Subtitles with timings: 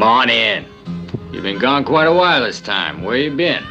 [0.00, 0.64] Come on in.
[1.30, 3.02] You've been gone quite a while this time.
[3.02, 3.62] Where you been?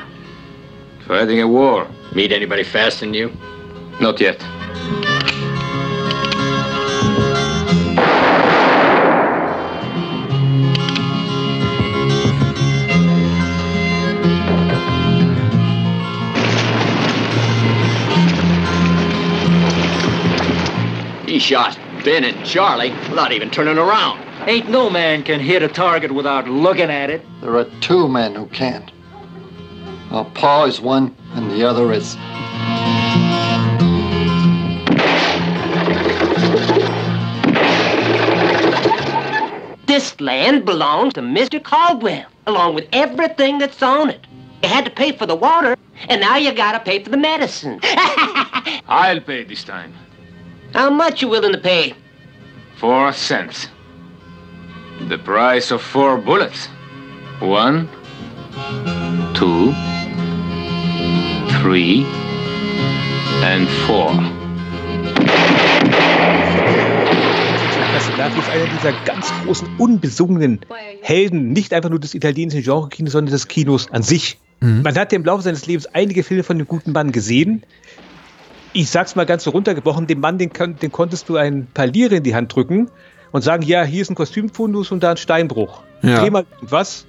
[1.07, 1.87] Fighting a war.
[2.13, 3.35] Meet anybody faster than you?
[3.99, 4.39] Not yet.
[21.27, 24.28] He shot Ben and Charlie without even turning around.
[24.47, 27.25] Ain't no man can hit a target without looking at it.
[27.41, 28.91] There are two men who can't.
[30.09, 32.15] Well, Paul is one, and the other is.
[39.85, 41.61] This land belongs to Mr.
[41.61, 44.25] Caldwell, along with everything that's on it.
[44.63, 45.75] You had to pay for the water,
[46.07, 47.79] and now you gotta pay for the medicine.
[47.83, 49.93] I'll pay this time.
[50.73, 51.93] How much you willing to pay?
[52.77, 53.67] Four cents.
[55.07, 56.67] The price of four bullets.
[57.39, 57.87] One,
[59.33, 59.73] two,
[61.61, 62.05] three,
[63.41, 64.11] and four.
[67.93, 70.59] Castellati ist einer dieser ganz großen, unbesungenen
[71.01, 74.37] Helden, nicht einfach nur des italienischen Genre-Kinos, sondern des Kinos an sich.
[74.59, 77.63] Man hat ja im Laufe seines Lebens einige Filme von dem guten Mann gesehen.
[78.73, 82.17] Ich sag's mal ganz so runtergebrochen, dem Mann, den, den konntest du ein paar Lire
[82.17, 82.91] in die Hand drücken
[83.31, 85.81] und sagen, ja, hier ist ein Kostümfundus und da ein Steinbruch.
[86.01, 86.21] Ja.
[86.21, 87.05] Dreh mal was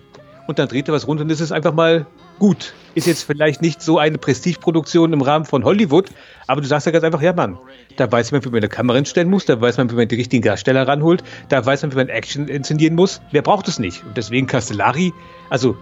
[0.47, 2.07] und dann dreht er was runter und das ist einfach mal
[2.39, 2.75] gut.
[2.97, 6.11] Ist jetzt vielleicht nicht so eine Prestigeproduktion im Rahmen von Hollywood,
[6.49, 7.57] aber du sagst ja ganz einfach, ja Mann,
[7.97, 10.17] da weiß man, wie man eine Kamera hinstellen muss, da weiß man, wie man die
[10.17, 13.21] richtigen Darsteller ranholt, da weiß man, wie man Action inszenieren muss.
[13.31, 14.05] Wer braucht es nicht?
[14.05, 15.13] Und deswegen Castellari,
[15.51, 15.77] also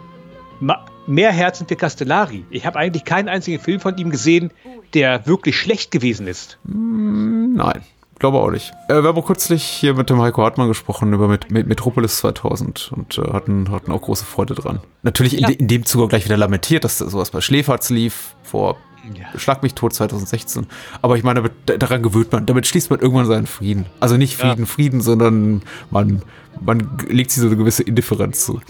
[1.06, 2.44] mehr Herzen für Castellari.
[2.50, 4.50] Ich habe eigentlich keinen einzigen Film von ihm gesehen,
[4.92, 6.58] der wirklich schlecht gewesen ist.
[6.64, 7.82] Nein,
[8.18, 8.72] glaube auch nicht.
[8.88, 12.18] Äh, wir haben auch kürzlich hier mit dem Heiko Hartmann gesprochen über mit, mit Metropolis
[12.18, 14.80] 2000 und äh, hatten, hatten auch große Freude dran.
[15.02, 15.46] Natürlich in, Ja.
[15.48, 18.76] de, in dem Zuge auch gleich wieder lamentiert, dass sowas bei Schläferz lief vor
[19.14, 19.38] Ja.
[19.38, 20.66] Schlag mich tot 2016.
[21.02, 23.86] Aber ich meine, damit, daran gewöhnt man, damit schließt man irgendwann seinen Frieden.
[24.00, 24.48] Also nicht Ja.
[24.50, 26.22] Frieden, Frieden, sondern man,
[26.60, 28.60] man legt sich so eine gewisse Indifferenz zu.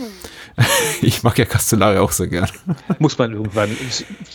[1.00, 2.48] Ich mag ja Castellari auch sehr gern.
[2.98, 3.70] Muss man irgendwann.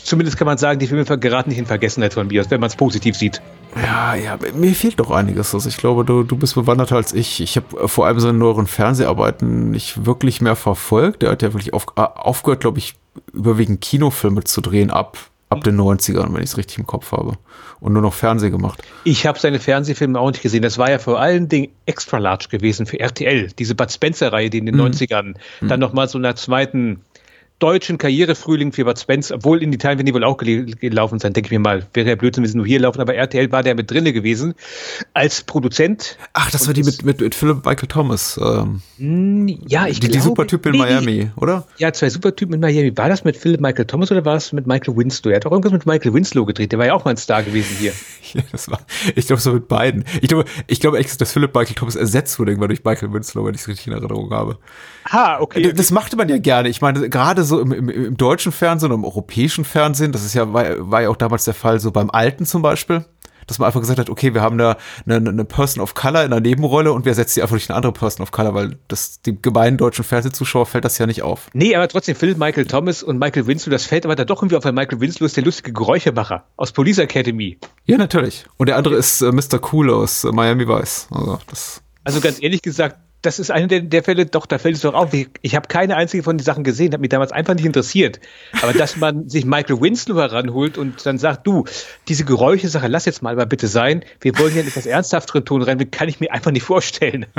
[0.03, 2.75] Zumindest kann man sagen, die Filme geraten nicht in Vergessenheit von mir, wenn man es
[2.75, 3.41] positiv sieht.
[3.75, 5.53] Ja, ja, mir fehlt doch einiges.
[5.53, 7.41] Also ich glaube, du, du bist bewanderter als ich.
[7.41, 11.21] Ich habe vor allem seine neueren Fernseharbeiten nicht wirklich mehr verfolgt.
[11.21, 12.95] Der hat ja wirklich auf, äh, aufgehört, glaube ich,
[13.33, 15.17] überwiegend Kinofilme zu drehen ab,
[15.49, 17.37] ab den 90ern, wenn ich es richtig im Kopf habe.
[17.79, 18.81] Und nur noch Fernseh gemacht.
[19.03, 20.61] Ich habe seine Fernsehfilme auch nicht gesehen.
[20.61, 23.49] Das war ja vor allen Dingen extra large gewesen für RTL.
[23.59, 27.01] Diese Bud Spencer-Reihe, die in den 90ern dann nochmal so einer zweiten
[27.59, 31.31] deutschen Karrierefrühling für Bud Spencer, obwohl in Italien werden die wohl auch gel gelaufen sein,
[31.33, 31.85] denke ich mir mal.
[31.93, 34.53] Wäre ja Blödsinn, wenn sie nur hier laufen, aber RTL war der mit drinne gewesen
[35.13, 36.17] als Produzent.
[36.33, 38.39] Ach, das war die mit, mit, mit Philip Michael Thomas.
[38.43, 41.65] Ähm, Hm, Ja, ich die, die glaube, Supertypen in nee, die- Miami, oder?
[41.77, 42.97] Ja, zwei Supertypen in Miami.
[42.97, 45.31] War das mit Philip Michael Thomas oder war es mit Michael Winslow?
[45.31, 46.71] Er hat auch irgendwas mit Michael Winslow gedreht.
[46.71, 47.93] Der war ja auch mal ein Star gewesen hier.
[48.33, 48.79] Ja, das war,
[49.15, 50.05] ich glaube, so mit beiden.
[50.21, 53.45] Ich glaube, ich glaube echt, dass Philip Michael Thomas ersetzt wurde irgendwann durch Michael Winslow,
[53.45, 54.57] wenn ich es richtig in Erinnerung habe.
[55.11, 55.71] Ha, okay.
[55.71, 56.67] Das machte man ja gerne.
[56.69, 60.33] Ich meine, gerade so im, im, im deutschen Fernsehen und im europäischen Fernsehen, das ist
[60.33, 63.05] ja, war, war ja auch damals der Fall, so beim Alten zum Beispiel,
[63.47, 66.31] dass man einfach gesagt hat, okay, wir haben da eine, eine Person of Color in
[66.31, 69.21] der Nebenrolle und wir setzen die einfach durch eine andere Person of Color, weil das
[69.21, 71.49] dem gemeinen deutschen Fernsehzuschauer fällt das ja nicht auf.
[71.53, 74.55] Nee, aber trotzdem, Phil Michael Thomas und Michael Winslow, das fällt aber da doch irgendwie
[74.55, 77.57] auf, weil Michael Winslow ist der lustige Geräuschemacher aus Police Academy.
[77.85, 78.45] Ja, natürlich.
[78.57, 79.59] Und der andere ist äh, Mr.
[79.71, 81.07] Cool aus äh, Miami Vice.
[81.11, 81.81] Also das.
[82.03, 84.93] Also ganz ehrlich gesagt, das ist einer der, der Fälle, doch, da fällt es doch
[84.93, 85.13] auf.
[85.13, 88.19] Ich, ich habe keine einzige von den Sachen gesehen, hat mich damals einfach nicht interessiert.
[88.61, 91.63] Aber dass man sich Michael Winslow heranholt und dann sagt, du,
[92.07, 94.03] diese Geräuschesache, lass jetzt mal mal bitte sein.
[94.19, 97.25] Wir wollen hier etwas ernsthafteren Ton rein, kann ich mir einfach nicht vorstellen.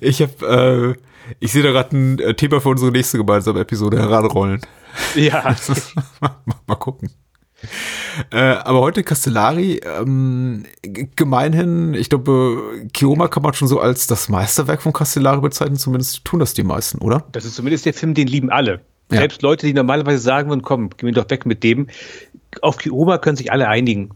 [0.00, 4.00] Ich habe, äh, ich sehe da gerade ein äh, Thema für unsere nächste gemeinsame Episode
[4.00, 4.60] heranrollen.
[5.14, 5.54] ja.
[6.20, 6.36] mal,
[6.66, 7.08] mal gucken.
[8.30, 14.28] Äh, aber heute Castellari, ähm, gemeinhin, ich glaube, Kioma kann man schon so als das
[14.28, 17.24] Meisterwerk von Castellari bezeichnen, zumindest tun das die meisten, oder?
[17.32, 18.80] Das ist zumindest der Film, den lieben alle.
[19.10, 19.18] Ja.
[19.18, 21.86] Selbst Leute, die normalerweise sagen würden, komm, geh mir doch weg mit dem.
[22.62, 24.10] Auf Kioma können sich alle einigen.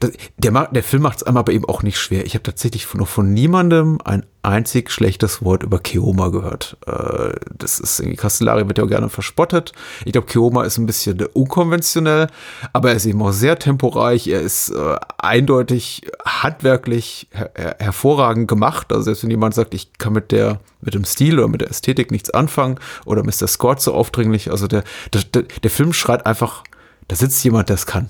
[0.00, 2.24] Das, der, der Film macht es einmal bei ihm auch nicht schwer.
[2.26, 6.76] Ich habe tatsächlich noch von niemandem ein einzig schlechtes Wort über Keoma gehört.
[6.86, 9.72] Äh, das ist irgendwie, Castellari wird ja auch gerne verspottet.
[10.04, 12.28] Ich glaube, Keoma ist ein bisschen unkonventionell,
[12.72, 14.28] aber er ist eben auch sehr temporeich.
[14.28, 18.92] Er ist äh, eindeutig handwerklich her her hervorragend gemacht.
[18.92, 21.70] Also selbst wenn jemand sagt, ich kann mit der mit dem Stil oder mit der
[21.70, 24.50] Ästhetik nichts anfangen oder der Score zu aufdringlich.
[24.50, 26.62] Also der, der, der Film schreit einfach,
[27.08, 28.08] da sitzt jemand, der es kann.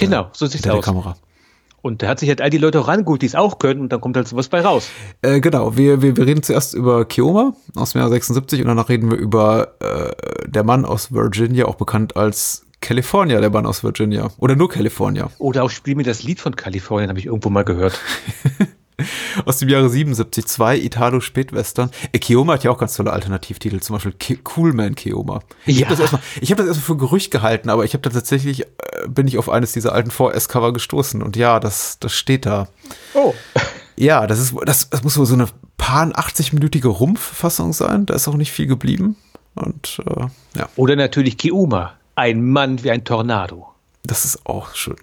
[0.00, 0.84] Hinter- Genau, so sieht's hinter aus.
[0.84, 1.16] Der Kamera.
[1.82, 3.92] Und da hat sich halt all die Leute auch rangeholt, die es auch können und
[3.92, 4.88] dann kommt halt sowas bei raus.
[5.20, 8.88] Äh, genau, wir, wir, wir reden zuerst über Keoma aus dem Jahr 76 und danach
[8.88, 13.84] reden wir über äh, der Mann aus Virginia, auch bekannt als California, der Mann aus
[13.84, 14.28] Virginia.
[14.38, 15.28] Oder nur California.
[15.38, 18.00] Oder auch Spiel mir das Lied von Kalifornien, habe ich irgendwo mal gehört.
[19.44, 21.90] Aus dem Jahre 77, zwei Italo-Spätwestern.
[22.12, 25.40] Äh, Keoma hat ja auch ganz tolle Alternativtitel, zum Beispiel Ke Cool Man Keoma.
[25.66, 25.86] Ich Ja.
[25.86, 28.66] habe das erstmal hab erstmal für Gerücht gehalten, aber ich habe tatsächlich, äh,
[29.08, 32.68] bin ich auf eines dieser alten 4S-Cover gestoßen und ja, das, das steht da.
[33.14, 33.34] Oh.
[33.96, 35.46] Ja, das ist, das, das muss wohl so eine
[35.76, 38.06] paar 80-minütige Rumpffassung sein.
[38.06, 39.16] Da ist auch nicht viel geblieben.
[39.54, 40.26] Und äh,
[40.58, 43.68] ja, Oder natürlich Keoma, ein Mann wie ein Tornado.
[44.04, 44.96] das ist auch schön.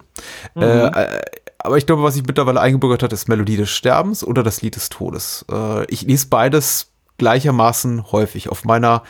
[0.56, 1.20] Äh, äh,
[1.64, 4.74] aber ich glaube, was sich mittlerweile eingebürgert hat, ist Melodie des Sterbens oder das Lied
[4.74, 5.44] des Todes.
[5.50, 6.88] Äh, ich lese beides
[7.18, 8.48] gleichermaßen häufig.
[8.48, 9.04] Auf meiner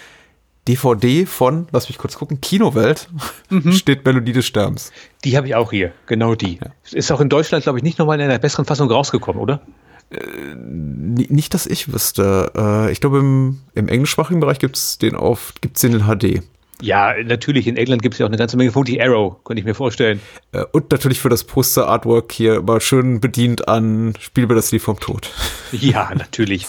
[0.69, 3.09] DVD von, lass mich kurz gucken, Kinowelt
[3.71, 4.93] steht Melodie des Sterbens.
[5.25, 6.61] Die habe ich auch hier, genau die.
[6.91, 9.63] Ist auch in Deutschland, glaube ich, nicht nochmal in einer besseren Fassung rausgekommen, oder?
[10.11, 12.53] N nicht, dass ich wüsste.
[12.55, 16.43] Äh, ich glaube, im, im englischsprachigen Bereich gibt's den auf, gibt's den in HD.
[16.82, 19.64] Ja, natürlich, in England gibt es ja auch eine ganze Menge Funky Arrow, könnte ich
[19.64, 20.20] mir vorstellen.
[20.52, 24.82] Äh, und natürlich für das Poster-Artwork hier mal schön bedient an Spiel mir das Lied
[24.82, 25.31] vom Tod.
[25.73, 26.67] Ja, natürlich.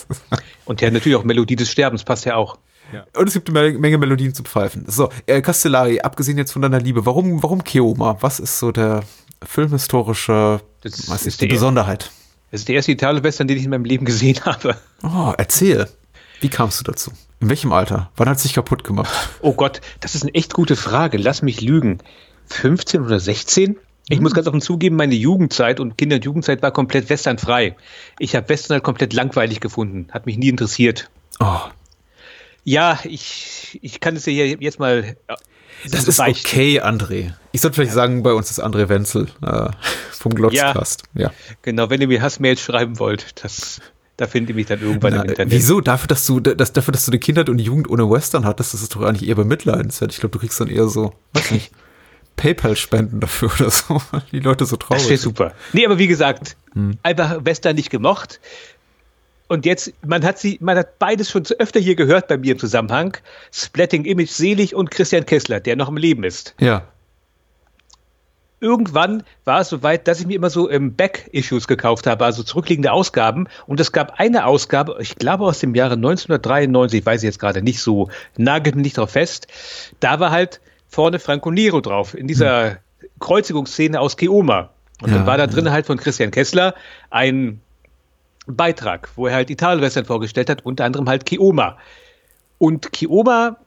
[0.63, 2.57] Und ja, natürlich auch Melodie des Sterbens passt ja auch.
[3.17, 4.85] Und es gibt eine Menge- Menge Melodien zu pfeifen.
[4.87, 8.15] So, äh, Castellari, abgesehen jetzt von deiner Liebe, warum, warum Keoma?
[8.21, 9.03] Was ist so der
[9.63, 12.11] filmhistorische, Das was ist ist die der- Besonderheit?
[12.51, 14.77] Das ist der erste Italo-Western, den ich in meinem Leben gesehen habe.
[15.03, 15.87] Oh, erzähl.
[16.39, 17.11] Wie kamst du dazu?
[17.43, 18.09] In welchem Alter?
[18.15, 19.11] Wann hat es dich kaputt gemacht?
[19.41, 21.17] Oh Gott, das ist eine echt gute Frage.
[21.17, 21.97] Lass mich lügen.
[22.45, 23.75] 15 oder 16?
[24.07, 27.75] Ich muss ganz offen zugeben, meine Jugendzeit und Kinder- und Jugendzeit war komplett westernfrei.
[28.17, 30.07] Ich habe Western halt komplett langweilig gefunden.
[30.13, 31.09] Hat mich nie interessiert.
[31.41, 31.59] Oh,
[32.63, 35.17] Ja, ich, ich kann es dir hier jetzt mal.
[35.27, 35.35] äh,
[35.89, 36.47] das ist beichten.
[36.47, 37.33] okay, André.
[37.51, 39.67] Ich sollte vielleicht sagen, bei uns ist André Wenzel äh,
[40.11, 41.03] vom Glotzcast.
[41.13, 41.33] Ja.
[41.61, 43.81] Genau, wenn ihr mir Hassmails schreiben wollt, das,
[44.17, 45.53] da findet ihr mich dann irgendwann Na, im Internet.
[45.53, 45.81] wieso?
[45.81, 48.73] Dafür, dass du, das, dafür, dass du eine Kindheit und eine Jugend ohne Western hattest,
[48.73, 50.11] das ist doch eigentlich eher bemitleidenswert.
[50.11, 51.71] Ich glaube, du kriegst dann eher so, weiß nicht,
[52.35, 55.19] PayPal-Spenden dafür oder so, weil die Leute so traurig Das sind.
[55.19, 55.53] super.
[55.73, 56.55] Nee, aber wie gesagt,
[57.03, 58.39] einfach Western nicht gemocht.
[59.47, 62.53] Und jetzt, man hat sie, man hat beides schon zu öfter hier gehört bei mir
[62.53, 63.17] im Zusammenhang.
[63.51, 66.55] Splatting Image Selig und Christian Kessler, der noch im Leben ist.
[66.59, 66.87] Ja.
[68.63, 72.93] Irgendwann war es soweit, dass ich mir immer so ähm, Back-Issues gekauft habe, also zurückliegende
[72.93, 73.49] Ausgaben.
[73.67, 77.61] Und es gab eine Ausgabe, ich glaube aus dem Jahre 1993, weiß ich jetzt gerade
[77.61, 79.47] nicht so, nagelt mich nicht drauf fest.
[79.99, 82.77] Da war halt vorne Franco Nero drauf, in dieser
[83.19, 84.69] Kreuzigungsszene aus Keoma.
[85.01, 86.73] Und Ja, dann war da drin halt von Christian Kessler
[87.09, 87.59] ein
[88.47, 91.77] Beitrag, wo er halt Italien-Western vorgestellt hat, unter anderem halt Keoma.
[92.59, 93.57] Und Keoma,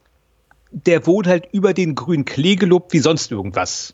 [0.71, 3.93] der wohnt halt über den grünen Klee gelobt wie sonst irgendwas.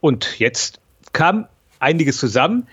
[0.00, 0.80] Und jetzt
[1.12, 1.46] kam
[1.80, 2.66] einiges zusammen.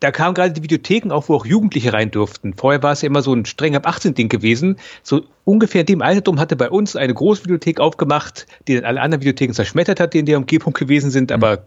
[0.00, 2.54] Da kamen gerade die Videotheken auf, wo auch Jugendliche rein durften.
[2.54, 4.76] Vorher war es ja immer so ein streng ab 18-Ding gewesen.
[5.02, 9.22] So ungefähr in dem Altertum hatte bei uns eine Großvideothek aufgemacht, die dann alle anderen
[9.22, 11.66] Videotheken zerschmettert hat, die in der Umgebung gewesen sind, aber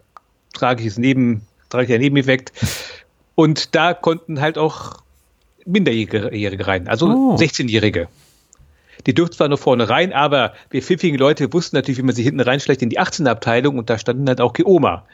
[0.52, 2.52] tragisches Neben, tragischer Nebeneffekt.
[3.34, 5.02] Und da konnten halt auch
[5.64, 7.36] Minderjährige rein, also Oh.
[7.36, 8.08] 16-Jährige.
[9.06, 12.22] Die durften zwar nur vorne rein, aber wir pfiffigen Leute wussten natürlich, wie man sie
[12.22, 15.04] hinten reinschleicht in die 18er-Abteilung und da standen halt auch Geoma.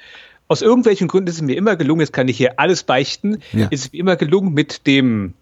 [0.48, 3.68] Aus irgendwelchen Gründen ist es mir immer gelungen, jetzt kann ich hier alles beichten, Ja.
[3.70, 5.34] ist es mir immer gelungen, mit dem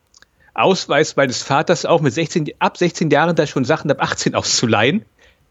[0.55, 5.05] Ausweis meines Vaters auch mit 16, ab 16 Jahren da schon Sachen ab 18 auszuleihen.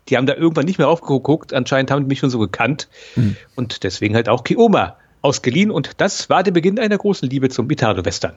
[0.10, 2.88] Die haben da irgendwann nicht mehr aufgeguckt, anscheinend haben die mich schon so gekannt.
[3.55, 5.69] Und deswegen halt auch Keoma ausgeliehen.
[5.71, 8.33] Und das war der Beginn einer großen Liebe zum Italo-Western.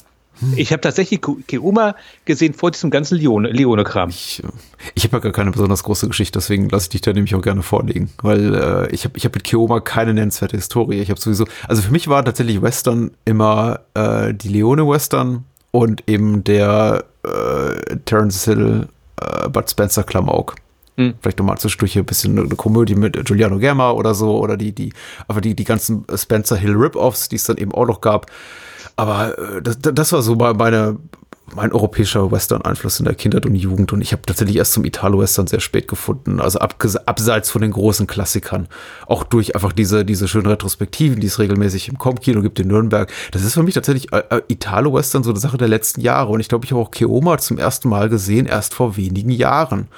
[0.57, 4.11] Ich habe tatsächlich Ke- Keoma gesehen vor diesem ganzen Leone- Leone-Kram.
[4.11, 4.49] Ich, äh,
[4.95, 7.43] ich habe ja gar keine besonders große Geschichte, deswegen lasse ich dich da nämlich auch
[7.43, 11.01] gerne vorlegen, weil äh, ich habe ich hab mit Keoma keine nennenswerte Historie.
[11.01, 16.45] Ich habe sowieso, also für mich war tatsächlich Western immer äh, die Leone-Western und eben
[16.45, 18.89] der äh, Terence Hill,
[19.21, 20.57] äh, Bud Spencer Klamauk.
[20.97, 21.15] Hm.
[21.21, 24.73] Vielleicht nochmal zwischendurch hier ein bisschen eine Komödie mit Giuliano Gemma oder so oder die,
[24.73, 24.93] die,
[25.27, 28.27] aber die, die ganzen Spencer Hill Rip-Offs, die es dann eben auch noch gab.
[28.97, 30.97] Aber äh, das, das war so meine,
[31.55, 33.93] mein europäischer Western-Einfluss in der Kindheit und Jugend.
[33.93, 36.41] Und ich habe tatsächlich erst zum Italo-Western sehr spät gefunden.
[36.41, 38.69] Also abseits von den großen Klassikern.
[39.07, 43.11] Auch durch einfach diese, diese schönen Retrospektiven, die es regelmäßig im Com-Kino gibt in Nürnberg.
[43.33, 46.33] Das ist für mich tatsächlich äh, äh, Italo-Western so eine Sache der letzten Jahre.
[46.33, 49.89] Und ich glaube, ich habe auch Keoma zum ersten Mal gesehen, erst vor wenigen Jahren.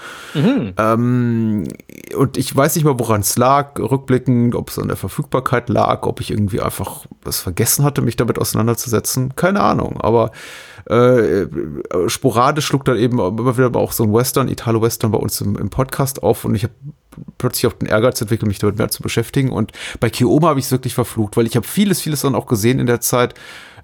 [0.78, 1.68] Ähm,
[2.16, 6.06] und ich weiß nicht mal, woran es lag, rückblickend, ob es an der Verfügbarkeit lag,
[6.06, 9.34] ob ich irgendwie einfach es vergessen hatte, mich damit auseinanderzusetzen.
[9.36, 10.00] Keine Ahnung.
[10.00, 10.30] Aber
[10.88, 11.45] äh,
[12.08, 15.70] sporadisch schlug dann eben immer wieder auch so ein Western, Italo-Western bei uns im, im
[15.70, 16.74] Podcast auf und ich habe
[17.38, 19.50] plötzlich auch den Ehrgeiz entwickelt, mich damit mehr zu beschäftigen.
[19.50, 22.46] Und bei Kioma habe ich es wirklich verflucht, weil ich habe vieles, vieles dann auch
[22.46, 23.34] gesehen in der Zeit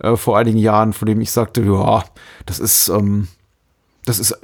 [0.01, 2.05] äh, vor einigen Jahren, von dem ich sagte, ja,
[2.47, 3.29] das ist, ähm,
[4.05, 4.37] das ist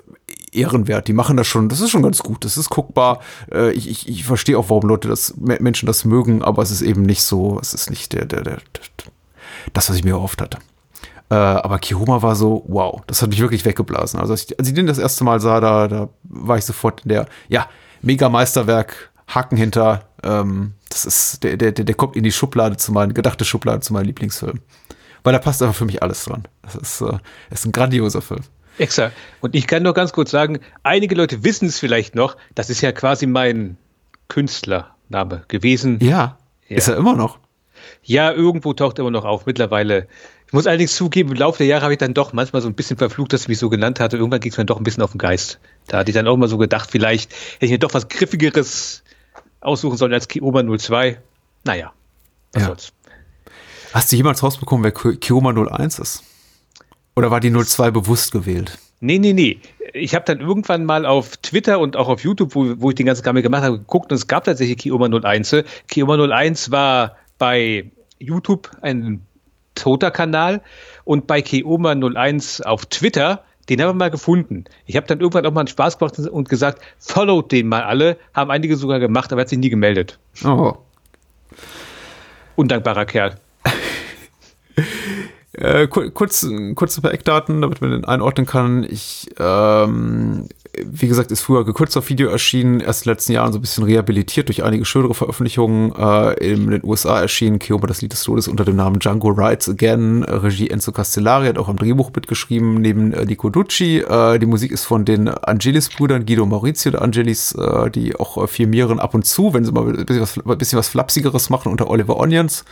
[0.52, 1.08] ehrenwert.
[1.08, 3.20] Die machen das schon, das ist schon ganz gut, das ist guckbar.
[3.52, 6.82] Äh, ich, ich, ich verstehe auch, warum Leute das, Menschen das mögen, aber es ist
[6.82, 8.82] eben nicht so, es ist nicht der, der, der, der
[9.72, 10.58] das, was ich mir erhofft hatte.
[11.30, 14.18] Äh, aber Kihoma war so, wow, das hat mich wirklich weggeblasen.
[14.18, 17.02] Also als ich, als ich den das erste Mal sah, da, da war ich sofort
[17.02, 17.68] in der, ja,
[18.02, 20.08] Mega-Meisterwerk, Haken hinter.
[20.22, 23.92] Ähm, das ist, der, der, der kommt in die Schublade zu meinen, gedachte Schublade zu
[23.92, 24.60] meinem Lieblingsfilm.
[25.22, 26.44] Weil da passt einfach für mich alles dran.
[26.62, 27.18] Das ist, äh,
[27.50, 28.40] ist ein grandioser Film.
[28.78, 29.14] Exakt.
[29.40, 32.80] Und ich kann nur ganz kurz sagen, einige Leute wissen es vielleicht noch, das ist
[32.80, 33.76] ja quasi mein
[34.28, 35.98] Künstlername gewesen.
[36.00, 36.76] Ja, ja.
[36.76, 37.38] ist er immer noch.
[38.02, 39.46] Ja, irgendwo taucht er immer noch auf.
[39.46, 40.06] Mittlerweile
[40.48, 42.74] ich muss allerdings zugeben, im Laufe der Jahre habe ich dann doch manchmal so ein
[42.74, 44.16] bisschen verflucht, dass ich mich so genannt hatte.
[44.16, 45.60] Irgendwann ging es mir doch ein bisschen auf den Geist.
[45.88, 49.02] Da hatte ich dann auch mal so gedacht, vielleicht hätte ich mir doch was Griffigeres
[49.60, 51.20] aussuchen sollen als Kioma 02.
[51.64, 51.92] Naja,
[52.54, 52.68] was ja.
[52.68, 52.92] soll's.
[53.92, 56.22] Hast du jemals rausbekommen, wer Kioma 01 ist?
[57.14, 58.78] Oder war die 02 bewusst gewählt?
[59.00, 59.60] Nee, nee, nee.
[59.92, 63.04] Ich habe dann irgendwann mal auf Twitter und auch auf YouTube, wo, wo ich den
[63.04, 65.56] ganzen Gammel gemacht habe, geguckt und es gab tatsächlich Kioma 01.
[65.88, 69.26] Kioma 01 war bei YouTube ein
[69.78, 70.60] toter Kanal.
[71.04, 74.64] Und bei Keoma 01 auf Twitter, den haben wir mal gefunden.
[74.86, 78.16] Ich habe dann irgendwann auch mal einen Spaß gemacht und gesagt, followt den mal alle.
[78.34, 80.18] Haben einige sogar gemacht, aber er hat sich nie gemeldet.
[80.44, 80.74] Oh.
[82.56, 83.36] Undankbarer Kerl.
[85.60, 86.46] Äh, kurz,
[86.76, 88.86] kurz ein paar Eckdaten, damit man den einordnen kann.
[88.88, 90.46] Ich, ähm,
[90.84, 93.62] wie gesagt, ist früher gekürzt auf Video erschienen, erst in den letzten Jahren so ein
[93.62, 95.92] bisschen rehabilitiert durch einige schönere Veröffentlichungen.
[95.96, 99.68] Äh, in den USA erschienen Kioma das Lied des Todes unter dem Namen Django Rides
[99.68, 100.22] Again.
[100.22, 103.98] Regie Enzo Castellari hat auch am Drehbuch mitgeschrieben, neben äh, Nico Ducci.
[103.98, 108.46] Äh, die Musik ist von den Angelis-Brüdern, Guido Maurizio der Angelis, äh, die auch äh,
[108.46, 111.72] firmieren ab und zu, wenn sie mal ein bisschen was, ein bisschen was Flapsigeres machen,
[111.72, 112.64] unter Oliver Onions.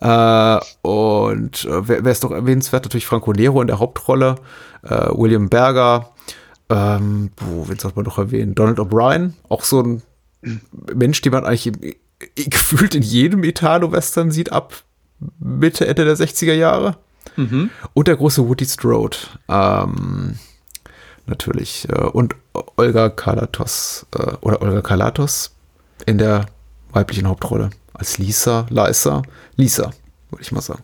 [0.00, 0.58] Äh,
[1.34, 2.84] und äh, wer, wer ist doch erwähnenswert?
[2.84, 4.36] Natürlich Franco Nero in der Hauptrolle,
[4.82, 6.10] äh, William Berger,
[6.70, 8.54] ähm, wo, wen sollte man noch erwähnen?
[8.54, 10.02] Donald O'Brien, auch so ein
[10.94, 11.78] Mensch, den man eigentlich im,
[12.36, 14.74] gefühlt in jedem Italo-Western sieht, ab
[15.38, 16.96] Mitte, Ende der 60er Jahre.
[17.36, 17.70] Mhm.
[17.94, 19.16] Und der große Woody Strode.
[19.48, 20.38] Ähm,
[21.26, 21.88] natürlich.
[21.88, 22.36] Äh, und
[22.76, 25.54] Olga Kalatos, äh, oder Olga Kalatos
[26.06, 26.46] in der
[26.92, 29.22] weiblichen Hauptrolle als Lisa, Lisa,
[29.56, 29.92] Lisa,
[30.30, 30.82] würde ich mal sagen.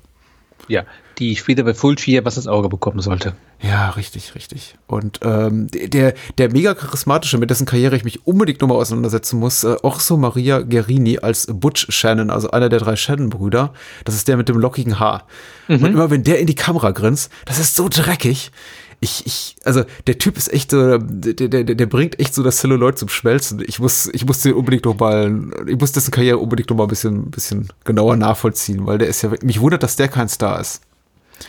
[0.70, 0.84] Ja,
[1.18, 3.34] die später bei Fulci was ins Auge bekommen sollte.
[3.60, 4.76] Ja, richtig, richtig.
[4.86, 9.64] Und ähm, der, der mega charismatische, mit dessen Karriere ich mich unbedingt nochmal auseinandersetzen muss,
[9.64, 13.74] äh, Orso Maria Gerini als Butch Shannon, also einer der drei Shannon-Brüder.
[14.04, 15.26] Das ist der mit dem lockigen Haar.
[15.68, 15.82] Mhm.
[15.82, 18.52] Und immer wenn der in die Kamera grinst, das ist so dreckig
[19.00, 22.58] ich, ich, also der Typ ist echt so, der, der, der bringt echt so das
[22.58, 23.62] Celluloid zum Schmelzen.
[23.66, 26.84] Ich muss, ich muss den unbedingt noch mal, ich muss dessen Karriere unbedingt noch mal
[26.84, 30.60] ein bisschen, bisschen genauer nachvollziehen, weil der ist ja, mich wundert, dass der kein Star
[30.60, 30.82] ist.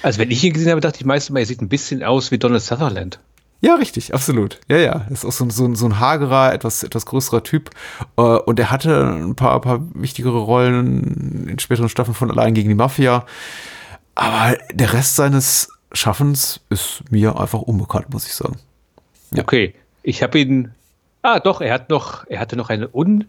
[0.02, 2.32] Also wenn ich ihn gesehen habe, dachte ich meistens mal, er sieht ein bisschen aus
[2.32, 3.20] wie Donald Sutherland.
[3.60, 4.60] Ja, richtig, absolut.
[4.70, 5.06] Ja, ja.
[5.12, 7.70] ist auch so, so, so ein hagerer, etwas, etwas größerer Typ.
[8.18, 12.70] Äh, und er hatte ein paar, paar wichtigere Rollen in späteren Staffeln von Allein gegen
[12.70, 13.26] die Mafia.
[14.16, 18.58] Aber der Rest seines Schaffens ist mir einfach unbekannt, muss ich sagen.
[19.34, 19.44] Ja.
[19.44, 20.72] Okay, ich habe ihn.
[21.22, 23.26] Ah, doch, er hat noch, er hatte noch eine un,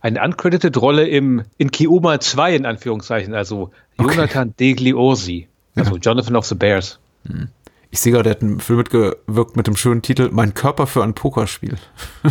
[0.00, 4.54] eine uncredited Rolle im in Kioma 2 in Anführungszeichen, also Jonathan okay.
[4.58, 6.00] Degli Orsi, also ja.
[6.00, 6.98] Jonathan of the Bears.
[7.26, 7.48] Hm.
[7.90, 11.02] Ich sehe gerade, er hat einen Film mitgewirkt mit dem schönen Titel Mein Körper für
[11.02, 11.78] ein Pokerspiel.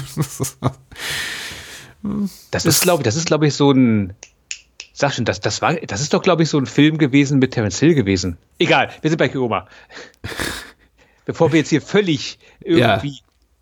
[2.52, 4.14] das ist, glaube ich, das ist, glaube ich, so ein
[4.98, 7.52] Sag schon, das, das, war, das ist doch, glaube ich, so ein Film gewesen mit
[7.52, 8.38] Terence Hill gewesen.
[8.60, 9.68] Egal, wir sind bei Kioma.
[11.26, 13.16] Bevor wir jetzt hier völlig irgendwie ja.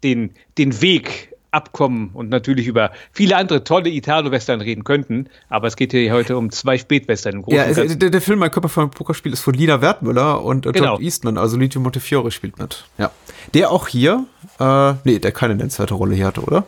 [0.04, 5.76] den, den Weg abkommen und natürlich über viele andere tolle Italo-Western reden könnten, aber es
[5.76, 8.70] geht hier heute um zwei Spätwestern im Großen Ja, es, der, der, Film Mein Körper
[8.70, 10.96] von Pokerspiel ist von Lina Wertmüller und äh, genau.
[10.96, 12.86] John Eastman, also Luigi Montefiore spielt mit.
[13.00, 13.10] Ja.
[13.56, 14.26] Der auch hier,
[14.60, 16.68] äh, nee, der keine nennenswerte Rolle hier hatte, oder?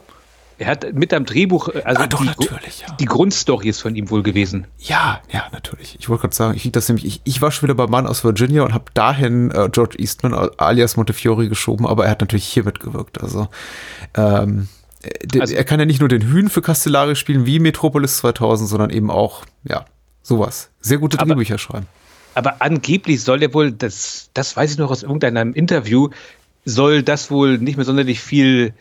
[0.58, 2.94] Er hat mit am Drehbuch, äh, also ah, doch, die, natürlich, ja.
[2.96, 4.68] die Grundstory ist von ihm wohl gewesen.
[4.80, 5.98] Ja, ja, natürlich.
[6.00, 8.24] Ich wollte gerade sagen, ich das nämlich, ich, ich war schon wieder beim Mann aus
[8.24, 12.64] Virginia und habe dahin äh, George Eastman alias Montefiore geschoben, aber er hat natürlich hier
[12.64, 13.22] mitgewirkt.
[13.22, 13.50] Also,
[14.16, 14.70] ähm,
[15.04, 18.70] äh, also, er kann ja nicht nur den Hühn für Castellari spielen wie Metropolis 2000,
[18.70, 19.86] sondern eben auch, ja,
[20.22, 20.70] sowas.
[20.80, 21.88] Sehr gute Drehbücher aber, schreiben.
[22.34, 26.10] Aber angeblich soll er wohl, das, das weiß ich noch aus irgendeinem Interview,
[26.64, 28.74] soll das wohl nicht mehr sonderlich viel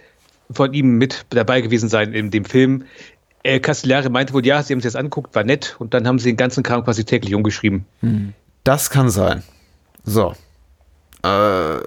[0.51, 2.85] von ihm mit dabei gewesen sein in dem Film.
[3.43, 6.19] Äh, Castellari meinte wohl, ja, sie haben es jetzt anguckt, war nett und dann haben
[6.19, 7.85] sie den ganzen Kram quasi täglich umgeschrieben.
[8.01, 8.33] Hm.
[8.65, 9.43] Das kann sein.
[10.05, 10.35] So.
[11.23, 11.81] Äh,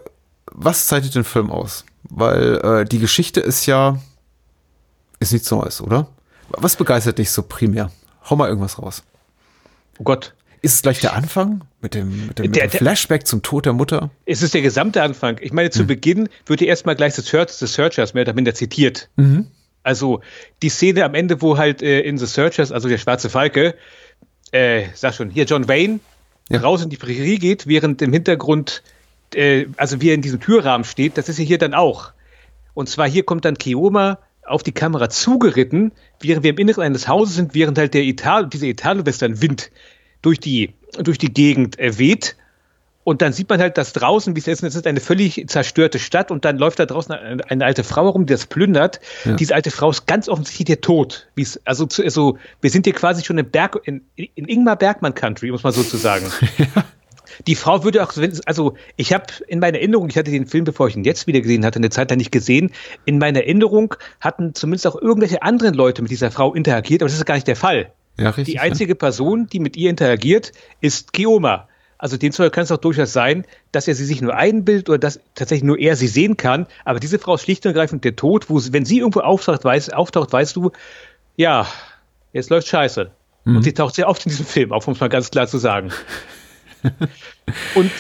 [0.52, 1.86] was zeichnet den Film aus?
[2.10, 4.00] Weil äh, die Geschichte ist ja
[5.20, 6.08] Ist nichts Neues, oder?
[6.50, 7.92] Was begeistert dich so primär?
[8.30, 9.04] Hau mal irgendwas raus.
[9.98, 10.34] Oh Gott.
[10.62, 13.42] Ist es gleich der Anfang mit dem, mit dem, mit Der- dem der- Flashback zum
[13.44, 14.10] Tod der Mutter?
[14.26, 15.38] Es ist der gesamte Anfang.
[15.42, 18.54] Ich meine, zu Beginn wird hier erstmal gleich das Search, The Searchers mehr oder minder
[18.54, 19.10] zitiert.
[19.84, 20.22] Also
[20.62, 23.76] die Szene am Ende, wo halt äh, in The Searchers, also der schwarze Falke,
[24.52, 26.00] äh, sag schon, hier John Wayne
[26.50, 26.60] Ja.
[26.60, 28.82] raus in die Prärie geht, während im Hintergrund,
[29.36, 32.12] äh, also wie er in diesem Türrahmen steht, das ist ja hier dann auch.
[32.74, 37.08] Und zwar hier kommt dann Keoma auf die Kamera zugeritten, während wir im Inneren eines
[37.08, 39.72] Hauses sind, während halt der Italo, dieser Italo-Western-Wind
[40.22, 42.36] durch die, durch die Gegend äh, weht.
[43.04, 45.98] Und dann sieht man halt, dass draußen, wie es ist, es ist eine völlig zerstörte
[45.98, 49.00] Stadt und dann läuft da draußen eine, eine alte Frau herum, die das plündert.
[49.40, 51.28] Diese alte Frau ist ganz offensichtlich der Tod.
[51.34, 54.76] Wie es, also, zu, also, wir sind hier quasi schon im Berg, in, in Ingmar
[54.76, 56.26] Bergmann Country, muss man so zu sagen.
[57.46, 58.12] Die Frau würde auch,
[58.46, 61.42] also ich habe in meiner Erinnerung, ich hatte den Film, bevor ich ihn jetzt wieder
[61.42, 62.72] gesehen hatte, eine Zeit lang nicht gesehen.
[63.06, 67.18] In meiner Erinnerung hatten zumindest auch irgendwelche anderen Leute mit dieser Frau interagiert, aber das
[67.18, 67.92] ist gar nicht der Fall.
[68.20, 68.56] Ja, richtig.
[68.56, 71.68] Die einzige Person, die mit ihr interagiert, ist Kioma.
[72.00, 75.20] Also demzufolge kann es auch durchaus sein, dass er sie sich nur einbildet oder dass
[75.34, 76.68] tatsächlich nur er sie sehen kann.
[76.86, 79.64] Aber diese Frau ist schlicht und ergreifend der Tod, wo sie, wenn sie irgendwo auftaucht,
[79.64, 80.72] weiß, auftaucht, weißt du,
[81.36, 81.68] ja,
[82.34, 83.12] jetzt läuft scheiße.
[83.46, 85.58] Und sie taucht sehr oft in diesem Film auf, um es mal ganz klar zu
[85.58, 85.92] sagen.
[87.76, 87.92] und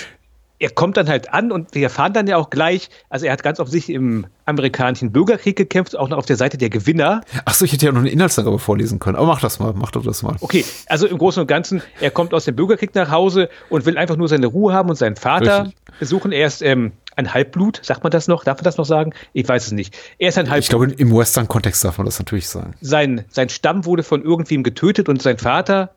[0.60, 3.44] er kommt dann halt an und wir erfahren dann ja auch gleich, also er hat
[3.44, 7.22] ganz offensichtlich im amerikanischen Bürgerkrieg gekämpft, auch noch auf der Seite der Gewinner.
[7.46, 9.18] Ach so, ich hätte ja noch eine Inhaltsangabe vorlesen können.
[9.18, 10.36] Aber mach das mal, mach doch das mal.
[10.40, 13.98] Okay, also im Großen und Ganzen, er kommt aus dem Bürgerkrieg nach Hause und will
[13.98, 16.00] einfach nur seine Ruhe haben und seinen Vater Richtig.
[16.00, 16.32] besuchen.
[16.32, 18.44] Er ist ähm, ein Halbblut, sagt man das noch?
[18.44, 19.14] Darf man das noch sagen?
[19.34, 19.96] Ich weiß es nicht.
[20.18, 20.64] Er ist ein Halbblut.
[20.64, 22.74] Ich glaube, im Western-Kontext darf man das natürlich sagen.
[22.82, 25.92] sein, sein Stamm wurde von irgendwem getötet und sein Vater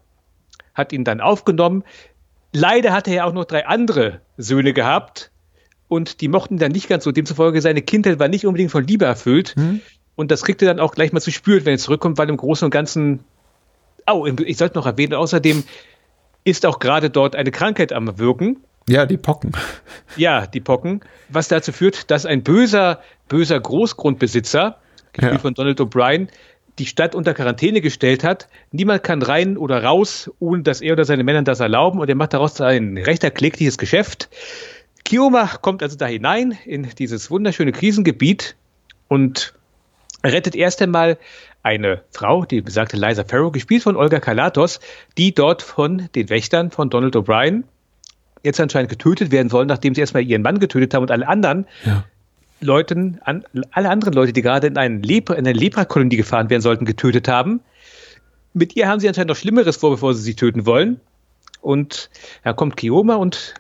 [0.74, 1.84] hat ihn dann aufgenommen.
[2.52, 5.30] Leider hatte er auch noch drei andere Söhne gehabt
[5.88, 7.12] und die mochten dann nicht ganz so.
[7.12, 9.54] Demzufolge seine Kindheit war nicht unbedingt von Liebe erfüllt.
[10.16, 12.36] Und das kriegt er dann auch gleich mal zu spüren, wenn er zurückkommt, weil im
[12.36, 13.20] Großen und Ganzen,
[14.10, 15.62] oh, ich sollte noch erwähnen, außerdem
[16.44, 18.58] ist auch gerade dort eine Krankheit am Wirken.
[18.88, 19.52] Ja, die Pocken.
[20.16, 24.78] Ja, die Pocken, was dazu führt, dass ein böser, böser Großgrundbesitzer,
[25.12, 25.38] gespielt Ja.
[25.38, 26.28] von Donald O'Brien,
[26.80, 28.48] die Stadt unter Quarantäne gestellt hat.
[28.72, 32.14] Niemand kann rein oder raus, ohne dass er oder seine Männer das erlauben und er
[32.14, 34.30] macht daraus ein recht erklägliches Geschäft.
[35.04, 38.56] Kioma kommt also da hinein in dieses wunderschöne Krisengebiet
[39.08, 39.52] und
[40.24, 41.18] rettet erst einmal
[41.62, 44.80] eine Frau, die besagte Liza Farrow, gespielt von Olga Kalatos,
[45.18, 47.64] die dort von den Wächtern von Donald O'Brien
[48.42, 51.66] jetzt anscheinend getötet werden sollen, nachdem sie erstmal ihren Mann getötet haben und alle anderen
[51.84, 52.04] Ja.
[52.60, 56.62] Leuten, an, alle anderen Leute, die gerade in, einen Lepra, in eine Leprakolonie gefahren werden
[56.62, 57.60] sollten, getötet haben.
[58.52, 61.00] Mit ihr haben sie anscheinend noch Schlimmeres vor, bevor sie sie töten wollen.
[61.60, 62.10] Und
[62.42, 63.54] da kommt Kioma und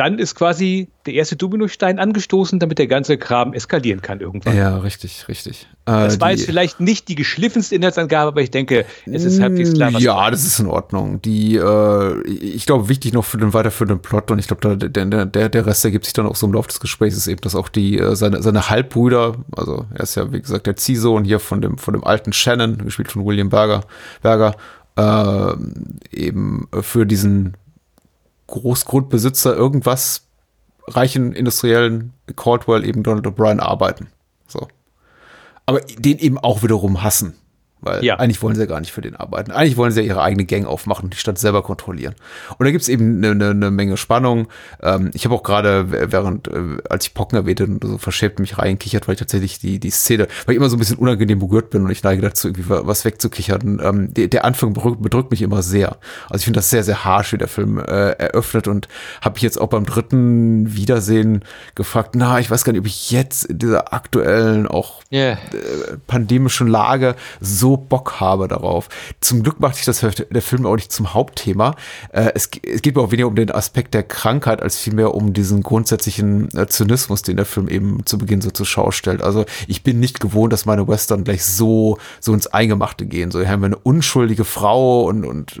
[0.00, 4.56] dann ist quasi der erste Dominostein angestoßen, damit der ganze Kram eskalieren kann irgendwann.
[4.56, 5.66] Ja, richtig, richtig.
[5.84, 9.40] Das Äh, war die- jetzt vielleicht nicht die geschliffenste Inhaltsangabe, aber ich denke, es ist
[9.40, 11.20] halbwegs klar, was Ja, das ist in Ordnung.
[11.20, 15.48] Die, äh, ich glaube, wichtig noch für den weiterführenden Plot und ich glaube, der, der,
[15.50, 17.68] der Rest ergibt sich dann auch so im Laufe des Gesprächs, ist eben, dass auch
[17.68, 21.60] die, äh, seine, seine Halbbrüder, also er ist ja, wie gesagt, der Ziehsohn hier von
[21.60, 23.82] dem, von dem alten Shannon, gespielt von William Berger,
[24.22, 24.54] Berger,
[24.96, 25.54] äh,
[26.16, 27.54] eben für diesen
[28.50, 30.26] Großgrundbesitzer irgendwas
[30.86, 34.08] reichen industriellen Caldwell eben Donald O'Brien arbeiten.
[34.46, 34.68] So.
[35.66, 37.34] Aber den eben auch wiederum hassen.
[37.82, 38.16] Weil Ja.
[38.16, 39.50] eigentlich wollen sie ja gar nicht für den arbeiten.
[39.52, 42.14] Eigentlich wollen sie ja ihre eigene Gang aufmachen und die Stadt selber kontrollieren.
[42.58, 44.48] Und da gibt's eben eine, eine, eine Menge Spannung.
[44.82, 49.08] Ähm, ich habe auch gerade, während, äh, als ich Pocken erwähnte, so verschämt mich reinkichert,
[49.08, 51.82] weil ich tatsächlich die, die Szene, weil ich immer so ein bisschen unangenehm berührt bin
[51.84, 53.80] und ich neige dazu, irgendwie wa- was wegzukichern.
[53.82, 55.96] Ähm, der, der Anfang bedrückt, bedrückt mich immer sehr.
[56.28, 58.88] Also ich finde das sehr, sehr harsh, wie der Film äh, eröffnet und
[59.22, 63.10] habe mich jetzt auch beim dritten Wiedersehen gefragt, na, ich weiß gar nicht, ob ich
[63.10, 65.32] jetzt in dieser aktuellen, auch Ja.
[65.32, 65.38] äh,
[66.06, 68.88] pandemischen Lage so Bock habe darauf.
[69.20, 71.74] Zum Glück macht sich das der Film auch nicht zum Hauptthema.
[72.12, 75.14] Äh, es, ge- es geht mir auch weniger um den Aspekt der Krankheit, als vielmehr
[75.14, 79.22] um diesen grundsätzlichen äh, Zynismus, den der Film eben zu Beginn so zur Schau stellt.
[79.22, 83.30] Also ich bin nicht gewohnt, dass meine Western gleich so, so ins Eingemachte gehen.
[83.30, 85.60] So, hier haben wir eine unschuldige Frau und, und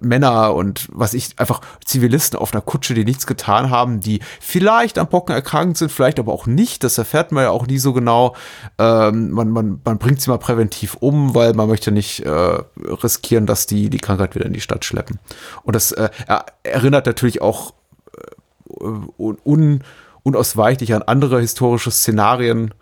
[0.00, 4.98] Männer und was ich, einfach Zivilisten auf einer Kutsche, die nichts getan haben, die vielleicht
[4.98, 6.82] am Pocken erkrankt sind, vielleicht aber auch nicht.
[6.84, 8.34] Das erfährt man ja auch nie so genau.
[8.78, 13.46] Ähm, man, man, man bringt sie mal präventiv um, weil man möchte nicht äh, riskieren,
[13.46, 15.18] dass die die Krankheit wieder in die Stadt schleppen.
[15.62, 17.74] Und das äh, er- erinnert natürlich auch
[18.16, 18.84] äh,
[19.18, 19.84] un,
[20.22, 22.72] unausweichlich an andere historische Szenarien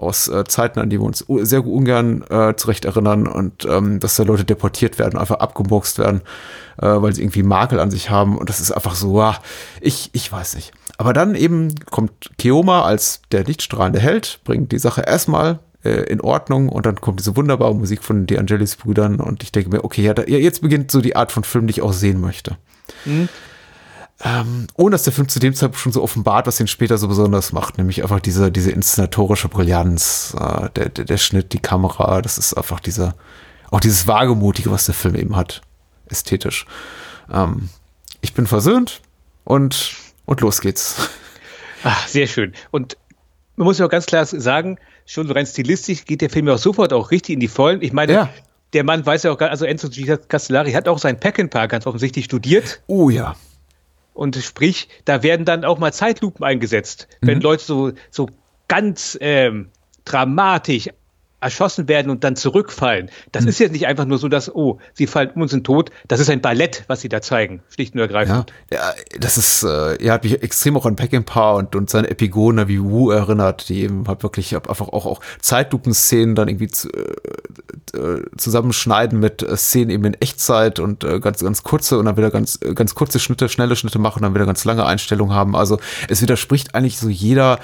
[0.00, 4.16] aus äh, Zeiten, an die wir uns sehr ungern äh, zurecht erinnern und ähm, dass
[4.16, 6.22] da Leute deportiert werden, einfach abgemurkst werden,
[6.80, 9.38] äh, weil sie irgendwie Makel an sich haben und das ist einfach so, ah,
[9.80, 10.72] ich, ich weiß nicht.
[10.96, 16.20] Aber dann eben kommt Keoma als der lichtstrahlende Held, bringt die Sache erstmal äh, in
[16.20, 19.84] Ordnung und dann kommt diese wunderbare Musik von De Angelis Brüdern und ich denke mir,
[19.84, 22.20] okay, ja, da, ja, jetzt beginnt so die Art von Film, die ich auch sehen
[22.20, 22.56] möchte.
[24.22, 27.08] Ähm, ohne dass der Film zu dem Zeitpunkt schon so offenbart, was ihn später so
[27.08, 32.20] besonders macht, nämlich einfach diese, diese inszenatorische Brillanz, äh, der, der, der Schnitt, die Kamera,
[32.20, 33.14] das ist einfach dieser,
[33.70, 35.62] auch dieses Wagemutige, was der Film eben hat,
[36.10, 36.66] ästhetisch.
[37.32, 37.70] Ähm,
[38.20, 39.00] ich bin versöhnt
[39.44, 39.94] und,
[40.26, 40.96] und los geht's.
[41.82, 42.52] Ach, sehr schön.
[42.70, 42.98] Und
[43.56, 46.54] man muss ja auch ganz klar sagen, schon so rein stilistisch geht der Film ja
[46.54, 47.80] auch sofort auch richtig in die Vollen.
[47.80, 48.28] Ich meine, Ja.
[48.74, 50.04] der Mann weiß ja auch, gar- also Enzo G.
[50.28, 52.82] Castellari hat auch sein Peckinpah ganz offensichtlich studiert.
[52.86, 53.34] Oh ja.
[54.12, 57.42] Und sprich, da werden dann auch mal Zeitlupen eingesetzt, wenn Mhm.
[57.42, 58.28] Leute so, so
[58.68, 59.70] ganz ähm,
[60.04, 60.88] dramatisch
[61.40, 63.10] erschossen werden und dann zurückfallen.
[63.32, 65.90] Das ist jetzt nicht einfach nur so, dass, oh, sie fallen um und sind tot.
[66.08, 68.52] Das ist ein Ballett, was sie da zeigen, schlicht und Ja, ergreifend.
[68.72, 72.68] ja das ist, äh, er hat mich extrem auch an Peckinpah und, und seine Epigone
[72.68, 77.96] wie Wu erinnert, die eben halt wirklich einfach auch, auch Zeitlupenszenen dann irgendwie zu, äh,
[77.96, 82.16] äh, zusammenschneiden mit äh, Szenen eben in Echtzeit und äh, ganz, ganz kurze und dann
[82.16, 85.56] wieder ganz, äh, ganz kurze Schnitte, schnelle Schnitte machen, dann wieder ganz lange Einstellungen haben.
[85.56, 87.58] Also es widerspricht eigentlich so jeder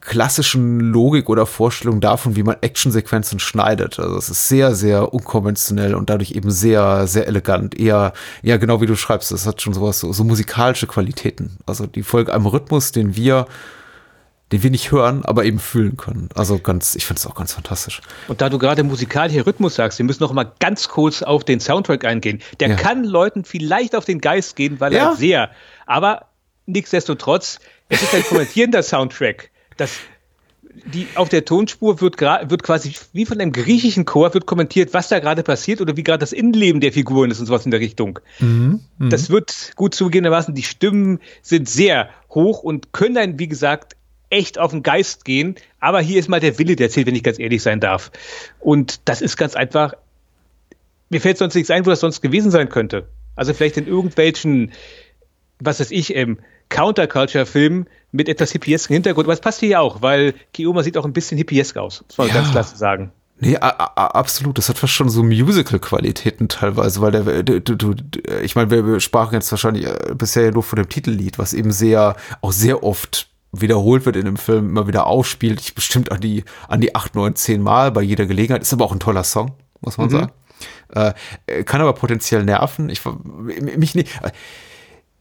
[0.00, 3.98] klassischen Logik oder Vorstellung davon, wie man Actionsequenzen schneidet.
[3.98, 7.78] Also es ist sehr, sehr unkonventionell und dadurch eben sehr, sehr elegant.
[7.78, 11.58] Eher, ja, genau wie du schreibst, es hat schon sowas, so, so musikalische Qualitäten.
[11.66, 13.46] Also die Folge einem Rhythmus, den wir,
[14.52, 16.28] den wir nicht hören, aber eben fühlen können.
[16.34, 18.00] Also ganz, ich finde es auch ganz fantastisch.
[18.28, 21.58] Und da du gerade musikalischer Rhythmus sagst, wir müssen noch mal ganz kurz auf den
[21.60, 22.40] Soundtrack eingehen.
[22.60, 22.76] Der Ja.
[22.76, 25.10] kann Leuten vielleicht auf den Geist gehen, weil Ja.
[25.10, 25.50] er sehr,
[25.86, 26.26] aber
[26.66, 29.50] nichtsdestotrotz, es ist ein kommentierender Soundtrack.
[29.82, 29.98] Das,
[30.94, 35.08] die, auf der Tonspur wird, wird quasi wie von einem griechischen Chor wird kommentiert, was
[35.08, 37.80] da gerade passiert oder wie gerade das Innenleben der Figuren ist und sowas in der
[37.80, 38.20] Richtung.
[39.10, 43.96] Das wird gut zugegebenermaßen, die Stimmen sind sehr hoch und können dann, wie gesagt,
[44.30, 45.56] echt auf den Geist gehen.
[45.80, 48.12] Aber hier ist mal der Wille, der zählt, wenn ich ganz ehrlich sein darf.
[48.60, 49.94] Und das ist ganz einfach,
[51.10, 53.08] mir fällt sonst nichts ein, wo das sonst gewesen sein könnte.
[53.34, 54.70] Also vielleicht in irgendwelchen,
[55.58, 56.38] was weiß ich, ähm,
[56.72, 59.26] Counterculture-Filmen mit etwas hippiesken Hintergrund.
[59.26, 62.04] Aber es passt hier ja auch, weil Kioma sieht auch ein bisschen hippiesk aus.
[62.08, 62.34] Das man Ja.
[62.34, 63.12] ganz klasse sagen.
[63.38, 64.56] Nee, absolut.
[64.56, 67.94] Das hat fast schon so Musical-Qualitäten teilweise, weil der, du, du,
[68.42, 71.72] ich meine, wir, sprachen jetzt wahrscheinlich äh, bisher ja nur von dem Titellied, was eben
[71.72, 75.60] sehr, auch sehr oft wiederholt wird in dem Film, immer wieder aufspielt.
[75.60, 78.62] Ich bestimmt an die, an die acht, neun, zehn Mal bei jeder Gelegenheit.
[78.62, 80.32] Ist aber auch ein toller Song, muss man sagen.
[80.94, 81.12] Äh,
[81.46, 82.90] äh, kann aber potenziell nerven.
[82.90, 84.20] Ich mich nicht.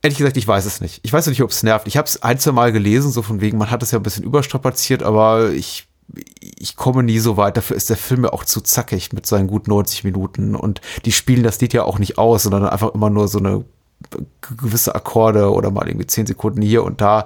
[0.01, 0.99] Ehrlich gesagt, ich weiß es nicht.
[1.03, 1.87] Ich weiß nicht, ob es nervt.
[1.87, 4.03] Ich habe es ein, zwei Mal gelesen, so von wegen, man hat es ja ein
[4.03, 5.87] bisschen überstrapaziert, aber ich,
[6.57, 7.55] ich komme nie so weit.
[7.57, 10.55] Dafür ist der Film ja auch zu zackig mit seinen gut 90 Minuten.
[10.55, 13.63] Und die spielen das Lied ja auch nicht aus, sondern einfach immer nur so eine
[14.41, 17.25] gewisse Akkorde oder mal irgendwie 10 Sekunden hier und da.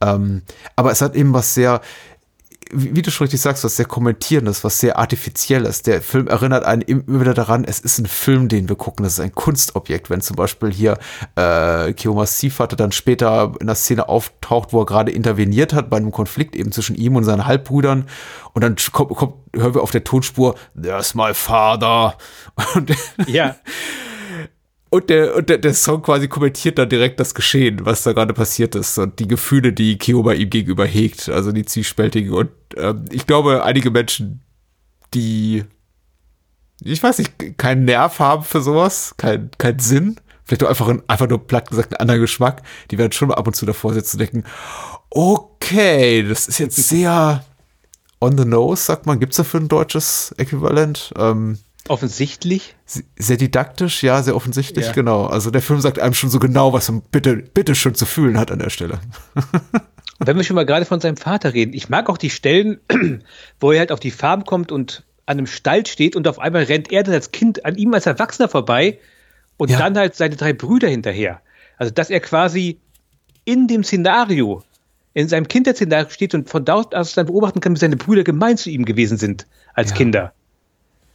[0.00, 0.42] Ähm,
[0.76, 1.80] aber es hat eben was sehr,
[2.72, 5.82] wie, du schon richtig sagst, was sehr kommentierendes, was sehr artifizielles.
[5.82, 9.14] Der Film erinnert einen immer wieder daran, es ist ein Film, den wir gucken, das
[9.14, 10.10] ist ein Kunstobjekt.
[10.10, 10.98] Wenn zum Beispiel hier
[11.36, 15.98] äh, Kiyoma Sifate dann später in der Szene auftaucht, wo er gerade interveniert hat bei
[15.98, 18.06] einem Konflikt eben zwischen ihm und seinen Halbbrüdern
[18.54, 22.16] und dann kommt, kommt, hören wir auf der Tonspur, there's my father.
[22.74, 22.92] Und
[23.26, 23.56] Ja,
[24.92, 28.34] und der, und der, der Song quasi kommentiert dann direkt das Geschehen, was da gerade
[28.34, 32.32] passiert ist und die Gefühle, die Kiyoma ihm gegenüber hegt, also die zwiespältigen.
[32.32, 34.42] Und ähm, ich glaube, einige Menschen,
[35.14, 35.64] die,
[36.82, 41.02] ich weiß nicht, keinen Nerv haben für sowas, keinen keinen Sinn, vielleicht auch einfach, ein-
[41.08, 43.94] einfach nur platt gesagt einen anderen Geschmack, die werden schon mal ab und zu davor
[43.94, 44.44] sitzen und denken,
[45.10, 47.44] okay, das ist jetzt sehr
[48.20, 49.18] on the nose, sagt man.
[49.20, 51.12] Gibt's dafür ein deutsches Äquivalent?
[51.16, 52.74] Ähm, offensichtlich.
[53.16, 54.92] sehr didaktisch, ja, sehr offensichtlich, Ja.
[54.92, 55.26] genau.
[55.26, 58.38] Also der Film sagt einem schon so genau, was man bitte, bitte schon zu fühlen
[58.38, 59.00] hat an der Stelle.
[59.34, 59.46] Und
[60.26, 62.78] wenn wir schon mal gerade von seinem Vater reden, ich mag auch die Stellen,
[63.60, 66.64] wo er halt auf die Farm kommt und an einem Stall steht und auf einmal
[66.64, 68.98] rennt er dann als Kind an ihm als Erwachsener vorbei
[69.56, 69.78] und Ja.
[69.78, 71.40] dann halt seine drei Brüder hinterher.
[71.78, 72.78] Also, dass er quasi
[73.44, 74.62] in dem Szenario,
[75.14, 78.56] in seinem Kinderszenario steht und von dort aus dann beobachten kann, wie seine Brüder gemein
[78.56, 79.96] zu ihm gewesen sind als Ja.
[79.96, 80.32] Kinder.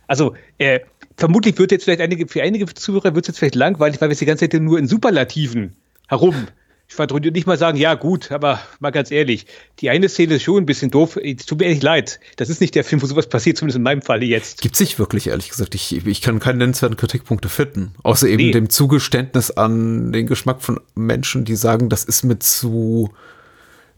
[0.07, 0.79] Also, äh,
[1.17, 4.13] vermutlich wird jetzt vielleicht einige, für einige Zuhörer wird es jetzt vielleicht langweilig, weil wir
[4.13, 5.75] es die ganze Zeit nur in Superlativen
[6.07, 6.47] herum
[6.87, 9.45] schwadronieren und nicht mal sagen, ja gut, aber mal ganz ehrlich,
[9.79, 11.17] die eine Szene ist schon ein bisschen doof.
[11.21, 12.19] Es tut mir ehrlich leid.
[12.37, 14.61] Das ist nicht der Film, wo sowas passiert, zumindest in meinem Falle jetzt.
[14.61, 15.75] Gibt sich wirklich, ehrlich gesagt.
[15.75, 17.93] Ich, ich kann keine nennenswerten Kritikpunkte finden.
[18.03, 18.51] Außer eben Nee.
[18.51, 23.09] dem Zugeständnis an den Geschmack von Menschen, die sagen, das ist mir zu,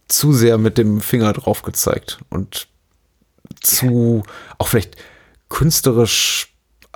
[0.08, 2.18] zu sehr mit dem Finger drauf gezeigt.
[2.30, 2.68] Und
[3.62, 4.24] zu,
[4.58, 4.98] auch vielleicht
[5.50, 6.54] künstlerisch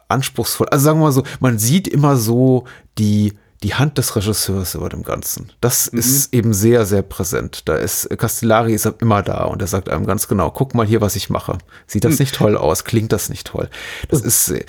[0.08, 0.68] anspruchsvoll.
[0.70, 2.66] Also sagen wir mal so, man sieht immer so
[2.98, 5.52] die, die Hand des Regisseurs über dem Ganzen.
[5.62, 6.00] Das Mhm.
[6.00, 7.64] ist eben sehr, sehr präsent.
[7.66, 11.02] Da ist Castellari ist immer da und er sagt einem ganz genau, guck mal hier,
[11.02, 11.58] was ich mache.
[11.88, 12.10] Sieht Mhm.
[12.10, 12.84] das nicht toll aus?
[12.84, 13.70] Klingt das nicht toll?
[14.10, 14.66] Das ist, äh,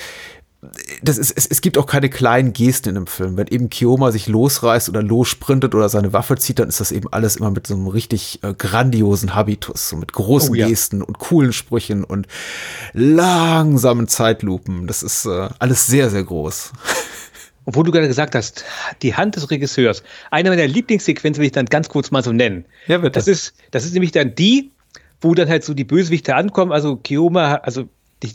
[1.02, 3.36] das ist, es, es gibt auch keine kleinen Gesten in dem Film.
[3.36, 7.12] Wenn eben Kioma sich losreißt oder lossprintet oder seine Waffe zieht, dann ist das eben
[7.12, 10.68] alles immer mit so einem richtig äh, grandiosen Habitus, so mit großen Oh ja.
[10.68, 12.26] Gesten und coolen Sprüchen und
[12.92, 14.86] langsamen Zeitlupen.
[14.86, 16.72] Das ist äh, alles sehr, sehr groß.
[17.66, 18.62] Und wo du gerade gesagt hast,
[19.00, 22.66] die Hand des Regisseurs, eine meiner Lieblingssequenzen will ich dann ganz kurz mal so nennen.
[22.88, 23.12] Ja, bitte.
[23.12, 24.70] Das ist, das ist nämlich dann die,
[25.22, 27.88] wo dann halt so die Bösewichte ankommen, also Kioma, also
[28.22, 28.32] die,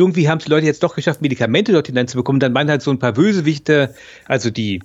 [0.00, 2.90] irgendwie haben es die Leute jetzt doch geschafft, Medikamente dort hineinzubekommen, dann waren halt so
[2.90, 3.94] ein paar Bösewichte,
[4.26, 4.82] also die,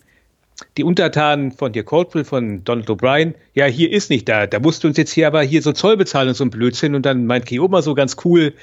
[0.78, 4.84] die Untertanen von dir Coldwell, von Donald O'Brien, ja, hier ist nicht da, da musst
[4.84, 7.26] du uns jetzt hier aber hier so Zoll bezahlen und so ein Blödsinn und dann
[7.26, 8.54] meint Kioma so ganz cool,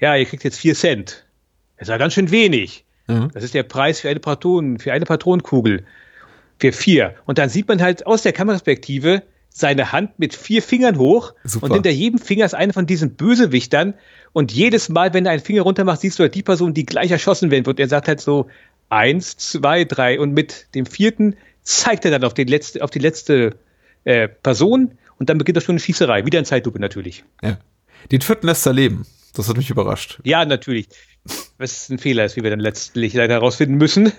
[0.00, 1.24] ja, ihr kriegt jetzt vier Cent.
[1.76, 2.84] Das ist ja ganz schön wenig.
[3.34, 5.84] Das ist der Preis für eine Patronen, für eine Patronenkugel.
[6.58, 7.14] Für vier.
[7.26, 11.66] Und dann sieht man halt aus der Kameraperspektive seine Hand mit vier Fingern hoch Super.
[11.66, 13.94] und hinter jedem Finger ist einer von diesen Bösewichtern
[14.32, 16.86] und jedes Mal, wenn er einen Finger runter macht, siehst du halt die Person, die
[16.86, 17.80] gleich erschossen werden wird.
[17.80, 18.48] Er sagt halt so
[18.88, 22.98] eins, zwei, drei und mit dem vierten zeigt er dann auf die letzte, auf die
[22.98, 23.56] letzte
[24.04, 26.24] äh, Person und dann beginnt auch schon eine Schießerei.
[26.26, 27.24] Wieder in Zeitlupe natürlich.
[27.42, 27.58] Ja.
[28.10, 29.06] Den vierten lässt er leben.
[29.34, 30.18] Das hat mich überrascht.
[30.24, 30.88] Ja, natürlich.
[31.58, 34.12] Was ein Fehler ist, wie wir dann letztlich leider herausfinden müssen.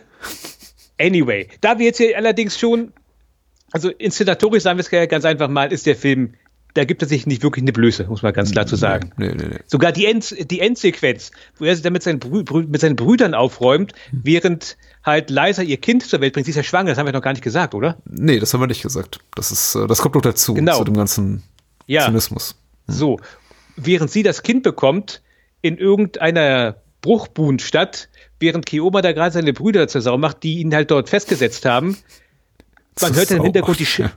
[1.00, 2.94] Anyway, da wir jetzt hier allerdings schon,
[3.72, 6.36] also inszenatorisch sagen wir es ganz einfach mal, ist der Film,
[6.74, 9.12] da gibt es sich nicht wirklich eine Blöße, muss man ganz klar zu sagen.
[9.18, 9.60] Nee, nee, nee.
[9.68, 13.34] Sogar die, End, die Endsequenz, wo er sich dann mit seinen, Brü mit seinen Brüdern
[13.34, 16.46] aufräumt, während halt Liza ihr Kind zur Welt bringt.
[16.46, 17.98] Sie ist ja schwanger, das haben wir noch gar nicht gesagt, oder?
[18.06, 19.20] Nee, das haben wir nicht gesagt.
[19.36, 20.78] Das ist, äh, das kommt noch dazu, Genau.
[20.78, 21.44] zu dem ganzen
[21.88, 22.06] Ja.
[22.06, 22.56] Zynismus.
[22.88, 23.20] So,
[23.76, 25.22] während sie das Kind bekommt,
[25.62, 30.90] in irgendeiner Bruchbuhnstadt, während Kioma da gerade seine Brüder zur Sau macht, die ihn halt
[30.92, 31.98] dort festgesetzt haben.
[33.02, 34.12] Man hört im Hintergrund die, Sch ja.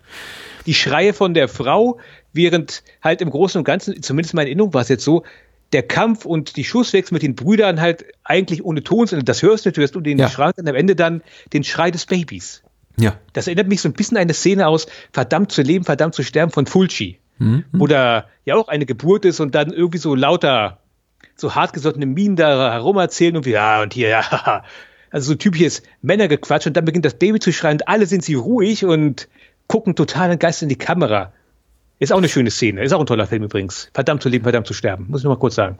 [0.67, 1.99] die Schreie von der Frau,
[2.35, 5.25] während halt im Großen und Ganzen, zumindest in meiner Erinnerung war es jetzt so,
[5.73, 9.29] der Kampf und die Schusswechsel mit den Brüdern halt eigentlich ohne Ton sind.
[9.29, 10.29] Das hörst du, du hörst du den Ja.
[10.29, 12.63] Schrei und am Ende dann den Schrei des Babys.
[12.97, 13.19] Ja.
[13.33, 16.23] Das erinnert mich so ein bisschen an eine Szene aus Verdammt zu leben, verdammt zu
[16.23, 17.19] sterben von Fulci.
[17.73, 20.79] Wo da ja auch eine Geburt ist und dann irgendwie so lauter,
[21.35, 24.63] so hartgesottene Minen da herum erzählen und wie, ja, und hier, ja,
[25.11, 28.35] also so typisches Männergequatsch und dann beginnt das Baby zu schreien und alle sind sie
[28.35, 29.29] ruhig und
[29.67, 31.33] gucken total entgeistert in die Kamera.
[32.05, 32.83] Ist auch eine schöne Szene.
[32.83, 33.89] Ist auch ein toller Film übrigens.
[33.95, 35.07] Verdammt zu leben, verdammt zu sterben.
[35.09, 35.79] Muss ich noch mal kurz sagen.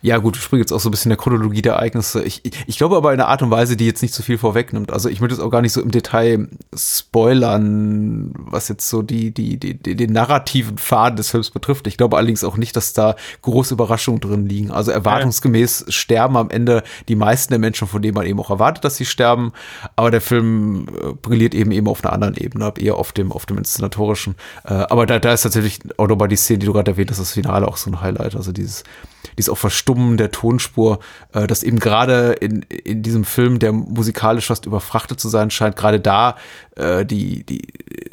[0.00, 2.24] Ja, gut, ich springe jetzt auch so ein bisschen in der Chronologie der Ereignisse.
[2.24, 4.38] Ich, ich, ich glaube aber in einer Art und Weise, die jetzt nicht so viel
[4.38, 4.90] vorwegnimmt.
[4.90, 9.32] Also ich möchte jetzt auch gar nicht so im Detail spoilern, was jetzt so die,
[9.32, 11.86] die, die, die den narrativen Faden des Films betrifft.
[11.86, 14.70] Ich glaube allerdings auch nicht, dass da große Überraschungen drin liegen.
[14.70, 18.82] Also erwartungsgemäß sterben am Ende die meisten der Menschen, von denen man eben auch erwartet,
[18.84, 19.52] dass sie sterben.
[19.94, 23.44] Aber der Film äh, brilliert eben eben auf einer anderen Ebene, eher auf dem, auf
[23.44, 24.36] dem inszenatorischen.
[24.64, 25.65] Äh, aber da, da ist tatsächlich
[25.96, 28.34] auch nochmal die Szene, die du gerade erwähnt hast, das Finale auch so ein Highlight.
[28.36, 28.84] Also dieses,
[29.38, 30.98] dieses auch Verstummen der Tonspur,
[31.32, 35.76] äh, das eben gerade in, in diesem Film, der musikalisch fast überfrachtet zu sein scheint,
[35.76, 36.36] gerade da
[36.76, 37.62] äh, die, die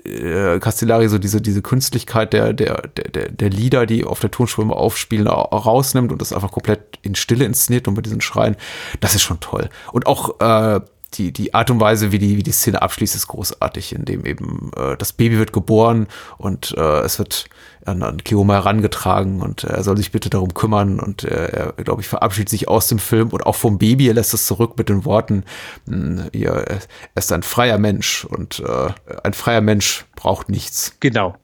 [0.08, 4.32] äh, Castellari so diese, diese Künstlichkeit der, der, der, der, der Lieder, die auf der
[4.32, 8.22] Tonspur immer aufspielen, au- rausnimmt und das einfach komplett in Stille inszeniert und mit diesen
[8.22, 8.56] Schreien,
[9.00, 9.70] das ist schon toll.
[9.92, 10.82] Und auch äh,
[11.17, 14.71] die, die Art und Weise, wie die, wie die Szene abschließt, ist großartig, indem eben
[14.76, 17.45] äh, das Baby wird geboren und äh, es wird
[17.86, 22.02] an, an Kioma herangetragen und er soll sich bitte darum kümmern und äh, er, glaube
[22.02, 24.89] ich, verabschiedet sich aus dem Film und auch vom Baby, er lässt es zurück mit
[24.89, 25.43] den Worten,
[25.86, 26.80] mh, ihr, er
[27.15, 28.89] ist ein freier Mensch und äh,
[29.23, 30.93] ein freier Mensch braucht nichts.
[30.99, 31.36] Genau.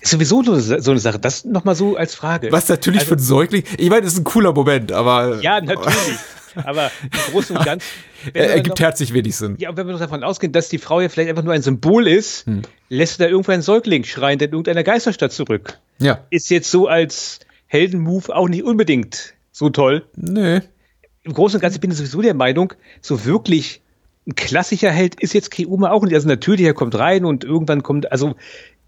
[0.00, 1.18] Ist sowieso so, so eine Sache.
[1.18, 2.50] Das noch mal so als Frage.
[2.52, 5.60] Was natürlich Also- für einen Säugling, ich meine, das ist ein cooler Moment, aber Ja,
[5.60, 6.16] natürlich.
[6.56, 7.86] Aber im Großen und Ganzen.
[8.34, 9.56] er noch- herzlich wenig Sinn.
[9.58, 11.62] Ja, und wenn wir noch davon ausgehen, dass die Frau ja vielleicht einfach nur ein
[11.62, 12.62] Symbol ist, Hm.
[12.88, 15.78] lässt da irgendwo ein Säugling schreien, in irgendeiner Geisterstadt zurück.
[16.00, 20.04] Ja, Ist jetzt so als Heldenmove auch nicht unbedingt so toll.
[20.16, 20.60] nö.
[21.24, 23.82] Im Großen und Ganzen bin ich sowieso der Meinung, so wirklich
[24.26, 26.14] ein klassischer Held ist jetzt Keuma auch nicht.
[26.14, 28.36] Also natürlich, er kommt rein und irgendwann kommt, also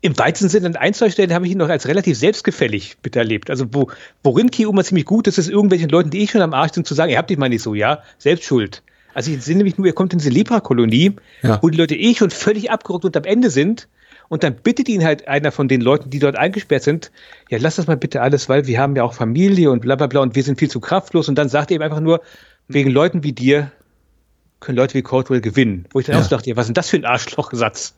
[0.02, 3.50] im weitesten Sinne an ein, zwei Stellen habe ich ihn noch als relativ selbstgefällig miterlebt.
[3.50, 3.90] Also wo,
[4.22, 6.94] worin Keuma ziemlich gut ist, ist irgendwelchen Leuten, die eh schon am Arsch sind, zu
[6.94, 8.82] sagen, ihr habt dich mal nicht so, ja, selbst schuld.
[9.12, 11.58] Also ich entsinne nämlich nur, er kommt in diese Lepra-Kolonie, Ja.
[11.62, 13.88] wo die Leute eh schon völlig abgerückt und am Ende sind.
[14.28, 17.10] Und dann bittet ihn halt einer von den Leuten, die dort eingesperrt sind,
[17.50, 20.06] ja, lass das mal bitte alles, weil wir haben ja auch Familie und bla bla
[20.06, 21.28] bla und wir sind viel zu kraftlos.
[21.28, 22.22] Und dann sagt er ihm einfach nur,
[22.68, 23.72] wegen Leuten wie dir
[24.60, 25.86] können Leute wie Caldwell gewinnen.
[25.92, 26.22] Wo ich dann Ja.
[26.22, 27.94] auch dachte, ja, was ist denn das für ein Arschlochsatz?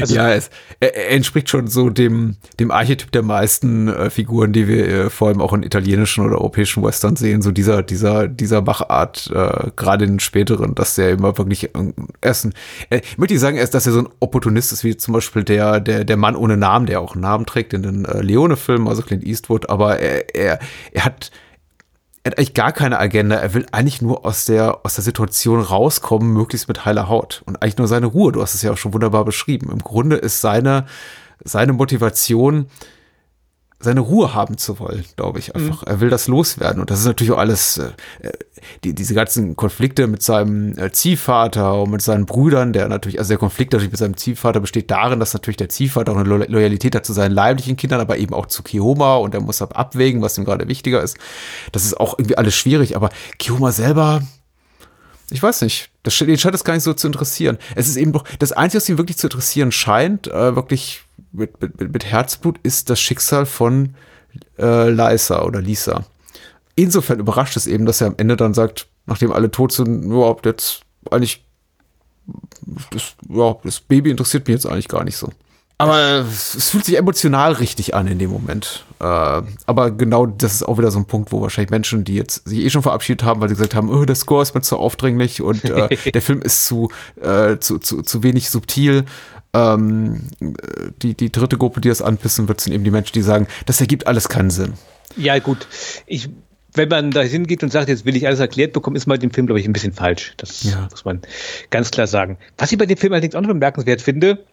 [0.00, 4.88] Also, ja, es, entspricht schon so dem, dem Archetyp der meisten äh, Figuren, die wir
[4.88, 9.30] äh, vor allem auch in italienischen oder europäischen Western sehen, so dieser, dieser, dieser Machart,
[9.34, 11.92] äh, gerade in den späteren, dass der immer wirklich äh,
[12.22, 12.54] erst ein,
[12.88, 15.44] äh, ich möchte nicht sagen, erst, dass er so ein Opportunist ist, wie zum Beispiel
[15.44, 18.88] der, der, der Mann ohne Namen, der auch einen Namen trägt in den äh, Leone-Filmen,
[18.88, 20.58] also Clint Eastwood, aber er, er,
[20.92, 21.30] er hat,
[22.22, 23.36] er hat eigentlich gar keine Agenda.
[23.36, 27.42] Er will eigentlich nur aus der, aus der Situation rauskommen, möglichst mit heiler Haut.
[27.46, 28.32] Und eigentlich nur seine Ruhe.
[28.32, 29.70] Du hast es ja auch schon wunderbar beschrieben.
[29.72, 30.86] Im Grunde ist seine,
[31.44, 32.66] seine Motivation,
[33.82, 35.82] seine Ruhe haben zu wollen, glaube ich einfach.
[35.82, 35.88] Mhm.
[35.88, 36.80] Er will das loswerden.
[36.80, 37.90] Und das ist natürlich auch alles, äh,
[38.84, 43.30] die, diese ganzen Konflikte mit seinem äh, Ziehvater und mit seinen Brüdern, der natürlich, also
[43.30, 46.36] der Konflikt natürlich mit seinem Ziehvater besteht darin, dass natürlich der Ziehvater auch eine Lo
[46.36, 50.20] Loyalität hat zu seinen leiblichen Kindern, aber eben auch zu Kioma und er muss abwägen,
[50.20, 51.16] was ihm gerade wichtiger ist.
[51.72, 54.20] Das ist auch irgendwie alles schwierig, aber Kioma selber,
[55.30, 55.88] ich weiß nicht.
[56.02, 57.56] Das, den scheint es gar nicht so zu interessieren.
[57.74, 61.60] Es ist eben doch, das Einzige, was ihn wirklich zu interessieren scheint, äh, wirklich mit,
[61.60, 63.94] mit, mit Herzblut ist das Schicksal von
[64.58, 66.04] äh, Lisa oder Lisa.
[66.74, 70.46] Insofern überrascht es eben, dass er am Ende dann sagt, nachdem alle tot sind, überhaupt
[70.46, 71.44] jetzt eigentlich,
[72.90, 75.30] das, ja, das Baby interessiert mich jetzt eigentlich gar nicht so.
[75.80, 78.84] Aber es fühlt sich emotional richtig an in dem Moment.
[79.00, 79.04] Äh,
[79.64, 82.58] aber genau das ist auch wieder so ein Punkt, wo wahrscheinlich Menschen, die jetzt sich
[82.58, 85.40] eh schon verabschiedet haben, weil sie gesagt haben, oh, der Score ist mir zu aufdringlich
[85.40, 86.90] und äh, der Film ist zu,
[87.22, 89.06] äh, zu, zu, zu wenig subtil,
[89.52, 90.28] ähm,
[91.02, 93.80] die, die dritte Gruppe, die das anpissen wird, sind eben die Menschen, die sagen, das
[93.80, 94.74] ergibt alles keinen Sinn.
[95.16, 95.66] Ja, gut.
[96.06, 96.28] Ich,
[96.74, 99.32] wenn man da hingeht und sagt, jetzt will ich alles erklärt bekommen, ist mal dem
[99.32, 100.34] Film, glaube ich, ein bisschen falsch.
[100.36, 100.88] Das ja.
[100.90, 101.20] muss man
[101.70, 102.38] ganz klar sagen.
[102.58, 104.44] Was ich bei dem Film allerdings auch noch bemerkenswert finde,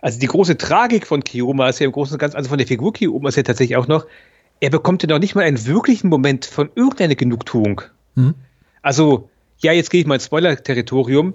[0.00, 2.66] also die große Tragik von Kiyoma ist ja im Großen und Ganzen, also von der
[2.66, 4.06] Figur Kiyoma ist ja tatsächlich auch noch,
[4.60, 7.82] er bekommt ja noch nicht mal einen wirklichen Moment von irgendeiner Genugtuung.
[8.14, 8.34] Mhm.
[8.80, 11.34] Also, ja, jetzt gehe ich mal ins Spoiler-Territorium.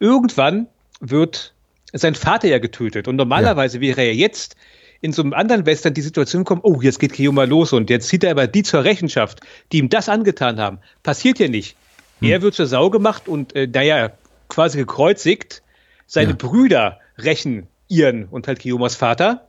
[0.00, 0.66] Irgendwann
[1.00, 1.54] wird
[1.92, 3.08] sein Vater ja getötet.
[3.08, 3.82] Und normalerweise ja.
[3.82, 4.56] wäre er jetzt
[5.00, 8.08] in so einem anderen Western die Situation kommen, oh, jetzt geht Kiyoma los und jetzt
[8.08, 9.40] zieht er aber die zur Rechenschaft,
[9.72, 10.80] die ihm das angetan haben.
[11.02, 11.76] Passiert ja nicht.
[12.20, 12.28] Hm.
[12.28, 14.12] Er wird zur Sau gemacht und, äh, naja,
[14.48, 15.62] quasi gekreuzigt.
[16.06, 16.36] Seine ja.
[16.36, 19.48] Brüder rächen ihren und halt Kiyomas Vater.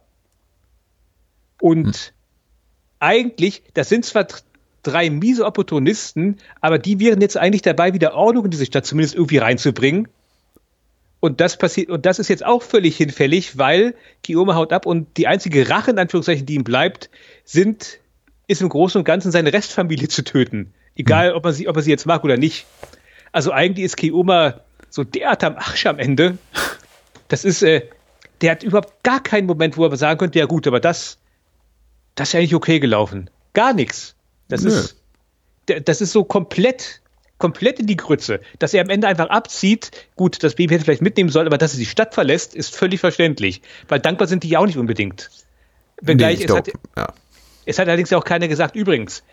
[1.59, 2.13] Und hm.
[2.99, 4.27] eigentlich, das sind zwar
[4.83, 9.15] drei miese Opportunisten, aber die wären jetzt eigentlich dabei, wieder Ordnung in diese Stadt zumindest
[9.15, 10.07] irgendwie reinzubringen.
[11.19, 15.17] Und das passiert, und das ist jetzt auch völlig hinfällig, weil Kioma haut ab und
[15.17, 17.09] die einzige Rache, in Anführungszeichen, die ihm bleibt,
[17.43, 17.99] sind,
[18.47, 20.73] ist im Großen und Ganzen seine Restfamilie zu töten.
[20.95, 21.35] Egal, hm.
[21.35, 22.65] ob man sie, ob er sie jetzt mag oder nicht.
[23.31, 26.37] Also eigentlich ist Kioma so derart am Arsch am Ende.
[27.27, 27.87] Das ist, äh,
[28.41, 31.17] der hat überhaupt gar keinen Moment, wo er sagen könnte, ja gut, aber das,
[32.15, 33.29] das ist ja eigentlich okay gelaufen.
[33.53, 34.15] Gar nichts.
[34.47, 34.69] Das Nö.
[34.69, 34.97] ist,
[35.85, 37.01] das ist so komplett
[37.39, 38.41] komplett in die Grütze.
[38.59, 41.73] Dass er am Ende einfach abzieht, gut, das Baby hätte vielleicht mitnehmen sollen, aber dass
[41.73, 43.63] er die Stadt verlässt, ist völlig verständlich.
[43.87, 45.31] Weil dankbar sind die ja auch nicht unbedingt.
[46.01, 47.07] Wenngleich, nee, es, hat, ja.
[47.65, 49.23] es hat allerdings ja auch keiner gesagt, übrigens,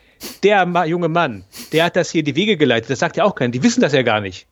[0.43, 3.51] der junge Mann, der hat das hier die Wege geleitet, das sagt ja auch keiner,
[3.51, 4.47] die wissen das ja gar nicht.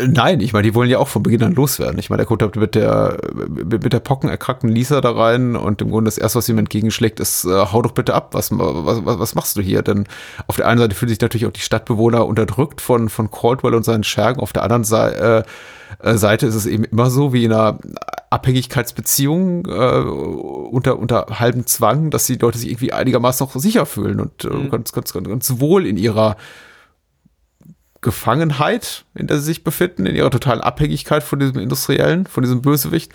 [0.00, 1.98] Nein, ich meine, die wollen ja auch von Beginn an loswerden.
[1.98, 6.08] Ich meine, der kommt mit der, mit der pockenerkrankten Lisa da rein und im Grunde
[6.08, 9.56] das erste, was ihm entgegenschlägt, ist, äh, hau doch bitte ab, was, was, was machst
[9.56, 9.82] du hier?
[9.82, 10.04] Denn
[10.46, 13.84] auf der einen Seite fühlen sich natürlich auch die Stadtbewohner unterdrückt von, von Caldwell und
[13.84, 15.44] seinen Schergen, auf der anderen Seite,
[16.00, 17.78] äh, Seite ist es eben immer so wie in einer
[18.30, 20.00] Abhängigkeitsbeziehung äh,
[20.68, 24.48] unter, unter halbem Zwang, dass die Leute sich irgendwie einigermaßen auch sicher fühlen und äh,
[24.48, 24.70] mhm.
[24.70, 26.36] ganz, ganz, ganz, ganz wohl in ihrer
[28.00, 32.62] Gefangenheit, in der sie sich befinden, in ihrer totalen Abhängigkeit von diesem Industriellen, von diesem
[32.62, 33.12] Bösewicht.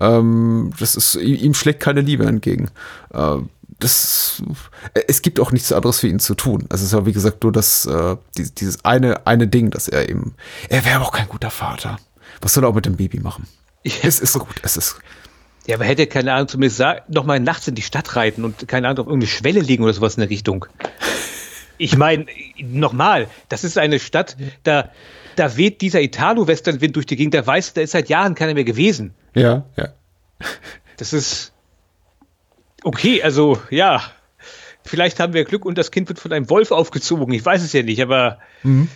[0.00, 2.70] Ähm, das ist, ihm schlägt keine Liebe entgegen.
[3.12, 3.36] Äh,
[3.78, 4.42] das,
[5.06, 6.66] es gibt auch nichts anderes für ihn zu tun.
[6.68, 10.08] Also es ist ja, wie gesagt, nur das, äh, dieses eine, eine Ding, dass er
[10.08, 10.34] eben,
[10.68, 11.98] er wäre auch kein guter Vater.
[12.40, 13.46] Was soll er auch mit dem Baby machen?
[13.84, 13.92] Ja.
[14.02, 14.96] Es ist gut, es ist.
[15.66, 18.88] Ja, aber hätte, keine Ahnung, zumindest noch mal nachts in die Stadt reiten und, keine
[18.88, 20.66] Ahnung, auf irgendeine Schwelle legen oder sowas in der Richtung.
[21.78, 22.26] Ich meine,
[22.58, 24.90] nochmal, das ist eine Stadt, da,
[25.36, 28.64] da weht dieser Italo-Western-Wind durch die Gegend, der weiß, da ist seit Jahren keiner mehr
[28.64, 29.14] gewesen.
[29.34, 29.88] Ja, ja.
[30.96, 31.52] Das ist
[32.82, 34.02] okay, also ja,
[34.84, 37.32] vielleicht haben wir Glück und das Kind wird von einem Wolf aufgezogen.
[37.34, 38.88] Ich weiß es ja nicht, aber mhm.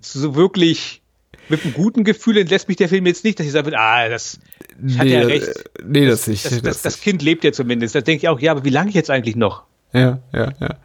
[0.00, 1.02] so wirklich
[1.48, 4.38] mit einem guten Gefühl entlässt mich der Film jetzt nicht, dass ich sage, ah, das
[4.78, 5.48] nee, ja recht.
[5.84, 6.44] Nee, das, das nicht.
[6.44, 7.94] Das, das, das, Kind lebt ja zumindest.
[7.94, 9.64] Da denke ich auch, ja, aber wie lange jetzt eigentlich noch?
[9.92, 10.76] Ja, ja, ja.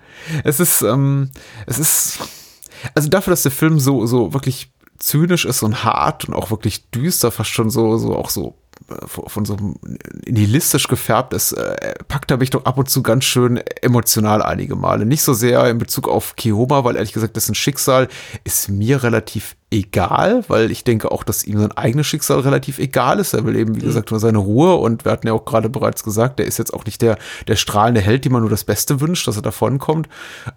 [0.43, 1.29] Es ist, ähm,
[1.67, 2.19] es ist,
[2.93, 6.89] also dafür, dass der Film so, so wirklich zynisch ist und hart und auch wirklich
[6.89, 8.55] düster, fast schon so, so auch so
[8.89, 9.57] äh, von so
[10.25, 14.75] nihilistisch gefärbt ist, äh, packt er mich doch ab und zu ganz schön emotional einige
[14.75, 15.05] Male.
[15.05, 18.07] Nicht so sehr in Bezug auf Kioma, weil ehrlich gesagt, dessen Schicksal
[18.43, 23.19] ist mir relativ egal, weil ich denke auch, dass ihm sein eigenes Schicksal relativ egal
[23.19, 23.33] ist.
[23.33, 26.03] Er will eben, wie gesagt, nur seine Ruhe und wir hatten ja auch gerade bereits
[26.03, 27.17] gesagt, der ist jetzt auch nicht der,
[27.47, 30.07] der strahlende Held, dem man nur das Beste wünscht, dass er davonkommt.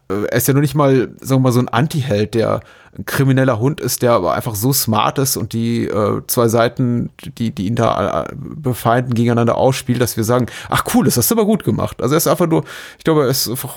[0.08, 2.60] Äh, Er ist ja nur nicht mal, sagen wir mal, so ein Anti-Held, der
[2.96, 7.10] ein krimineller Hund ist, der aber einfach so smart ist und die äh, zwei Seiten,
[7.38, 11.30] die, die ihn da äh, befeinden, gegeneinander ausspielt, dass wir sagen, ach cool, das hast
[11.30, 12.02] du aber gut gemacht.
[12.02, 12.64] Also er ist einfach nur,
[12.96, 13.76] ich glaube, er ist einfach,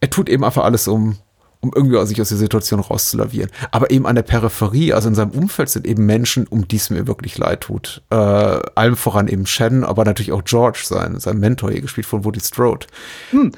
[0.00, 1.16] er tut eben einfach alles, um,
[1.66, 3.50] um irgendwie sich aus der Situation rauszulavieren.
[3.70, 6.90] Aber eben an der Peripherie, also in seinem Umfeld sind eben Menschen, um die es
[6.90, 8.02] mir wirklich leid tut.
[8.10, 12.24] Äh, allem voran eben Shannon, aber natürlich auch George, sein, sein Mentor hier gespielt von
[12.24, 12.86] Woody Strode.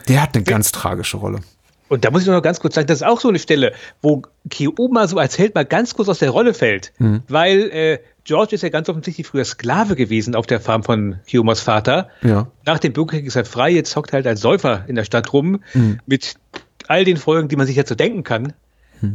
[0.09, 1.41] Der hat eine ganz tragische Rolle.
[1.89, 4.23] Und da muss ich noch ganz kurz sagen, das ist auch so eine Stelle, wo
[4.51, 6.93] Kioma so als Held mal ganz kurz aus der Rolle fällt.
[7.29, 11.61] Weil äh, George ist ja ganz offensichtlich früher Sklave gewesen auf der Farm von Kiomas
[11.61, 12.11] Vater.
[12.21, 12.49] Ja.
[12.67, 15.33] Nach dem Bürgerkrieg ist er frei, jetzt hockt er halt als Säufer in der Stadt
[15.33, 15.63] rum,
[16.05, 16.35] mit
[16.89, 18.53] all den Folgen, die man sich jetzt so denken kann.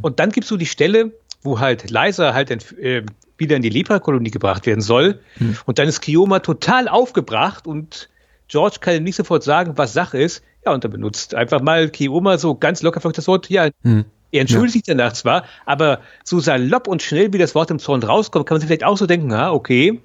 [0.02, 1.12] Und dann gibt's so die Stelle,
[1.42, 2.50] wo halt Liza halt
[2.80, 3.04] äh,
[3.38, 5.20] wieder in die Leprakolonie gebracht werden soll.
[5.66, 8.10] Und dann ist Kioma total aufgebracht und
[8.48, 10.44] George kann ihm nicht sofort sagen, was Sache ist.
[10.66, 13.70] Ja, und dann benutzt einfach mal Kioma so ganz locker das Wort, ja,
[14.34, 18.02] er entschuldigt sich danach zwar, aber so salopp und schnell, wie das Wort im Zorn
[18.02, 20.02] rauskommt, kann man sich vielleicht auch so denken, ah, okay,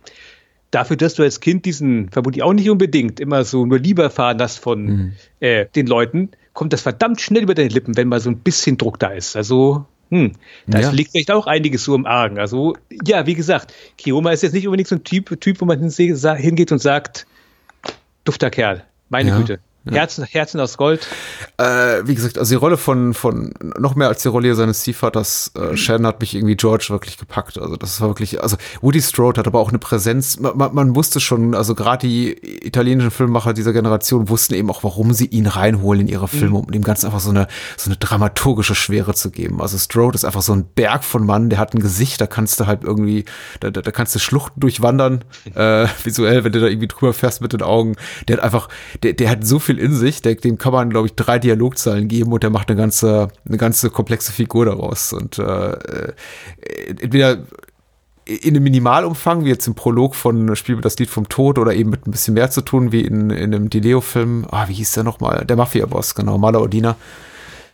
[0.70, 4.38] dafür, dass du als Kind diesen, vermutlich auch nicht unbedingt, immer so nur Liebe erfahren
[4.40, 8.28] hast von äh, den Leuten, kommt das verdammt schnell über deine Lippen, wenn mal so
[8.30, 9.36] ein bisschen Druck da ist.
[9.36, 10.32] Also, hm,
[10.66, 10.90] da Ja.
[10.90, 12.40] liegt vielleicht auch einiges so im Argen.
[12.40, 12.74] Also,
[13.06, 16.72] ja, wie gesagt, Kioma ist jetzt nicht unbedingt so ein Typ, typ wo man hingeht
[16.72, 17.28] und sagt,
[18.24, 19.60] dufter Kerl, meine Ja, Güte.
[19.86, 21.06] Herzen, Herzen aus Gold.
[21.56, 25.52] Äh, wie gesagt, also die Rolle von, von, noch mehr als die Rolle seines Ziehvaters,
[25.56, 27.58] äh, Shannon hat mich irgendwie George wirklich gepackt.
[27.58, 30.38] Also das war wirklich, also Woody Strode hat aber auch eine Präsenz.
[30.38, 32.32] Man, man, man wusste schon, also gerade die
[32.66, 36.70] italienischen Filmemacher dieser Generation wussten eben auch, warum sie ihn reinholen in ihre Filme, um
[36.70, 39.60] dem Ganzen einfach so eine, so eine dramaturgische Schwere zu geben.
[39.60, 42.60] Also Strode ist einfach so ein Berg von Mann, der hat ein Gesicht, da kannst
[42.60, 43.24] du halt irgendwie,
[43.60, 45.24] da, da, da kannst du Schluchten durchwandern,
[45.54, 47.96] äh, visuell, wenn du da irgendwie drüber fährst mit den Augen.
[48.26, 48.68] Der hat einfach,
[49.02, 52.08] der, der hat so viel in sich, der, dem kann man, glaube ich, drei Dialogzeilen
[52.08, 55.12] geben und der macht eine ganze, eine ganze komplexe Figur daraus.
[55.12, 56.12] Und äh, äh,
[56.88, 57.42] entweder
[58.24, 61.74] in einem Minimalumfang, wie jetzt im Prolog von Spiel mit das Lied vom Tod oder
[61.74, 64.92] eben mit ein bisschen mehr zu tun, wie in, in einem Dileo-Film, ah, wie hieß
[64.92, 65.44] der nochmal?
[65.46, 66.96] Der Mafia-Boss, genau, Mala Odina.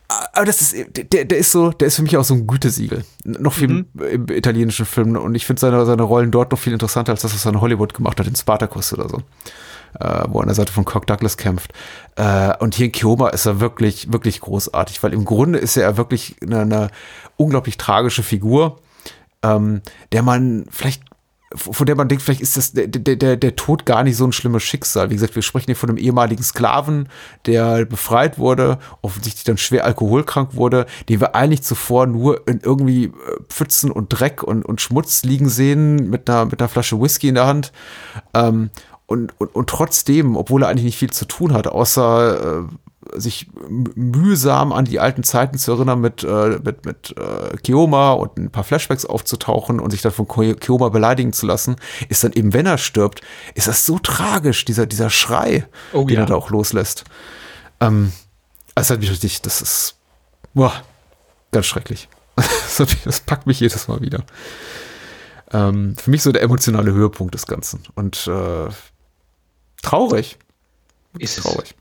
[0.07, 3.03] Aber das ist, der, der ist so, der ist für mich auch so ein Gütesiegel.
[3.23, 5.15] Noch viel im italienischen Film.
[5.15, 7.61] Und ich finde seine, seine Rollen dort noch viel interessanter als das, was er in
[7.61, 9.21] Hollywood gemacht hat, in Spartacus oder so.
[9.99, 11.71] Äh, wo an der Seite von Kirk Douglas kämpft.
[12.15, 15.97] Äh, und hier in Kioma ist er wirklich, wirklich großartig, weil im Grunde ist er
[15.97, 16.89] wirklich eine, eine
[17.37, 18.81] unglaublich tragische Figur,
[19.41, 19.81] ähm,
[20.11, 21.03] der man vielleicht
[21.53, 24.25] von der man denkt, vielleicht ist das der, der, der, der Tod gar nicht so
[24.25, 25.09] ein schlimmes Schicksal.
[25.09, 27.07] Wie gesagt, wir sprechen hier von einem ehemaligen Sklaven,
[27.45, 33.05] der befreit wurde, offensichtlich dann schwer alkoholkrank wurde, den wir eigentlich zuvor nur in irgendwie
[33.05, 33.11] äh,
[33.47, 37.35] Pfützen und Dreck und, und Schmutz liegen sehen, mit einer, mit einer Flasche Whisky in
[37.35, 37.71] der Hand.
[38.33, 38.69] Ähm,
[39.07, 43.47] und, und, und trotzdem, obwohl er eigentlich nicht viel zu tun hat, außer äh, sich
[43.95, 48.49] mühsam an die alten Zeiten zu erinnern, mit, äh, mit, mit äh, Kioma und ein
[48.49, 51.75] paar Flashbacks aufzutauchen und sich dann von Kioma beleidigen zu lassen,
[52.09, 53.21] ist dann eben, wenn er stirbt,
[53.53, 56.21] ist das so tragisch, dieser, dieser Schrei, Oh den ja.
[56.21, 57.03] er da auch loslässt.
[57.79, 58.11] Ähm,
[58.73, 59.95] das hat mich richtig, das ist
[60.53, 60.73] boah,
[61.51, 62.09] ganz schrecklich.
[63.05, 64.25] Das packt mich jedes Mal wieder.
[65.53, 67.83] Ähm, für mich so der emotionale Höhepunkt des Ganzen.
[67.95, 68.67] Und äh,
[69.85, 70.37] traurig.
[71.17, 71.39] Ist.
[71.39, 71.75] Traurig.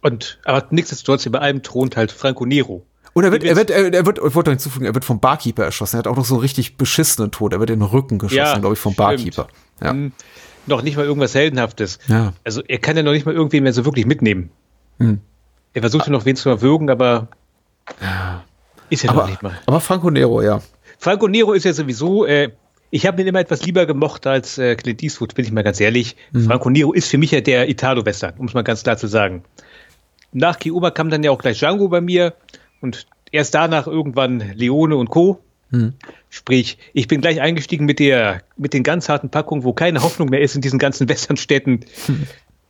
[0.00, 2.84] Und, aber nichtsdestotrotz, über allem thront halt Franco Nero.
[3.14, 5.18] Und er wird, er wird, er, er wird, ich wollte noch hinzufügen, er wird vom
[5.18, 5.96] Barkeeper erschossen.
[5.96, 7.52] Er hat auch noch so einen richtig beschissenen Tod.
[7.52, 8.94] Er wird in den Rücken geschossen, Ja, glaube ich, vom.
[8.94, 9.48] Barkeeper.
[9.82, 9.90] Ja.
[9.90, 10.12] Hm,
[10.66, 11.98] noch nicht mal irgendwas Heldenhaftes.
[12.06, 12.32] Ja.
[12.44, 14.50] Also er kann ja noch nicht mal irgendwen mehr so wirklich mitnehmen.
[14.98, 15.20] Hm.
[15.74, 17.28] Er versucht ja noch wen zu erwürgen, aber
[18.90, 19.58] ist ja noch Aber, nicht mal.
[19.66, 20.60] aber Franco Nero, ja.
[20.98, 22.52] Franco Nero ist ja sowieso, äh,
[22.90, 25.80] ich habe ihn immer etwas lieber gemocht als äh, Clint Eastwood, bin ich mal ganz
[25.80, 26.16] ehrlich.
[26.32, 26.44] Mhm.
[26.44, 29.42] Franco Nero ist für mich ja der Italo-Western, um es mal ganz klar zu sagen.
[30.32, 32.34] Nach Kioma kam dann ja auch gleich Django bei mir
[32.80, 35.40] und erst danach irgendwann Leone und Co.
[35.70, 35.94] Mhm.
[36.30, 40.30] Sprich, ich bin gleich eingestiegen mit der, mit den ganz harten Packungen, wo keine Hoffnung
[40.30, 41.84] mehr ist in diesen ganzen Westernstädten.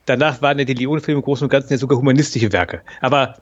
[0.06, 2.82] Danach waren ja die Leone-Filme im Großen und Ganzen ja sogar humanistische Werke.
[3.00, 3.36] Aber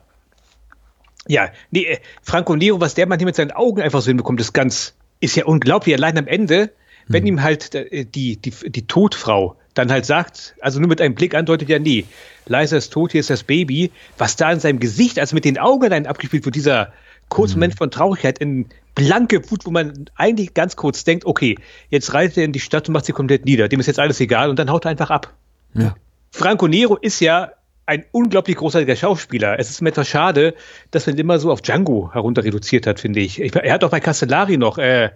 [1.27, 4.39] ja, nee, äh, Franco Nero, was der Mann hier mit seinen Augen einfach so hinbekommt,
[4.39, 5.95] ist ganz, ist ja unglaublich.
[5.95, 6.71] Allein am Ende,
[7.07, 11.15] wenn ihm halt äh, die, die, die Todfrau dann halt sagt, also nur mit einem
[11.15, 12.05] Blick andeutet, ja, nee,
[12.47, 15.57] Liza ist tot, hier ist das Baby, was da in seinem Gesicht, also mit den
[15.57, 16.93] Augen dann abgespielt wird, dieser
[17.29, 21.57] kurze Moment von Traurigkeit in blanke Wut, wo man eigentlich ganz kurz denkt, okay,
[21.89, 24.19] jetzt reitet er in die Stadt und macht sie komplett nieder, dem ist jetzt alles
[24.19, 25.33] egal und dann haut er einfach ab.
[25.73, 25.95] Ja.
[26.31, 27.51] Franco Nero ist ja
[27.87, 29.57] ein unglaublich großartiger Schauspieler.
[29.59, 30.53] Es ist mir etwas schade,
[30.91, 33.41] dass man ihn immer so auf Django herunter reduziert hat, finde ich.
[33.41, 33.55] ich.
[33.55, 35.09] Er hat auch bei Castellari noch äh,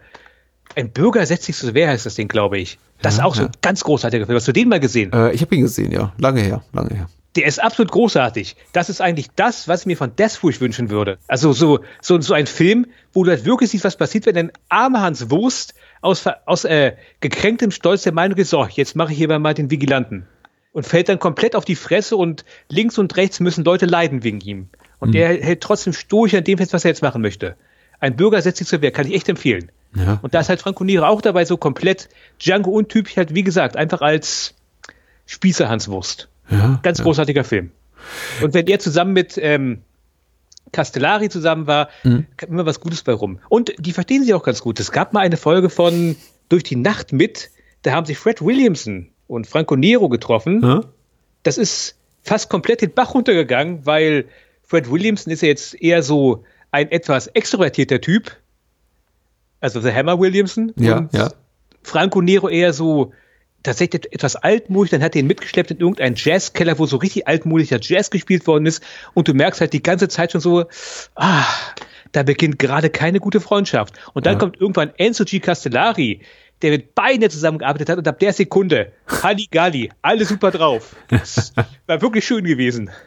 [0.76, 2.80] ein Bürger setzt sich zur Wehr, heißt das Ding, glaube ich.
[3.02, 3.48] Das Ja, ist auch so ja.
[3.48, 4.38] ein ganz großartiger Film.
[4.38, 5.12] Hast du den mal gesehen?
[5.12, 6.14] Äh, ich habe ihn gesehen, ja.
[6.18, 7.10] Lange her, lange her.
[7.36, 8.56] Der ist absolut großartig.
[8.74, 11.18] Das ist eigentlich das, was ich mir von Deathwish wünschen würde.
[11.28, 14.52] Also so, so, so ein Film, wo du halt wirklich siehst, was passiert, wenn ein
[14.70, 19.18] armer Hans Wurst aus, aus äh, gekränktem Stolz der Meinung ist, so, jetzt mache ich
[19.18, 20.26] hier mal den Vigilanten.
[20.74, 24.40] Und fällt dann komplett auf die Fresse und links und rechts müssen Leute leiden wegen
[24.40, 24.70] ihm.
[25.00, 27.56] Und der hält trotzdem stoisch an dem fest, was er jetzt machen möchte.
[28.00, 29.72] Ein Bürger setzt sich zur Wehr, kann ich echt empfehlen.
[29.96, 30.20] Ja.
[30.22, 32.08] Und da ist halt Franco Nero auch dabei, so komplett
[32.40, 34.56] Django untypisch, halt wie gesagt, einfach als
[35.26, 36.30] Spießer Hans Wurst.
[36.50, 37.04] Ja, Ganz ja.
[37.04, 37.72] großartiger Film.
[38.42, 39.82] Und wenn er zusammen mit ähm,
[40.72, 42.26] Castellari zusammen war, Mhm.
[42.38, 43.40] kam immer was Gutes bei rum.
[43.50, 44.80] Und die verstehen sich auch ganz gut.
[44.80, 46.16] Es gab mal eine Folge von
[46.50, 47.50] Durch die Nacht mit,
[47.84, 50.62] da haben sich Fred Williamson und Franco Nero getroffen.
[50.62, 50.82] Ja?
[51.44, 54.26] Das ist fast komplett den Bach runtergegangen, weil
[54.64, 58.36] Fred Williamson ist ja jetzt eher so ein etwas extrovertierter Typ.
[59.60, 60.74] Also The Hammer Williamson.
[60.76, 61.32] Ja, und ja.
[61.82, 63.14] Franco Nero eher so
[63.64, 67.80] tatsächlich etwas altmodisch, dann hat er ihn mitgeschleppt in irgendeinen Jazzkeller, wo so richtig altmodischer
[67.82, 70.66] Jazz gespielt worden ist und du merkst halt die ganze Zeit schon so,
[71.16, 71.46] ah,
[72.12, 73.94] da beginnt gerade keine gute Freundschaft.
[74.14, 74.40] Und dann Ja.
[74.40, 75.40] kommt irgendwann Enzo G.
[75.40, 76.22] Castellari,
[76.62, 80.96] der mit beiden zusammengearbeitet hat und ab der Sekunde, Halligalli, alle super drauf.
[81.10, 81.54] Das
[81.88, 82.90] war wirklich schön gewesen.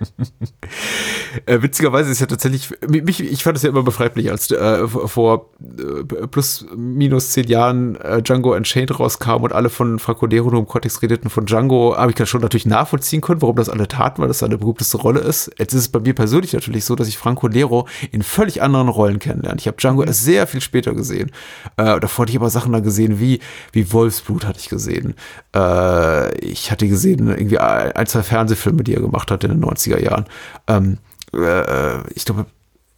[1.46, 5.50] Äh, witzigerweise ist ja tatsächlich, mich, ich fand es ja immer befremdlich, als äh, vor
[5.60, 10.60] äh, plus minus zehn Jahren äh, Django Unchained rauskam und alle von Franco Nero nur
[10.60, 13.88] im Kontext redeten von Django, habe ich dann schon natürlich nachvollziehen können, warum das alle
[13.88, 15.50] taten, weil das seine berühmteste Rolle ist.
[15.58, 18.88] Jetzt ist es bei mir persönlich natürlich so, dass ich Franco Nero in völlig anderen
[18.88, 19.58] Rollen kennenlerne.
[19.58, 21.32] Ich habe Django erst sehr viel später gesehen.
[21.76, 23.40] Äh, davor hatte ich aber Sachen da gesehen, wie,
[23.72, 25.14] wie Wolfsblut hatte ich gesehen.
[25.54, 30.00] Äh, ich hatte gesehen, irgendwie ein, zwei Fernsehfilme, die er gemacht hat in den 90er
[30.00, 30.26] Jahren.
[30.66, 30.98] Ähm,
[31.32, 32.46] äh, ich glaube,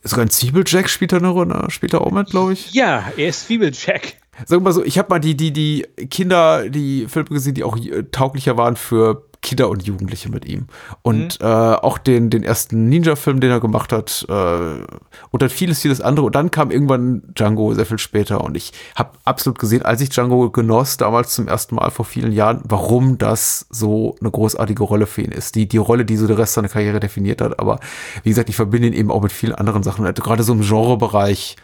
[0.02, 2.72] sogar ein Zwiebeljack spielt er eine Rolle, spielt er auch mit, glaube ich.
[2.72, 4.16] Ja, er ist Zwiebeljack.
[4.44, 7.64] Sagen wir mal so, ich habe mal die, die, die Kinder, die Filme gesehen, die
[7.64, 10.66] auch äh, tauglicher waren für Kinder und Jugendliche mit ihm.
[11.02, 15.82] Und äh, auch den, den ersten Ninja-Film, den er gemacht hat, äh, und dann vieles,
[15.82, 16.26] vieles andere.
[16.26, 18.42] Und dann kam irgendwann Django sehr viel später.
[18.42, 22.32] Und ich habe absolut gesehen, als ich Django genoss, damals zum ersten Mal vor vielen
[22.32, 25.54] Jahren, warum das so eine großartige Rolle für ihn ist.
[25.54, 27.60] Die, die Rolle, die so den Rest seiner Karriere definiert hat.
[27.60, 27.78] Aber
[28.24, 30.04] wie gesagt, ich verbinde ihn eben auch mit vielen anderen Sachen.
[30.04, 31.54] Also Gerade so im Genrebereich.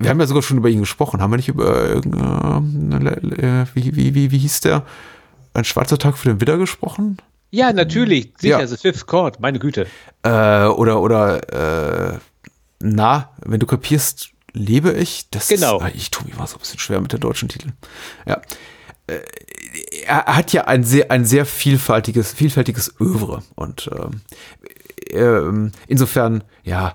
[0.00, 1.22] Wir haben ja sogar schon über ihn gesprochen.
[1.22, 2.00] Haben wir nicht über äh,
[3.74, 4.82] wie, wie, wie, wie hieß der?
[5.54, 7.18] Ein schwarzer Tag für den Widder gesprochen?
[7.50, 8.32] Ja, natürlich.
[8.38, 8.66] Sicher, Ja.
[8.66, 9.86] The Fifth Court, meine Güte.
[10.22, 12.18] Äh, oder, oder, äh,
[12.80, 15.28] na, wenn du kapierst, lebe ich.
[15.30, 15.80] Das Genau.
[15.80, 17.72] Ist, ich tue mich mal so ein bisschen schwer mit den deutschen Titeln.
[18.26, 18.40] Ja.
[19.06, 19.18] Äh,
[20.06, 23.42] Er hat ja ein sehr, ein sehr vielfältiges, vielfältiges Övre.
[23.56, 24.20] Und ähm,
[25.10, 26.94] ähm, insofern, ja,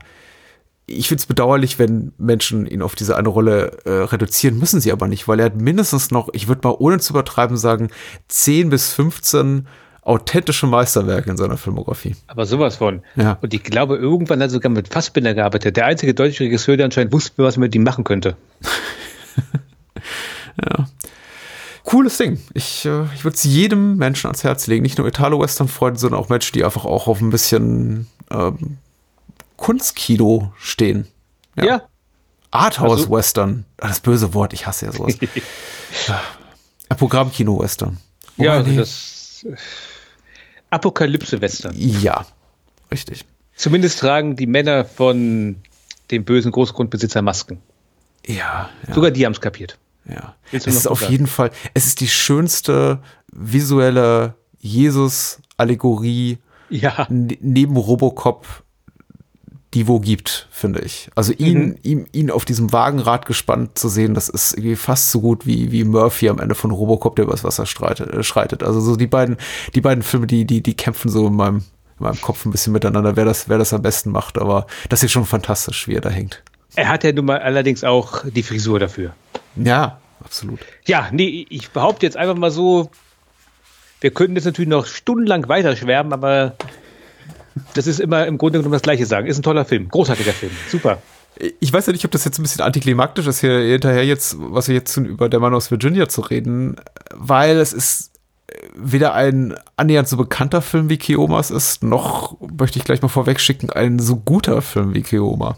[0.88, 4.92] ich finde es bedauerlich, wenn Menschen ihn auf diese eine Rolle äh, reduzieren, müssen sie
[4.92, 7.90] aber nicht, weil er hat mindestens noch, ich würde mal ohne zu übertreiben sagen,
[8.28, 9.68] 10 bis 15
[10.02, 12.16] authentische Meisterwerke in seiner Filmografie.
[12.28, 13.02] Aber sowas von.
[13.16, 13.40] Ja.
[13.42, 15.78] Und ich glaube, irgendwann hat er sogar mit Fassbinder gearbeitet.
[15.78, 18.38] Der einzige deutsche Regisseur, der anscheinend wusste, was man mit ihm machen könnte.
[21.86, 22.40] Cooles Ding.
[22.54, 24.84] Ich, äh, ich würde es jedem Menschen ans Herz legen.
[24.84, 28.78] Nicht nur Italo-Western-Freunde, sondern auch Menschen, die einfach auch auf ein bisschen ähm,
[29.58, 31.08] Kunstkino stehen.
[31.56, 31.84] Ja.
[32.52, 33.66] Arthouse-Western.
[33.80, 35.16] Ah, das böse Wort, ich hasse ja sowas.
[36.90, 37.98] Ein Programmkino-Western.
[38.38, 38.78] Ja, Wobei, also nee.
[38.78, 39.56] das äh,
[40.70, 41.74] Apokalypse-Western.
[41.76, 42.26] Ja,
[42.92, 43.26] richtig.
[43.56, 45.58] Zumindest tragen die Männer von
[46.12, 47.60] dem bösen Großgrundbesitzer Masken.
[48.28, 48.94] Ja, ja.
[48.94, 49.78] Sogar die haben es kapiert.
[50.08, 53.00] Ja, es ist auf jeden Fall, es ist die schönste
[53.32, 56.38] visuelle Jesus-Allegorie
[56.70, 57.08] Ja.
[57.10, 58.46] neben Robocop,
[59.76, 61.10] die wo gibt, finde ich.
[61.16, 61.78] Also ihn, Mhm.
[61.84, 65.72] ihn, ihn auf diesem Wagenrad gespannt zu sehen, das ist irgendwie fast so gut wie,
[65.72, 68.64] wie Murphy am Ende von Robocop, der übers Wasser streitet, äh, schreitet.
[68.64, 69.38] Also so die beiden,
[69.76, 71.58] die beiden Filme, die, die, die kämpfen so in meinem,
[72.00, 74.38] in meinem Kopf ein bisschen miteinander, wer das, wer das am besten macht.
[74.40, 76.42] Aber das ist schon fantastisch, wie er da hängt.
[76.76, 79.14] Er hat ja nun mal allerdings auch die Frisur dafür.
[79.56, 80.60] Ja, absolut.
[80.86, 82.90] Ja, nee, ich behaupte jetzt einfach mal so,
[84.02, 86.56] wir könnten jetzt natürlich noch stundenlang weiterschwärmen, aber
[87.74, 89.28] das ist immer im Grunde genommen das Gleiche sagen.
[89.28, 91.02] Ist ein toller Film, großartiger Film, super.
[91.60, 94.70] Ich weiß ja nicht, ob das jetzt ein bisschen antiklimaktisch ist, hier hinterher jetzt, was
[94.70, 96.78] wir jetzt tun, über der Mann aus Virginia zu reden,
[97.14, 98.12] weil es ist
[98.74, 103.40] weder ein annähernd so bekannter Film wie Keomas ist, noch, möchte ich gleich mal vorweg
[103.40, 105.58] schicken, ein so guter Film wie Keoma.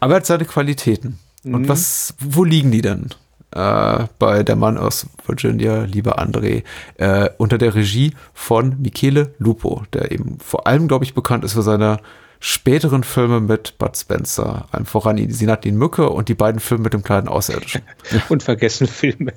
[0.00, 1.18] Aber er hat seine Qualitäten.
[1.44, 3.10] Und was, wo liegen die denn?
[3.56, 6.62] Äh, bei Der Mann aus Virginia, lieber André,
[6.98, 11.54] äh, unter der Regie von Michele Lupo, der eben vor allem, glaube ich, bekannt ist
[11.54, 11.98] für seine
[12.38, 16.92] späteren Filme mit Bud Spencer, allem voran Sie Nadine Mücke und die beiden Filme mit
[16.92, 17.82] dem kleinen Außerirdischen.
[18.28, 19.32] Unvergessene Filme.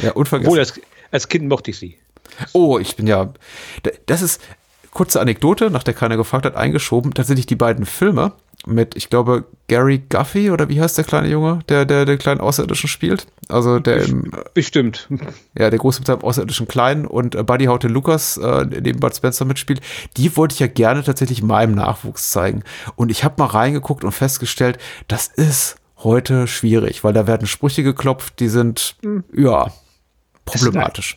[0.00, 0.48] Ja, unvergessen.
[0.48, 0.80] Obwohl, als,
[1.10, 1.98] als Kind mochte ich sie.
[2.52, 3.32] Oh, ich bin ja.
[4.06, 4.40] Das ist
[4.90, 7.12] kurze Anekdote, nach der keiner gefragt hat, eingeschoben.
[7.12, 8.32] Tatsächlich die beiden Filme
[8.66, 12.40] mit, ich glaube, Gary Guffey oder wie heißt der kleine Junge, der der den kleinen
[12.40, 13.26] Außerirdischen spielt?
[13.48, 15.08] Also der im, Bestimmt.
[15.58, 19.16] ja der große mit seinem außerirdischen Kleinen und äh, Buddy Haute Lucas, äh, neben Bud
[19.16, 19.80] Spencer mitspielt.
[20.16, 22.62] Die wollte ich ja gerne tatsächlich meinem Nachwuchs zeigen.
[22.96, 27.82] Und ich habe mal reingeguckt und festgestellt, das ist heute schwierig, weil da werden Sprüche
[27.82, 28.96] geklopft, die sind
[29.34, 29.72] ja
[30.44, 31.16] problematisch.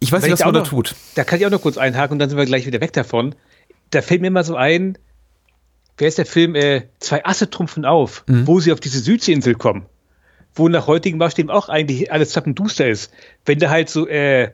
[0.00, 0.94] Ich weiß Wenn nicht, ich was man da tut.
[1.14, 3.34] Da kann ich auch noch kurz einhaken und dann sind wir gleich wieder weg davon.
[3.90, 4.96] Da fällt mir immer so ein,
[5.98, 8.46] wer ist der Film, äh, Zwei Asse trumpfen auf, Mhm.
[8.46, 9.86] wo sie auf diese Südseeinsel kommen.
[10.54, 13.12] Wo nach heutigen Maßstäben auch eigentlich alles zappenduster ist.
[13.44, 14.50] Wenn da halt so, äh,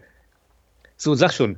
[0.96, 1.56] so, sag schon,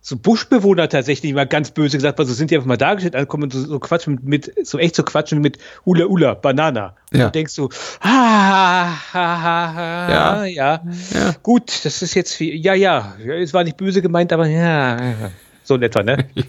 [0.00, 3.44] so Buschbewohner tatsächlich mal ganz böse gesagt, weil so sind die einfach mal dargestellt, ankommen
[3.44, 6.96] und so, so quatschen mit, so echt so quatschen mit Ula Ula, Banana.
[7.12, 7.26] Und Ja.
[7.26, 7.68] du denkst so,
[8.00, 10.44] ah, ha, ha, ha, Ja.
[10.44, 10.82] ja.
[11.12, 11.34] Ja.
[11.42, 14.96] Gut, das ist jetzt viel, ja, ja, ja, es war nicht böse gemeint, aber ja,
[15.02, 15.30] ja.
[15.68, 16.28] So in etwa, ne?
[16.34, 16.46] Ich,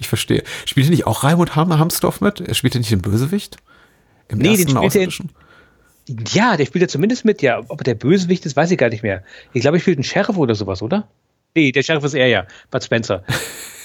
[0.00, 0.42] ich verstehe.
[0.66, 2.40] Spielte nicht auch Raimund Ham Hamsdorf mit?
[2.40, 3.56] Er spielte nicht den Bösewicht?
[4.28, 5.30] Im Nee, den ersten spielt er in- Außerirdischen?
[6.32, 7.60] Ja, der spielt ja zumindest mit, ja.
[7.68, 9.22] Ob er der Bösewicht ist, weiß ich gar nicht mehr.
[9.52, 11.08] Ich glaube, er spielt einen Sheriff oder sowas, oder?
[11.54, 13.24] Nee, der Sheriff ist er ja, Bud Spencer.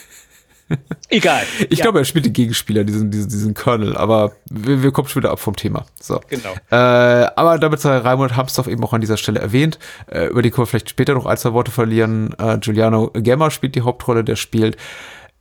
[1.09, 1.43] Egal.
[1.69, 5.07] Ich ja, glaube, er spielt den Gegenspieler, diesen, diesen, diesen Colonel, aber wir, wir kommen
[5.07, 5.85] schon wieder ab vom Thema.
[5.99, 6.19] So.
[6.29, 6.53] Genau.
[6.71, 9.79] Äh, aber damit sei Raimund Hamsdorf eben auch an dieser Stelle erwähnt.
[10.07, 12.33] Äh, über die können wir vielleicht später noch ein, zwei Worte verlieren.
[12.37, 14.77] Äh, Giuliano Gemma spielt die Hauptrolle, der spielt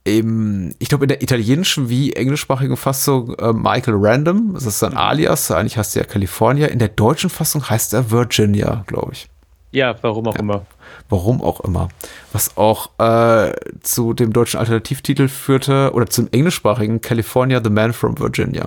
[0.05, 4.55] im, ich glaube, in der italienischen wie englischsprachigen Fassung äh, Michael Random.
[4.55, 5.51] Das ist sein Alias.
[5.51, 6.67] Eigentlich heißt er California.
[6.67, 9.29] In der deutschen Fassung heißt er Virginia, glaube ich.
[9.71, 10.67] Ja, warum auch immer.
[11.09, 11.89] Warum auch immer.
[12.33, 18.19] Was auch äh, zu dem deutschen Alternativtitel führte, oder zum englischsprachigen California, The Man from
[18.19, 18.67] Virginia.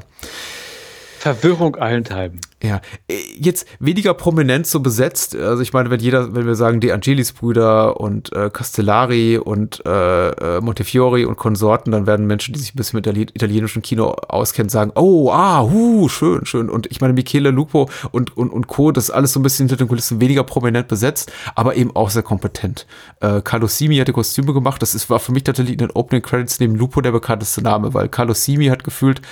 [1.25, 2.39] Verwirrung allenthalben.
[2.61, 5.35] Ja, äh, jetzt weniger prominent so besetzt.
[5.35, 9.83] Also ich meine, wenn jeder, wenn wir sagen De Angelis Brüder und äh, Castellari und
[9.87, 13.81] äh, äh, Montefiore und Konsorten, dann werden Menschen, die sich ein bisschen mit Itali italienischem
[13.81, 16.69] Kino auskennen, sagen, oh, ah, hu, schön, schön.
[16.69, 19.67] Und ich meine, Michele Lupo und, und, und Co., das ist alles so ein bisschen
[19.67, 22.85] hinter den Kulissen weniger prominent besetzt, aber eben auch sehr kompetent.
[23.19, 24.79] Äh, Carlo Simi hat die Kostüme gemacht.
[24.83, 27.95] Das ist, war für mich tatsächlich in den Opening Credits neben Lupo der bekannteste Name,
[27.95, 29.23] weil Carlo Simi hat gefühlt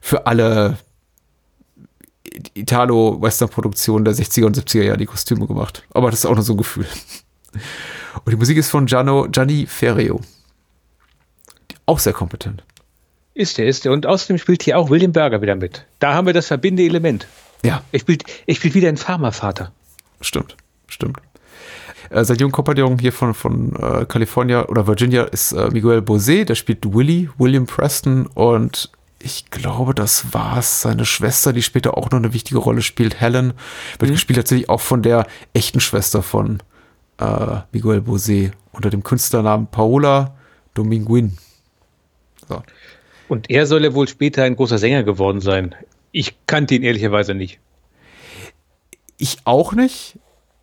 [0.00, 0.78] für alle
[2.54, 5.82] Italo-Western-Produktion der 60er und 70er Jahre die Kostüme gemacht.
[5.92, 6.86] Aber das ist auch nur so ein Gefühl.
[8.24, 10.20] Und die Musik ist von Gianno, Gianni Ferrio.
[11.86, 12.62] Auch sehr kompetent.
[13.34, 13.92] Ist der, ist der.
[13.92, 15.86] Und außerdem spielt hier auch William Berger wieder mit.
[15.98, 17.26] Da haben wir das verbindende Element.
[17.64, 19.72] Ja, Er spielt, er spielt wieder einen Pharmavater.
[20.20, 20.56] stimmt,
[20.88, 21.18] stimmt.
[22.10, 26.44] Äh, sein junger Kompagnon hier von, von äh, California oder Virginia ist äh, Miguel Bosé,
[26.44, 28.90] der spielt Willy, William Preston und
[29.22, 30.82] ich glaube, das war's.
[30.82, 33.52] Seine Schwester, die später auch noch eine wichtige Rolle spielt, Helen,
[33.98, 36.62] wird gespielt tatsächlich auch von der echten Schwester von
[37.18, 40.34] äh, Miguel Bosé unter dem Künstlernamen Paola
[40.74, 41.36] Dominguin.
[42.48, 42.62] So.
[43.28, 45.74] Und er soll ja wohl später ein großer Sänger geworden sein.
[46.12, 47.60] Ich kannte ihn ehrlicherweise nicht.
[49.18, 50.18] Ich auch nicht.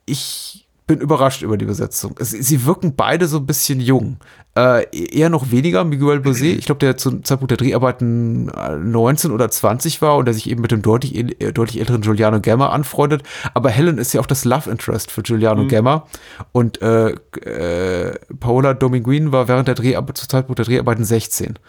[0.05, 2.15] Ich bin überrascht über die Besetzung.
[2.19, 4.17] Es, sie wirken beide so ein bisschen jung.
[4.57, 6.57] Äh, eher noch weniger Miguel Bosé.
[6.57, 10.49] Ich glaube, der zum Zeitpunkt der Dreharbeiten äh, 19 oder 20 war und der sich
[10.49, 13.21] eben mit dem deutlich, äh, deutlich älteren Giuliano Gemma anfreundet.
[13.53, 16.07] Aber Helen ist ja auch das Love Interest für Giuliano Gemma.
[16.53, 21.59] Und äh, äh, Paola Dominguin war während der Dreharbeit, zu Zeitpunkt der Dreharbeiten 16.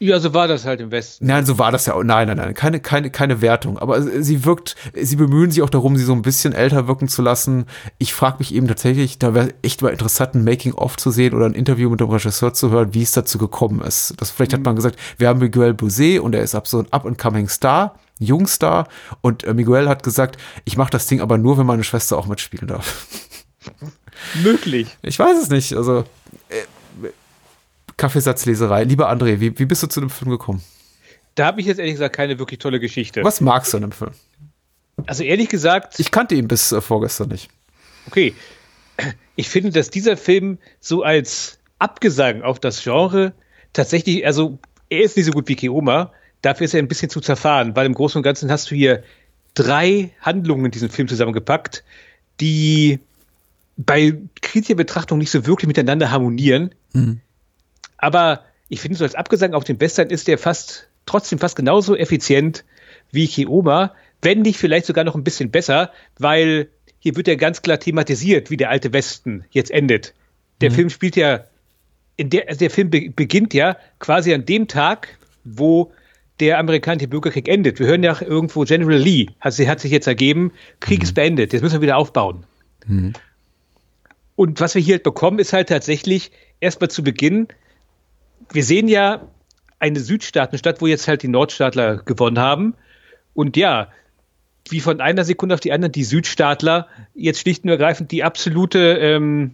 [0.00, 1.26] Ja, so war das halt im Westen.
[1.26, 2.02] Nein, so war das ja auch.
[2.02, 3.78] Nein, nein, nein, keine, keine, keine Wertung.
[3.78, 7.22] Aber sie wirkt, sie bemühen sich auch darum, sie so ein bisschen älter wirken zu
[7.22, 7.66] lassen.
[7.98, 11.46] Ich frage mich eben tatsächlich, da wäre echt mal interessant, ein Making-of zu sehen oder
[11.46, 14.14] ein Interview mit dem Regisseur zu hören, wie es dazu gekommen ist.
[14.18, 16.92] Das, vielleicht hat man gesagt, wir haben Miguel Bosé und er ist ab so ein
[16.92, 18.88] up-and-coming Star, Jungstar.
[19.20, 22.26] Und äh, Miguel hat gesagt, ich mache das Ding aber nur, wenn meine Schwester auch
[22.26, 23.06] mitspielen darf.
[24.42, 24.88] Möglich.
[25.02, 25.74] Ich weiß es nicht.
[25.74, 26.04] Also,
[26.48, 26.62] äh,
[27.96, 28.84] Kaffeesatzleserei.
[28.84, 30.62] Lieber André, wie, wie bist du zu dem Film gekommen?
[31.34, 33.22] Da habe ich jetzt ehrlich gesagt keine wirklich tolle Geschichte.
[33.24, 34.12] Was magst du an dem Film?
[35.06, 37.48] Also ehrlich gesagt, Ich kannte ihn bis äh, vorgestern nicht.
[38.06, 38.34] okay.
[39.34, 43.32] Ich finde, dass dieser Film so als Abgesang auf das Genre
[43.72, 47.20] tatsächlich, also er ist nicht so gut wie Keoma, dafür ist er ein bisschen zu
[47.20, 49.02] zerfahren, weil im Großen und Ganzen hast du hier
[49.54, 51.82] drei Handlungen in diesem Film zusammengepackt,
[52.40, 53.00] die
[53.76, 56.72] bei kritischer Betrachtung nicht so wirklich miteinander harmonieren.
[58.04, 61.96] Aber ich finde, so als Abgesang auf den Western ist der fast, trotzdem fast genauso
[61.96, 62.62] effizient
[63.10, 67.62] wie Keoma, wenn nicht vielleicht sogar noch ein bisschen besser, weil hier wird ja ganz
[67.62, 70.12] klar thematisiert, wie der alte Westen jetzt endet.
[70.60, 71.46] Der Film spielt ja,
[72.20, 75.90] der, also der Film be beginnt ja quasi an dem Tag, wo
[76.40, 77.78] der amerikanische Bürgerkrieg endet.
[77.78, 81.62] Wir hören ja irgendwo General Lee, hat, hat sich jetzt ergeben, Krieg ist beendet, jetzt
[81.62, 82.44] müssen wir wieder aufbauen.
[84.36, 87.48] Und was wir hier halt bekommen, ist halt tatsächlich erstmal zu Beginn,
[88.52, 89.28] wir sehen ja
[89.78, 92.74] eine Südstaatenstadt, wo jetzt halt die Nordstaatler gewonnen haben.
[93.34, 93.88] Und ja,
[94.70, 98.78] wie von einer Sekunde auf die andere die Südstaatler jetzt schlicht und ergreifend die absolute,
[98.98, 99.52] ähm,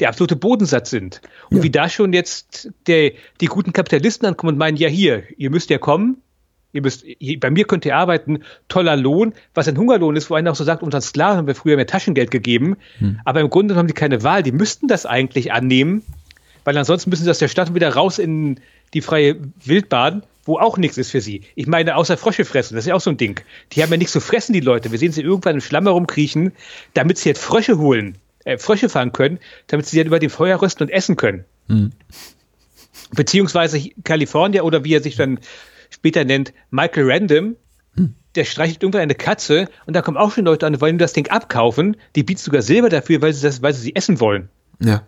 [0.00, 1.20] der absolute Bodensatz sind.
[1.50, 1.62] Und Ja.
[1.62, 5.70] wie da schon jetzt der, die guten Kapitalisten ankommen und meinen, ja hier, ihr müsst
[5.70, 6.18] ja kommen,
[6.72, 10.34] ihr müsst, hier, bei mir könnt ihr arbeiten, toller Lohn, was ein Hungerlohn ist, wo
[10.34, 12.76] einer auch so sagt, unseren Sklaven haben wir früher mehr Taschengeld gegeben,
[13.24, 16.02] aber im Grunde haben die keine Wahl, die müssten das eigentlich annehmen,
[16.64, 18.60] weil ansonsten müssen sie aus der Stadt wieder raus in
[18.94, 21.42] die freie Wildbahn, wo auch nichts ist für sie.
[21.54, 23.40] Ich meine, außer Frösche fressen, das ist ja auch so ein Ding.
[23.72, 24.90] Die haben ja nichts zu fressen, die Leute.
[24.90, 26.52] Wir sehen sie irgendwann im Schlamm herumkriechen,
[26.94, 29.38] damit sie jetzt Frösche holen, äh, Frösche fangen können,
[29.68, 31.44] damit sie dann über dem Feuer rösten und essen können.
[33.14, 35.38] Beziehungsweise Kalifornier oder wie er sich dann
[35.90, 37.56] später nennt, Michael Random,
[38.34, 41.12] der streichelt irgendwann eine Katze und da kommen auch schon Leute an, die wollen das
[41.12, 41.96] Ding abkaufen.
[42.16, 44.48] Die bieten sogar Silber dafür, weil sie, das, weil sie sie essen wollen.
[44.80, 45.06] Ja.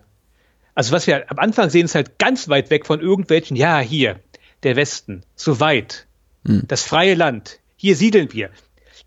[0.75, 4.19] Also was wir am Anfang sehen, ist halt ganz weit weg von irgendwelchen, ja, hier,
[4.63, 6.05] der Westen, so weit,
[6.43, 8.49] das freie Land, hier siedeln wir.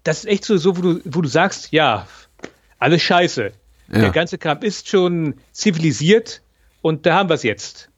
[0.02, 2.08] Das ist echt so, so wo, du, wo du sagst, ja,
[2.78, 3.52] alles scheiße.
[3.92, 4.00] Ja.
[4.00, 6.42] Der ganze Kram ist schon zivilisiert
[6.82, 7.90] und da haben wir es jetzt.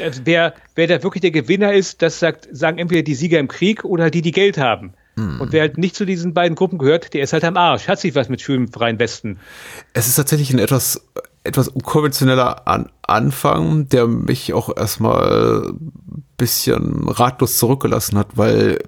[0.00, 3.48] Also Wer, wer da wirklich der Gewinner ist, das sagt, sagen entweder die Sieger im
[3.48, 4.94] Krieg oder die, die Geld haben.
[5.14, 7.86] Und wer halt nicht zu diesen beiden Gruppen gehört, der ist halt am Arsch.
[7.86, 9.38] Hat sich was mit schönem freien Westen.
[9.92, 11.06] Es ist tatsächlich ein etwas,
[11.44, 18.78] etwas unkonventioneller An Anfang, der mich auch erstmal ein bisschen ratlos zurückgelassen hat, weil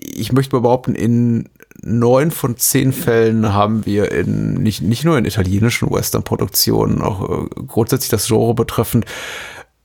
[0.00, 1.48] ich möchte mal behaupten, in
[1.82, 7.48] neun von zehn Fällen haben wir in, nicht, nicht nur in italienischen Western-Produktionen, auch äh,
[7.66, 9.04] grundsätzlich das Genre betreffend,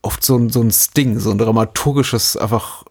[0.01, 2.85] oft so so ein Sting, so ein dramaturgisches, einfach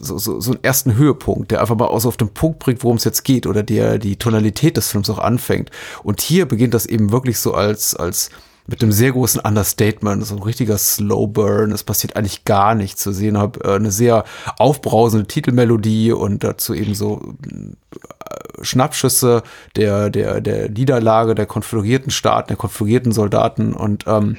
[0.00, 2.82] so, so, so einen ersten Höhepunkt, der einfach mal auch so auf den Punkt bringt,
[2.82, 5.70] worum es jetzt geht oder der die Tonalität des Films auch anfängt.
[6.02, 8.30] Und hier beginnt das eben wirklich so als, als
[8.70, 11.72] mit einem sehr großen Understatement, so ein richtiger Slow Burn.
[11.72, 13.04] Es passiert eigentlich gar nichts.
[13.04, 14.24] Wir sehen halt äh, eine sehr
[14.58, 19.42] aufbrausende Titelmelodie und dazu eben so äh, Schnappschüsse
[19.74, 24.36] der, der, der Niederlage der konföderierten Staaten, der konföderierten Soldaten und ähm,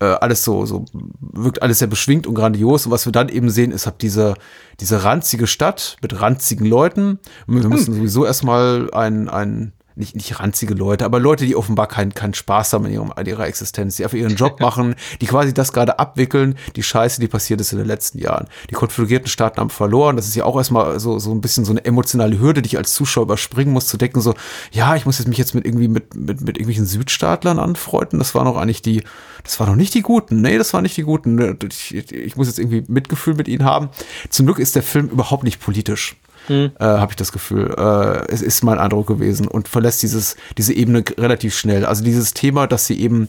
[0.00, 0.86] äh, alles so, so
[1.20, 2.86] wirkt alles sehr beschwingt und grandios.
[2.86, 4.32] Und was wir dann eben sehen, ist halt diese,
[4.80, 7.18] diese ranzige Stadt mit ranzigen Leuten.
[7.46, 11.86] Und wir müssen sowieso erstmal ein, ein nicht, nicht ranzige Leute, aber Leute, die offenbar
[11.86, 15.26] keinen keinen Spaß haben in, ihrem, in ihrer Existenz, die einfach ihren Job machen, die
[15.26, 18.48] quasi das gerade abwickeln, die Scheiße, die passiert ist in den letzten Jahren.
[18.70, 21.72] Die konföderierten Staaten haben verloren, das ist ja auch erstmal so, so ein bisschen so
[21.72, 24.34] eine emotionale Hürde, die ich als Zuschauer überspringen muss, zu denken so,
[24.72, 28.34] ja, ich muss jetzt mich jetzt mit irgendwie mit, mit, mit irgendwelchen Südstaatlern anfreunden, das
[28.34, 29.02] waren noch eigentlich die,
[29.44, 32.48] das waren noch nicht die Guten, nee, das waren nicht die Guten, ich, ich muss
[32.48, 33.90] jetzt irgendwie Mitgefühl mit ihnen haben.
[34.30, 36.16] Zum Glück ist der Film überhaupt nicht politisch
[36.48, 37.74] äh, habe ich das Gefühl.
[37.76, 41.84] Äh, es ist mein Eindruck gewesen und verlässt dieses, diese Ebene relativ schnell.
[41.84, 43.28] Also dieses Thema, dass sie eben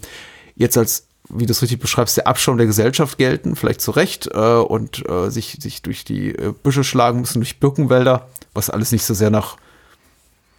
[0.55, 4.29] jetzt als, wie du es richtig beschreibst, der Abschaum der Gesellschaft gelten, vielleicht zu Recht,
[4.33, 8.91] äh, und äh, sich, sich durch die äh, Büsche schlagen müssen, durch Birkenwälder, was alles
[8.91, 9.57] nicht so sehr nach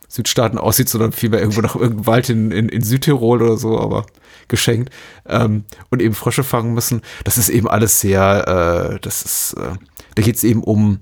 [0.08, 4.06] Südstaaten aussieht, sondern vielmehr irgendwo nach irgendeinem Wald in, in, in Südtirol oder so, aber
[4.48, 4.90] geschenkt.
[5.26, 7.02] Ähm, und eben Frösche fangen müssen.
[7.24, 9.76] Das ist eben alles sehr, äh, das ist, äh,
[10.14, 11.00] da geht es eben um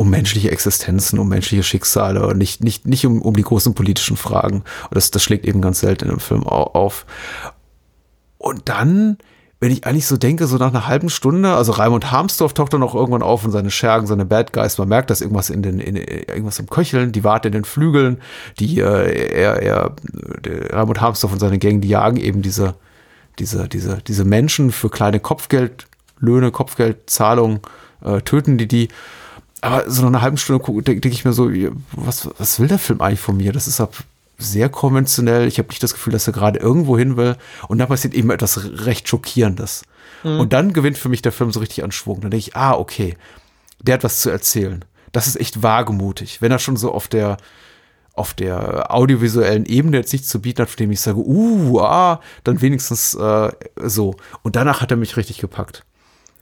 [0.00, 4.16] um menschliche Existenzen, um menschliche Schicksale und nicht, nicht, nicht um, um die großen politischen
[4.16, 4.60] Fragen.
[4.88, 7.04] Und das, das schlägt eben ganz selten im Film au- auf.
[8.38, 9.18] Und dann,
[9.60, 12.82] wenn ich eigentlich so denke, so nach einer halben Stunde, also Raimund Harmsdorf taucht dann
[12.82, 15.78] auch irgendwann auf und seine Schergen, seine Bad Guys, man merkt, dass irgendwas in den,
[15.80, 18.22] in, irgendwas im Köcheln, die warten in den Flügeln,
[18.58, 19.96] die, äh, er, er,
[20.70, 22.74] Raimund Harmsdorf und seine Gang, die jagen eben diese,
[23.38, 27.60] diese, diese, diese Menschen für kleine Kopfgeldlöhne, Kopfgeldzahlungen,
[28.02, 28.88] äh, töten die die.
[29.60, 31.50] Aber so nach einer halben Stunde denke denk ich mir so,
[31.92, 33.52] was, was will der Film eigentlich von mir?
[33.52, 33.94] Das ist ab
[34.38, 35.46] sehr konventionell.
[35.46, 37.36] Ich habe nicht das Gefühl, dass er gerade irgendwo hin will.
[37.68, 39.82] Und da passiert eben etwas recht Schockierendes.
[40.22, 42.20] Und dann gewinnt für mich der Film so richtig an Schwung.
[42.20, 43.16] Dann denke ich, ah, okay,
[43.80, 44.84] der hat was zu erzählen.
[45.12, 46.42] Das ist echt wagemutig.
[46.42, 47.38] Wenn er schon so auf der,
[48.14, 52.20] auf der audiovisuellen Ebene jetzt nichts zu bieten hat, von dem ich sage, uh, ah,
[52.44, 54.14] dann wenigstens äh, so.
[54.42, 55.84] Und danach hat er mich richtig gepackt.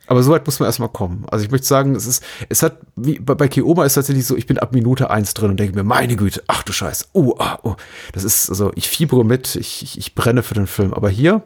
[0.08, 1.26] Aber so weit muss man erstmal kommen.
[1.30, 4.36] Also ich möchte sagen, es ist, es hat, wie bei, bei Keoma ist tatsächlich so,
[4.36, 7.34] ich bin ab Minute eins drin und denke mir, meine Güte, ach du Scheiß, oh,
[7.38, 7.76] ah, oh.
[8.12, 10.94] Das ist, also ich fiebere mit, ich, ich, ich brenne für den Film.
[10.94, 11.42] Aber hier,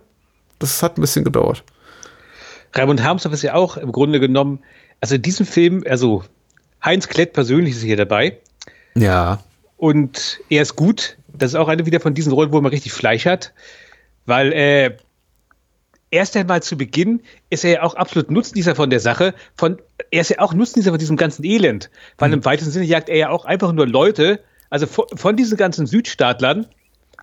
[0.61, 1.65] das hat ein bisschen gedauert.
[2.73, 4.61] Raimund Harmsdorf ist ja auch im Grunde genommen,
[5.01, 6.23] also in diesem Film, also
[6.85, 8.39] Heinz Klett persönlich ist hier dabei.
[8.95, 9.43] Ja.
[9.77, 11.17] Und er ist gut.
[11.27, 13.53] Das ist auch eine wieder von diesen Rollen, wo man richtig Fleisch hat.
[14.25, 14.97] Weil äh,
[16.13, 19.35] erst einmal zu Beginn ist er ja auch absolut Nutznießer von der Sache.
[19.57, 19.79] Von,
[20.13, 21.91] er ist ja auch Nutznießer von diesem ganzen Elend.
[22.19, 22.35] Weil Mhm.
[22.35, 24.39] im weitesten Sinne jagt er ja auch einfach nur Leute,
[24.71, 26.67] also von, von diesen ganzen Südstaatlern,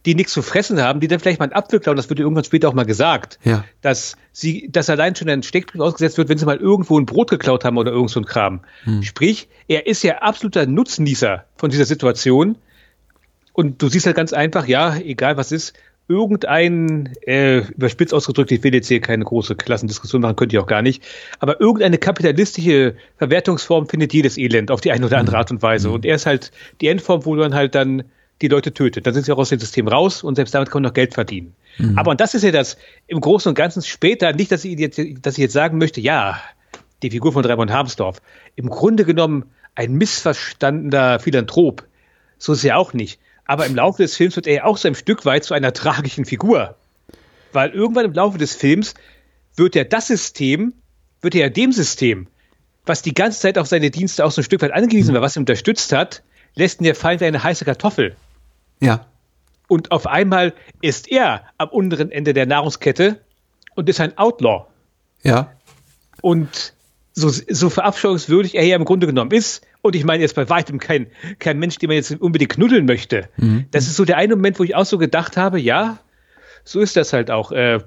[0.06, 2.44] die nichts zu fressen haben, die dann vielleicht mal einen Apfel klauen, das wird irgendwann
[2.46, 3.66] später auch mal gesagt, Ja.
[3.82, 7.30] dass sie, dass allein schon ein Steckbrief ausgesetzt wird, wenn sie mal irgendwo ein Brot
[7.30, 8.62] geklaut haben oder irgend so ein Kram.
[9.02, 12.58] Sprich, er ist ja absoluter Nutznießer von dieser Situation.
[13.54, 15.74] Und du siehst halt ganz einfach, ja, egal was ist,
[16.10, 20.68] irgendein, äh, überspitzt ausgedrückt, ich will jetzt hier keine große Klassendiskussion machen, könnte ich auch
[20.68, 21.04] gar nicht,
[21.40, 25.92] aber irgendeine kapitalistische Verwertungsform findet jedes Elend auf die eine oder andere Art und Weise.
[25.92, 26.52] Und er ist halt
[26.82, 28.04] die Endform, wo man halt dann
[28.42, 29.06] die Leute tötet.
[29.06, 31.14] Dann sind sie auch aus dem System raus und selbst damit kann man noch Geld
[31.14, 31.54] verdienen.
[31.96, 35.00] Aber und das ist ja das im Großen und Ganzen später, nicht, dass ich jetzt,
[35.22, 36.42] dass ich jetzt sagen möchte, ja,
[37.04, 38.22] die Figur von Raimund Harmsdorf,
[38.56, 39.46] im Grunde genommen
[39.76, 41.86] ein missverstandener Philanthrop.
[42.38, 43.20] So ist er auch nicht.
[43.50, 45.74] Aber im Laufe des Films wird er ja auch so ein Stück weit zu einer
[45.74, 46.76] tragischen Figur.
[47.52, 48.94] Weil irgendwann im Laufe des Films
[49.56, 50.76] wird ja das System,
[51.22, 52.28] wird er ja dem System,
[52.86, 55.36] was die ganze Zeit auf seine Dienste auch so ein Stück weit angewiesen war, was
[55.36, 56.22] ihn unterstützt hat,
[56.54, 58.16] lässt ihn der Feind wie eine heiße Kartoffel.
[58.82, 59.08] Ja.
[59.68, 63.20] Und auf einmal ist er am unteren Ende der Nahrungskette
[63.74, 64.68] und ist ein Outlaw.
[65.24, 65.56] Ja.
[66.22, 66.74] Und
[67.14, 70.80] so, so verabscheuungswürdig er ja im Grunde genommen ist, und ich meine jetzt bei weitem
[70.80, 71.08] kein,
[71.40, 73.30] kein Mensch, den man jetzt unbedingt knuddeln möchte.
[73.72, 76.00] Das ist so der eine Moment, wo ich auch so gedacht habe, ja,
[76.64, 77.52] so ist das halt auch.
[77.52, 77.80] Äh.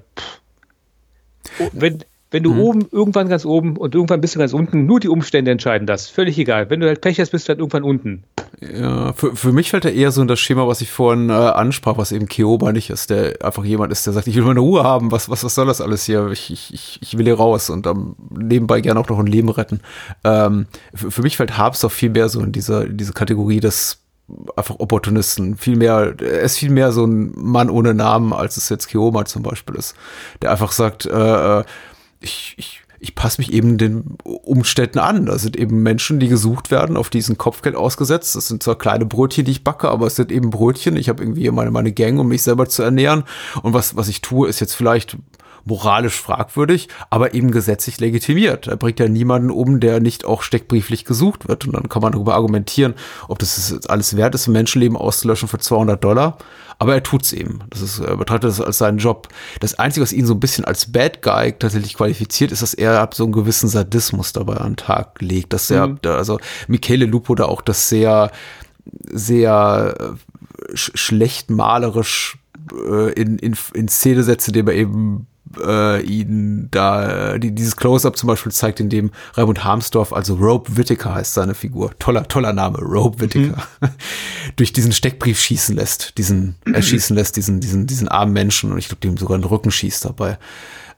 [1.59, 2.03] Oh, wenn,
[2.33, 5.51] wenn du oben, irgendwann ganz oben und irgendwann bist du ganz unten, nur die Umstände
[5.51, 6.09] entscheiden das.
[6.09, 6.69] Völlig egal.
[6.71, 8.23] Wenn du halt Pech hast, bist du halt irgendwann unten.
[8.59, 11.33] Ja, für, für mich fällt er eher so in das Schema, was ich vorhin äh,
[11.33, 14.61] ansprach, was eben Keoba nicht ist, der einfach jemand ist, der sagt, ich will meine
[14.61, 16.27] Ruhe haben, was, was, was soll das alles hier?
[16.31, 19.81] Ich, ich, ich, will hier raus und ähm, nebenbei gerne auch noch ein Leben retten.
[20.23, 20.65] Ähm,
[20.95, 23.99] für, für mich fällt Habs doch viel mehr so in diese, in diese Kategorie des
[24.55, 25.57] einfach Opportunisten.
[25.57, 29.25] Viel mehr, er ist viel mehr so ein Mann ohne Namen, als es jetzt Keoma
[29.25, 29.95] zum Beispiel ist.
[30.41, 31.63] Der einfach sagt, äh, äh,
[32.23, 35.25] ich, ich, ich passe mich eben den Umständen an.
[35.25, 38.35] Da sind eben Menschen, die gesucht werden, auf diesen Kopfgeld ausgesetzt.
[38.35, 40.95] Das sind zwar kleine Brötchen, die ich backe, aber es sind eben Brötchen.
[40.95, 43.23] Ich habe irgendwie meine, meine Gang, um mich selber zu ernähren.
[43.61, 45.17] Und was, was ich tue, ist jetzt vielleicht
[45.65, 48.67] moralisch fragwürdig, aber eben gesetzlich legitimiert.
[48.67, 51.65] Er bringt ja niemanden um, der nicht auch steckbrieflich gesucht wird.
[51.65, 52.95] Und dann kann man darüber argumentieren,
[53.27, 56.37] ob das jetzt alles wert ist, ein Menschenleben auszulöschen für 200 Dollar.
[56.79, 57.59] Aber er tut's eben.
[57.69, 59.27] Das ist, er betrachtet das als seinen Job.
[59.59, 63.09] Das Einzige, was ihn so ein bisschen als Bad Guy tatsächlich qualifiziert, ist, dass er
[63.13, 65.53] so einen gewissen Sadismus dabei an den Tag legt.
[65.53, 68.31] Dass er, also Michele Lupo da auch das sehr,
[69.09, 72.37] sehr äh, sch schlecht malerisch
[72.71, 75.27] äh, in, in, in Szene setzt, indem er eben
[75.59, 80.77] äh, ihn da, die, dieses Close-Up zum Beispiel zeigt, in dem Raimund Harmsdorf, also Rope
[80.77, 83.61] Whittaker heißt seine Figur, toller, toller Name, Rope Whittaker,
[84.55, 88.87] durch diesen Steckbrief schießen lässt, diesen, erschießen lässt, diesen, diesen, diesen armen Menschen und ich
[88.87, 90.37] glaube, dem sogar in den Rücken schießt dabei.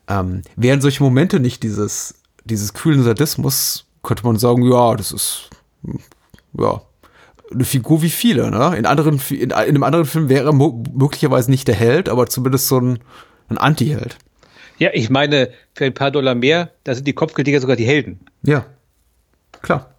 [0.08, 5.50] Ähm, wären solche Momente nicht dieses, dieses kühlen Sadismus, könnte man sagen, ja, das ist,
[6.58, 6.82] ja,
[7.52, 8.76] eine Figur wie viele, ne?
[8.78, 12.68] In anderen, in, in einem anderen Film wäre er möglicherweise nicht der Held, aber zumindest
[12.68, 13.00] so ein,
[13.50, 14.18] ein Anti-Held.
[14.78, 18.20] Ja, ich meine, für ein paar Dollar mehr, da sind die Kopfgeldjäger sogar die Helden.
[18.44, 18.66] Ja.
[19.62, 19.92] Klar.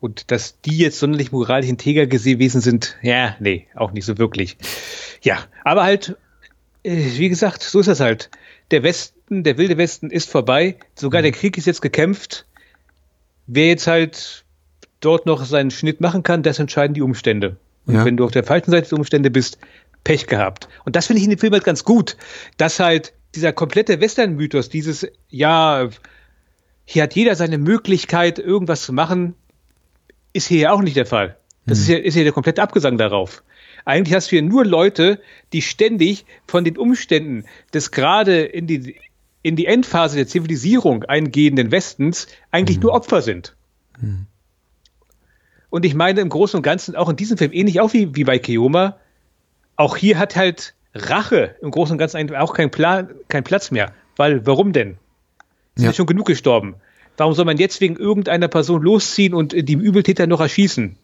[0.00, 4.56] Und dass die jetzt sonderlich moralisch integer gewesen sind, ja, nee, auch nicht so wirklich.
[5.22, 6.16] Ja, aber halt,
[6.82, 8.30] äh, wie gesagt, so ist das halt.
[8.70, 10.76] Der Westen, der wilde Westen ist vorbei.
[10.94, 12.46] Sogar der Krieg ist jetzt gekämpft.
[13.46, 14.44] Wer jetzt halt
[15.00, 17.56] dort noch seinen Schnitt machen kann, das entscheiden die Umstände.
[17.84, 18.04] Und Ja.
[18.06, 19.58] wenn du auf der falschen Seite der Umstände bist,
[20.04, 20.68] Pech gehabt.
[20.86, 22.16] Und das finde ich in dem Film halt ganz gut,
[22.56, 25.88] dass halt dieser komplette Western-Mythos, dieses, ja,
[26.84, 29.34] hier hat jeder seine Möglichkeit, irgendwas zu machen,
[30.32, 31.36] ist hier ja auch nicht der Fall.
[31.66, 33.44] Das ist ja, ist ja der komplette Abgesang darauf.
[33.84, 35.20] Eigentlich hast du hier nur Leute,
[35.52, 38.96] die ständig von den Umständen des gerade in die,
[39.42, 43.56] in die Endphase der Zivilisierung eingehenden Westens eigentlich nur Opfer sind.
[45.70, 48.24] Und ich meine im Großen und Ganzen auch in diesem Film, ähnlich auch wie, wie
[48.24, 48.98] bei Keoma,
[49.76, 53.70] auch hier hat halt Rache im Großen und Ganzen eigentlich auch keinen Plan, keinen Platz
[53.70, 53.92] mehr.
[54.16, 54.96] Weil, warum denn?
[55.76, 55.92] Sind Ja.
[55.92, 56.74] schon genug gestorben.
[57.16, 60.96] Warum soll man jetzt wegen irgendeiner Person losziehen und die Übeltäter noch erschießen?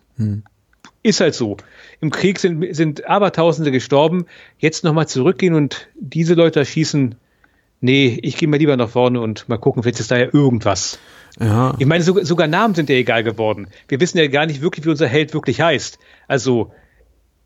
[1.02, 1.56] Ist halt so.
[2.00, 4.26] Im Krieg sind, sind Abertausende gestorben.
[4.58, 7.16] Jetzt nochmal zurückgehen und diese Leute erschießen.
[7.80, 10.98] Nee, ich gehe mal lieber nach vorne und mal gucken, vielleicht ist da ja irgendwas.
[11.38, 11.74] Ja.
[11.78, 13.68] Ich meine, sogar, sogar Namen sind ja egal geworden.
[13.88, 15.98] Wir wissen ja gar nicht wirklich, wie unser Held wirklich heißt.
[16.26, 16.72] Also,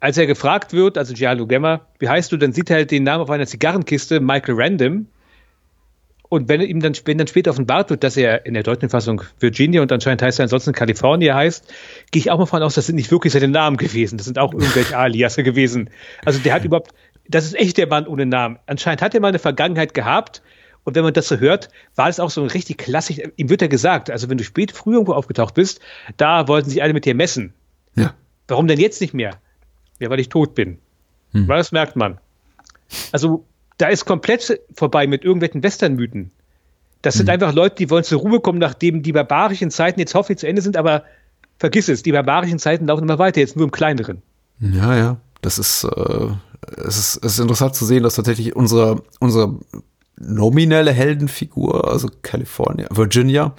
[0.00, 3.04] als er gefragt wird, also Giallo Gemma, wie heißt du, dann sieht er halt den
[3.04, 5.06] Namen auf einer Zigarrenkiste, Michael Random.
[6.30, 9.22] Und wenn ihm dann, wenn dann später offenbart wird, dass er in der deutschen Fassung
[9.40, 11.72] Virginia und anscheinend heißt er ansonsten California heißt,
[12.12, 14.16] gehe ich auch mal von aus, das sind nicht wirklich seine Namen gewesen.
[14.16, 15.90] Das sind auch irgendwelche Aliasse gewesen.
[16.24, 16.92] Also der hat überhaupt,
[17.28, 18.58] das ist echt der Mann ohne Namen.
[18.66, 20.40] Anscheinend hat er mal eine Vergangenheit gehabt.
[20.84, 23.60] Und wenn man das so hört, war es auch so ein richtig klassisch, ihm wird
[23.60, 25.80] ja gesagt, also wenn du spät früh irgendwo aufgetaucht bist,
[26.16, 27.52] da wollten sich alle mit dir messen.
[27.96, 28.14] Ja.
[28.48, 29.38] Warum denn jetzt nicht mehr?
[30.00, 30.78] Ja, weil ich tot bin.
[31.32, 31.46] Hm.
[31.46, 32.18] Weil das merkt man.
[33.12, 33.44] Also
[33.78, 36.32] da ist komplett vorbei mit irgendwelchen Westernmythen.
[37.02, 37.34] Das sind Hm.
[37.34, 40.60] einfach Leute, die wollen zur Ruhe kommen, nachdem die barbarischen Zeiten jetzt hoffentlich zu Ende
[40.60, 41.04] sind, aber
[41.58, 44.22] vergiss es, die barbarischen Zeiten laufen immer weiter, jetzt nur im kleineren.
[44.58, 45.16] Ja, ja.
[45.42, 46.26] Das ist, äh,
[46.76, 49.54] es ist, es ist interessant zu sehen, dass tatsächlich unsere, unsere
[50.18, 53.54] nominelle Heldenfigur, also California, Virginia,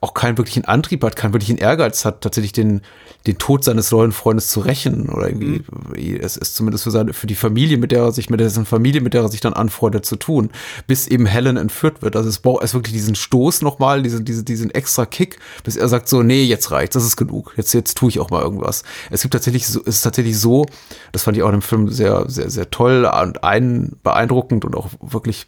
[0.00, 2.82] auch keinen wirklichen Antrieb hat, keinen wirklichen Ehrgeiz hat, tatsächlich den,
[3.26, 7.26] den Tod seines neuen Freundes zu rächen oder irgendwie, es ist zumindest für seine, für
[7.26, 10.04] die Familie, mit der er sich, mit dessen Familie, mit der er sich dann anfreundet,
[10.06, 10.50] zu tun,
[10.86, 12.16] bis eben Helen entführt wird.
[12.16, 15.88] Also es braucht erst wirklich diesen Stoß nochmal, diesen, diesen, diesen extra Kick, bis er
[15.88, 18.84] sagt so, nee, jetzt reicht's, das ist genug, jetzt, jetzt tue ich auch mal irgendwas.
[19.10, 20.66] Es gibt tatsächlich so, es ist tatsächlich so,
[21.12, 24.76] das fand ich auch in dem Film sehr, sehr, sehr toll und ein, beeindruckend und
[24.76, 25.46] auch wirklich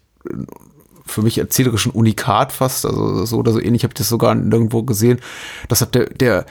[1.07, 4.83] für mich erzählerischen Unikat fast, also so oder so ähnlich, habe ich das sogar nirgendwo
[4.83, 5.21] gesehen.
[5.69, 6.47] Das hat der, der,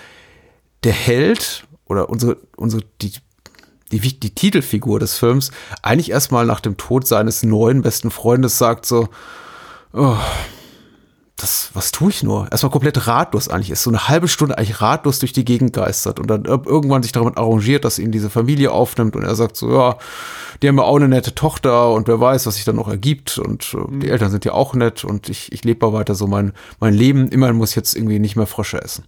[0.84, 3.14] der Held oder unsere, unsere, die,
[3.92, 5.52] die, die Titelfigur des Films
[5.82, 9.10] eigentlich erstmal nach dem Tod seines neuen besten Freundes sagt so,
[9.94, 10.18] oh,
[11.38, 12.50] das, was tue ich nur?
[12.50, 16.20] Erstmal komplett ratlos eigentlich ist, so eine halbe Stunde eigentlich ratlos durch die Gegend geistert
[16.20, 19.58] und dann ir- irgendwann sich damit arrangiert, dass ihn diese Familie aufnimmt und er sagt
[19.58, 19.98] so, ja,
[20.62, 23.38] die haben ja auch eine nette Tochter und wer weiß, was sich dann noch ergibt
[23.38, 26.28] und äh, die Eltern sind ja auch nett und ich, ich lebe mal weiter so
[26.28, 27.28] mein, mein Leben.
[27.28, 29.04] Immerhin muss ich jetzt irgendwie nicht mehr Frösche essen.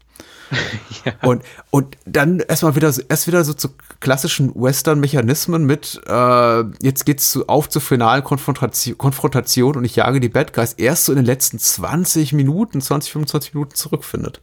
[1.22, 1.42] Und,
[1.72, 3.70] und dann erstmal wieder, erst wieder so zu
[4.00, 10.20] klassischen Western-Mechanismen mit, äh, jetzt geht's zu, auf zur finalen Konfrontation, Konfrontation und ich jage
[10.20, 14.42] die Bad Guys erst so in den letzten 20 Minuten, 20, 25 Minuten zurückfindet.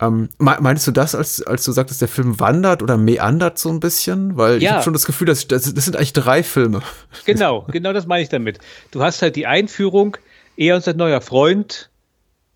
[0.00, 3.68] Ähm, me- meinst du das, als, als du sagtest, der Film wandert oder meandert so
[3.68, 4.36] ein bisschen?
[4.36, 4.74] Weil ich Ja.
[4.74, 6.82] habe schon das Gefühl, dass das, das sind eigentlich drei Filme.
[7.24, 8.58] Genau, genau das meine ich damit.
[8.92, 10.16] Du hast halt die Einführung,
[10.56, 11.90] er und sein neuer Freund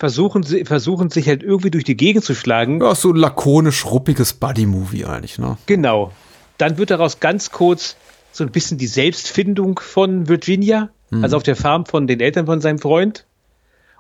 [0.03, 2.81] versuchen, sie- versuchen sich halt irgendwie durch die Gegend zu schlagen.
[2.83, 5.57] Ja, so lakonisch ruppiges Buddy-Movie eigentlich, ne?
[5.67, 6.11] Genau.
[6.59, 7.95] Dann wird daraus ganz kurz
[8.33, 10.91] so ein bisschen die Selbstfindung von Virginia,
[11.23, 13.27] also auf der Farm von den Eltern von seinem Freund.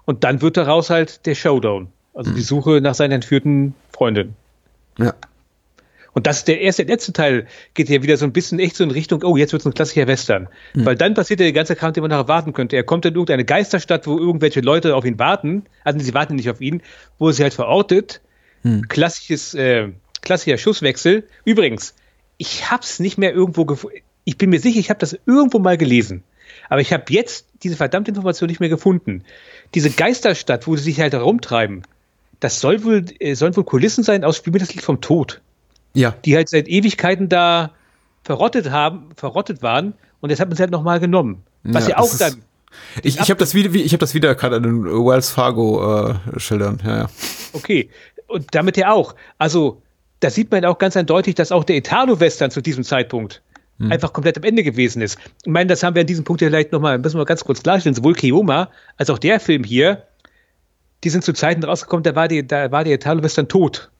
[0.05, 4.35] Und dann wird daraus halt der Showdown, also die Suche nach seiner entführten Freundin.
[4.99, 5.15] Ja.
[6.15, 8.85] Und das der erste, der letzte Teil geht ja wieder so ein bisschen echt so
[8.85, 10.49] in Richtung, oh, jetzt wird es ein klassischer Western.
[10.85, 12.77] Weil dann passiert ja der ganze Kram, den man noch erwarten könnte.
[12.77, 15.65] Er kommt in irgendeine Geisterstadt, wo irgendwelche Leute auf ihn warten.
[15.85, 16.83] Also sie warten nicht auf ihn,
[17.19, 18.21] wo er sie halt verortet.
[18.89, 19.89] Klassisches, äh,
[20.21, 21.25] klassischer Schusswechsel.
[21.45, 21.95] Übrigens,
[22.37, 23.99] ich hab's nicht mehr irgendwo gefunden.
[24.25, 26.23] Ich bin mir sicher, ich habe das irgendwo mal gelesen.
[26.69, 29.25] Aber ich habe jetzt diese verdammte Information nicht mehr gefunden.
[29.75, 31.83] Diese Geisterstadt, wo sie sich halt herumtreiben,
[32.39, 35.41] das soll wohl, äh, sollen wohl Kulissen sein aus Spiel mit das Lied vom Tod
[35.95, 36.15] Ja.
[36.25, 37.71] die halt seit Ewigkeiten da
[38.25, 41.43] verrottet haben, verrottet waren und jetzt hat man sie halt nochmal genommen.
[41.65, 42.43] Was ja, das auch dann,
[43.03, 46.81] Ich, ich habe das wieder, ich habe das wiedererkannt an den Wells Fargo äh, Schildern.
[46.85, 47.11] Ja, ja.
[47.53, 47.91] okay.
[48.27, 49.15] Und damit ja auch.
[49.39, 49.83] Also,
[50.21, 53.43] da sieht man auch ganz eindeutig, dass auch der Italo-Western zu diesem Zeitpunkt
[53.91, 55.19] einfach komplett am Ende gewesen ist.
[55.45, 57.63] Ich meine, das haben wir an diesem Punkt ja vielleicht nochmal, müssen wir ganz kurz
[57.63, 60.07] klarstellen, sowohl Keoma als auch der Film hier,
[61.03, 63.91] die sind zu Zeiten rausgekommen, da war, die, da war der Italo-Western tot.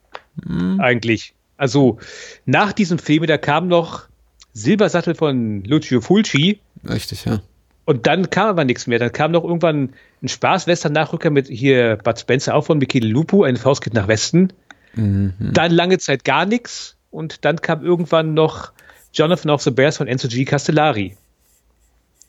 [0.79, 1.35] Eigentlich.
[1.63, 1.99] Also,
[2.45, 4.09] nach diesem Film, da kam noch
[4.53, 6.59] Silbersattel von Lucio Fulci,
[6.89, 7.41] Richtig, ja.
[7.85, 8.99] Und dann kam aber nichts mehr.
[8.99, 9.91] Dann kam noch irgendwann
[10.23, 14.53] ein Spaß-Western-Nachrücker mit hier Bud Spencer auch von Michele Lupo, ein Faust geht nach Westen.
[15.53, 16.97] Dann lange Zeit gar nichts.
[17.11, 18.73] Und dann kam irgendwann noch
[19.13, 20.45] Jonathan of the Bears von Enzo G.
[20.45, 21.17] Castellari.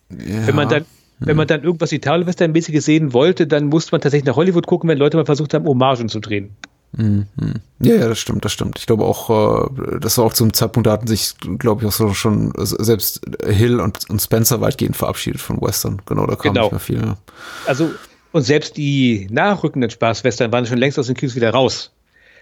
[0.09, 0.47] ja.
[0.47, 0.85] Wenn man dann,
[1.19, 4.97] wenn man dann irgendwas Italo-Western-mäßiges sehen wollte, dann musste man tatsächlich nach Hollywood gucken, wenn
[4.97, 6.55] Leute mal versucht haben, Hommagen zu drehen.
[6.95, 8.77] Ja, ja, das stimmt, das stimmt.
[8.77, 11.91] Ich glaube auch, äh, das war auch zum Zeitpunkt, da hatten sich, glaube ich, auch
[11.91, 16.01] so schon äh, selbst Hill und, und Spencer weitgehend verabschiedet von Western.
[16.05, 16.65] Genau, da kam Genau.
[16.65, 17.01] nicht mehr viel.
[17.01, 17.17] Ja.
[17.65, 17.91] Also,
[18.31, 21.91] und selbst die nachrückenden Spaß-Western waren schon längst aus den Kinos wieder raus.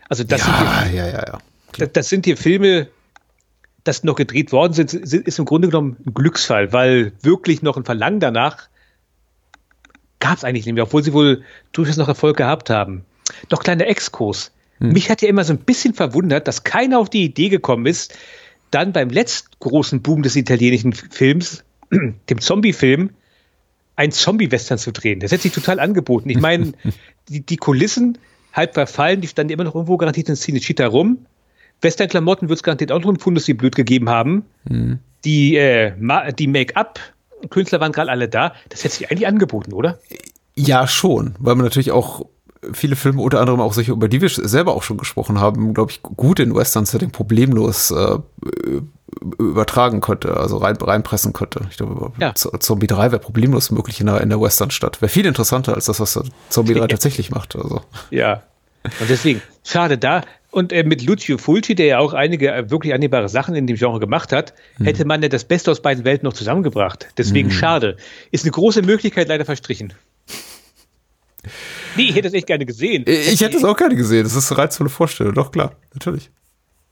[0.10, 1.38] Also, das sind die, Ja, ja, ja, ja.
[1.78, 2.88] das, das sind hier Filme,
[3.86, 7.78] das noch gedreht worden sind, sind, ist im Grunde genommen ein Glücksfall, weil wirklich noch
[7.78, 8.68] ein Verlangen danach
[10.20, 13.06] gab es eigentlich nicht mehr, obwohl sie wohl durchaus noch Erfolg gehabt haben.
[13.50, 14.52] Doch kleiner Exkurs.
[14.80, 18.18] Mich hat ja immer so ein bisschen verwundert, dass keiner auf die Idee gekommen ist,
[18.72, 23.12] dann beim letzten großen Boom des italienischen Films, dem Zombie-Film,
[23.96, 25.20] ein Zombie-Western zu drehen.
[25.20, 26.32] Das hätte sich total angeboten.
[26.32, 26.74] Ich meine,
[27.30, 28.18] die, die Kulissen
[28.54, 31.28] halb verfallen, die standen immer noch irgendwo garantiert in Cinecittà rum.
[31.82, 34.46] Western-Klamotten wird es garantiert auch noch einen Fundus, die blöd gegeben haben.
[35.26, 35.94] Die, äh,
[36.34, 37.00] die Make-up
[37.50, 38.54] Künstler waren gerade alle da.
[38.70, 40.00] Das hätte sich eigentlich angeboten, oder?
[40.56, 42.26] Ja, schon, weil man natürlich auch
[42.74, 45.92] viele Filme, unter anderem auch solche, über die wir selber auch schon gesprochen haben, glaube
[45.92, 48.18] ich, gut in Western-Setting problemlos äh,
[49.38, 51.66] übertragen konnte, also rein, reinpressen konnte.
[51.70, 52.34] Ich glaube, Ja.
[52.36, 55.02] Zombie 3 wäre problemlos möglich in der, in der Western-Stadt.
[55.02, 57.56] Wäre viel interessanter als das, was Zombie 3 tatsächlich macht.
[57.56, 57.82] Also.
[58.10, 58.44] Ja.
[58.84, 60.24] Und deswegen, schade da.
[60.50, 63.78] Und äh, mit Lucio Fulci, der ja auch einige äh, wirklich annehmbare Sachen in dem
[63.78, 64.54] Genre gemacht hat,
[64.84, 67.08] hätte man ja das Beste aus beiden Welten noch zusammengebracht.
[67.18, 67.96] Deswegen schade.
[68.32, 69.94] Ist eine große Möglichkeit leider verstrichen.
[71.96, 73.04] Nee, ich hätte es echt gerne gesehen.
[73.08, 74.24] Ich hätte es auch gerne gesehen.
[74.24, 75.34] Das ist eine reizvolle Vorstellung.
[75.34, 76.32] Doch, klar, natürlich.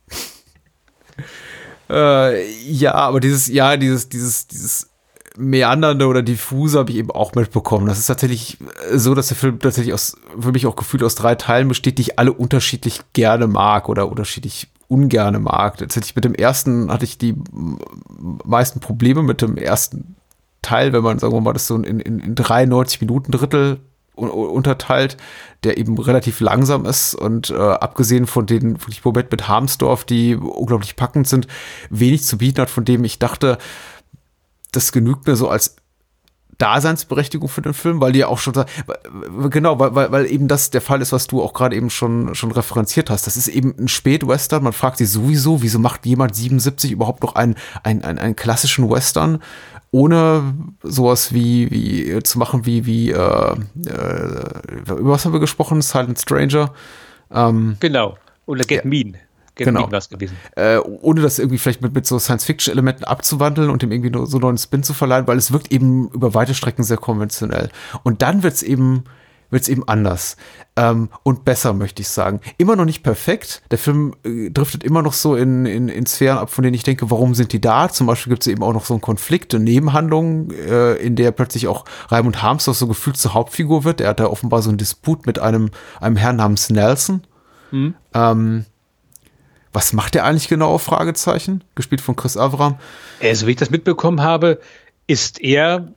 [1.90, 4.90] äh, ja, aber dieses, ja, dieses, dieses, dieses
[5.38, 7.88] meandernde oder diffuse habe ich eben auch mitbekommen.
[7.88, 8.58] Das ist tatsächlich
[8.92, 11.98] äh, so, dass der Film tatsächlich aus, für mich auch gefühlt aus drei Teilen besteht,
[11.98, 15.78] die ich alle unterschiedlich gerne mag oder unterschiedlich ungerne mag.
[15.78, 17.36] Tatsächlich mit dem ersten hatte ich die
[18.44, 20.16] meisten Probleme mit dem ersten
[20.62, 23.80] Teil, wenn man, sagen wir mal, das so in, in, in 93 Minuten Drittel
[24.28, 25.18] unterteilt,
[25.64, 30.36] der eben relativ langsam ist und äh, abgesehen von den dem Moment mit Harmsdorf, die
[30.36, 31.48] unglaublich packend sind,
[31.90, 33.58] wenig zu bieten hat, von dem ich dachte,
[34.72, 35.76] das genügt mir so als
[36.60, 38.54] Daseinsberechtigung für den Film, weil die ja auch schon
[39.50, 42.36] genau, weil, weil, weil eben das der Fall ist, was du auch gerade eben schon,
[42.36, 43.26] schon referenziert hast.
[43.26, 44.64] Das ist eben ein Spätwestern.
[44.64, 48.90] Man fragt sich sowieso, wieso macht jemand 77 überhaupt noch einen, einen, einen, einen klassischen
[48.90, 49.42] Western,
[49.92, 53.56] ohne sowas wie, wie zu machen wie, wie, äh, äh,
[54.78, 55.82] über was haben wir gesprochen?
[55.82, 56.74] Silent Stranger.
[57.32, 58.18] Ähm, Genau.
[58.46, 58.90] Oder Get Ja.
[58.90, 59.18] Mean.
[59.56, 59.82] Get Genau.
[59.82, 60.38] Mean es gewesen.
[60.56, 64.38] äh, ohne das irgendwie vielleicht mit, mit so Science-Fiction-Elementen abzuwandeln und dem irgendwie nur so
[64.38, 67.70] einen neuen Spin zu verleihen, weil es wirkt eben über weite Strecken sehr konventionell.
[68.04, 69.04] Und dann wird's eben
[69.50, 70.38] wird's eben anders
[70.76, 72.40] ähm, und besser, möchte ich sagen.
[72.58, 73.62] Immer noch nicht perfekt.
[73.72, 76.84] Der Film äh, driftet immer noch so in, in, in Sphären ab, von denen ich
[76.84, 77.90] denke, warum sind die da?
[77.90, 81.68] Zum Beispiel gibt's eben auch noch so einen Konflikt, eine Nebenhandlung, äh, in der plötzlich
[81.68, 84.02] auch Raimund Harmsdorf so gefühlt zur Hauptfigur wird.
[84.02, 87.24] Er hat da offenbar so einen Disput mit einem, einem Herrn namens Nelson.
[88.14, 88.66] Ähm,
[89.72, 90.78] was macht er eigentlich genau?
[90.78, 91.64] Fragezeichen.
[91.76, 92.78] Gespielt von Chris Avram.
[93.20, 94.60] Äh, so wie ich das mitbekommen habe,
[95.08, 95.94] ist er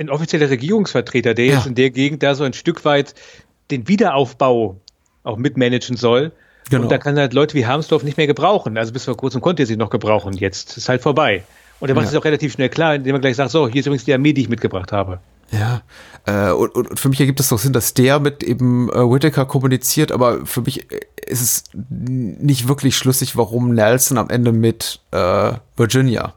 [0.00, 1.54] ein offizieller Regierungsvertreter, der Ja.
[1.56, 3.14] jetzt in der Gegend da so ein Stück weit
[3.70, 4.76] den Wiederaufbau
[5.22, 6.32] auch mitmanagen soll.
[6.70, 6.84] Genau.
[6.84, 8.78] Und da kann er halt Leute wie Harmsdorf nicht mehr gebrauchen.
[8.78, 10.32] Also bis vor kurzem konnte er sie noch gebrauchen.
[10.34, 11.42] Jetzt ist halt vorbei.
[11.80, 12.10] Und er macht Ja.
[12.10, 14.32] es auch relativ schnell klar, indem er gleich sagt, so, hier ist übrigens die Armee,
[14.32, 15.20] die ich mitgebracht habe.
[15.50, 15.82] Ja.
[16.26, 19.46] Äh, und, und, für mich ergibt es doch Sinn, dass der mit eben äh, Whittaker
[19.46, 25.00] kommuniziert, aber für mich äh, ist es nicht wirklich schlüssig, warum Nelson am Ende mit
[25.10, 26.34] äh, Virginia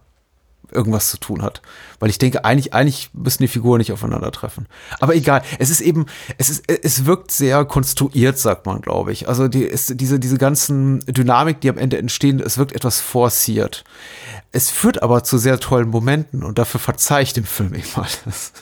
[0.73, 1.61] irgendwas zu tun hat.
[1.99, 4.67] Weil ich denke, eigentlich, eigentlich müssen die Figuren nicht aufeinandertreffen.
[4.99, 6.05] Aber egal, es ist eben,
[6.37, 9.27] es ist, es wirkt sehr konstruiert, sagt man, glaube ich.
[9.27, 13.83] Also die, ist, diese, diese ganzen Dynamik, die am Ende entstehen, es wirkt etwas forciert.
[14.51, 18.53] Es führt aber zu sehr tollen Momenten und dafür verzeih ich dem Film eben alles.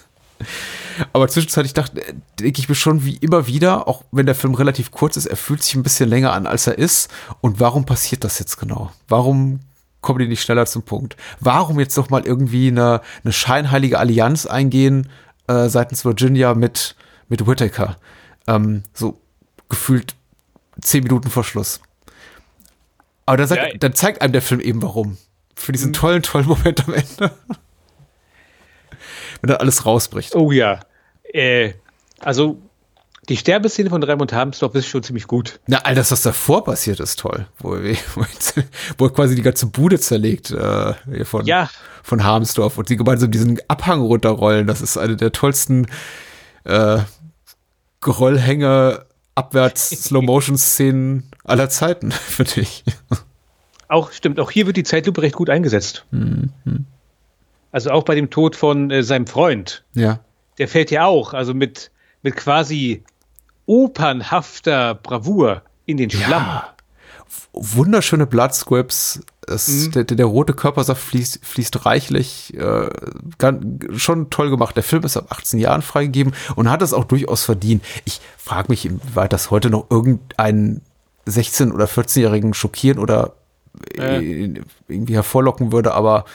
[1.14, 2.02] Aber zwischenzeitlich dachte,
[2.40, 5.38] denke ich mir schon wie immer wieder, auch wenn der Film relativ kurz ist, er
[5.38, 7.10] fühlt sich ein bisschen länger an, als er ist.
[7.42, 8.92] Und warum passiert das jetzt genau?
[9.08, 9.60] Warum
[10.02, 11.16] kommen die nicht schneller zum Punkt?
[11.40, 15.10] Warum jetzt noch mal irgendwie eine, eine scheinheilige Allianz eingehen
[15.48, 16.96] äh, seitens Virginia mit,
[17.30, 17.98] mit Whittaker?
[18.48, 19.20] Ähm, so
[19.70, 20.16] gefühlt
[20.82, 21.80] zehn Minuten vor Schluss.
[23.26, 23.78] Aber dann, sagt, Ja.
[23.78, 25.18] dann zeigt einem der Film eben warum.
[25.56, 27.32] Für diesen tollen, tollen Moment am Ende.
[29.42, 30.36] Wenn dann alles rausbricht.
[30.36, 30.80] Oh ja.
[31.24, 31.74] Äh,
[32.20, 32.60] also,
[33.30, 35.60] die Sterbeszene von Raimund Harmsdorf ist schon ziemlich gut.
[35.68, 37.46] Na, all das, was davor passiert, ist toll.
[37.60, 37.70] Wo,
[38.16, 38.26] wo,
[38.98, 40.94] wo quasi die ganze Bude zerlegt äh,
[41.26, 41.70] von, Ja.
[42.04, 44.66] von Harmsdorf und sie gemeinsam diesen Abhang runterrollen.
[44.68, 45.88] Das ist eine der tollsten
[46.64, 47.00] äh,
[48.02, 49.06] Geröllhänge
[49.36, 52.84] abwärts Slow-Motion-Szenen aller Zeiten, finde ich.
[53.88, 56.06] Auch stimmt, auch hier wird die Zeitlupe recht gut eingesetzt.
[57.72, 59.84] Also auch bei dem Tod von äh, seinem Freund.
[59.94, 60.20] Ja.
[60.58, 61.92] Der fällt ja auch, also mit,
[62.24, 63.04] mit quasi
[63.72, 66.62] opernhafter Bravour in den Schlamm.
[67.54, 69.22] Wunderschöne Bloodscripts.
[69.48, 72.54] Es, der, der, rote Körpersaft fließt, fließt reichlich.
[72.54, 72.90] Äh,
[73.96, 74.76] schon toll gemacht.
[74.76, 77.82] Der Film ist ab 18 Jahren freigegeben und hat es auch durchaus verdient.
[78.04, 80.82] Ich frage mich, inwieweit das heute noch irgendeinen
[81.26, 83.36] 16- oder 14-Jährigen schockieren oder
[83.98, 84.54] äh,
[84.90, 86.26] irgendwie hervorlocken würde, aber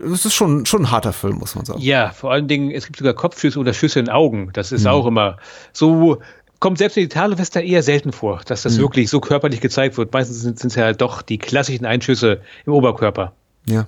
[0.00, 1.80] es ist schon, schon ein harter Film, muss man sagen.
[1.80, 4.50] Ja, vor allen Dingen, es gibt sogar Kopfschüsse oder Schüsse in Augen.
[4.52, 5.38] Das ist auch immer
[5.72, 6.20] so,
[6.60, 10.12] kommt selbst in Italo-Western eher selten vor, dass das wirklich so körperlich gezeigt wird.
[10.12, 13.32] Meistens sind es ja doch die klassischen Einschüsse im Oberkörper.
[13.66, 13.86] Ja.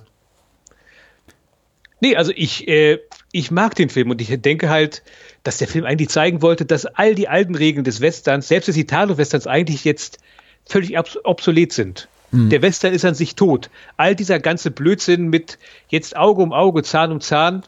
[1.99, 2.99] Nee, also ich, äh,
[3.31, 5.03] ich mag den Film und ich denke halt,
[5.43, 8.77] dass der Film eigentlich zeigen wollte, dass all die alten Regeln des Westerns, selbst des
[8.77, 10.17] Italo-Westerns, eigentlich jetzt
[10.65, 12.07] völlig obs obsolet sind.
[12.33, 13.69] Der Western ist an sich tot.
[13.97, 17.63] All dieser ganze Blödsinn mit jetzt Auge um Auge, Zahn um Zahn,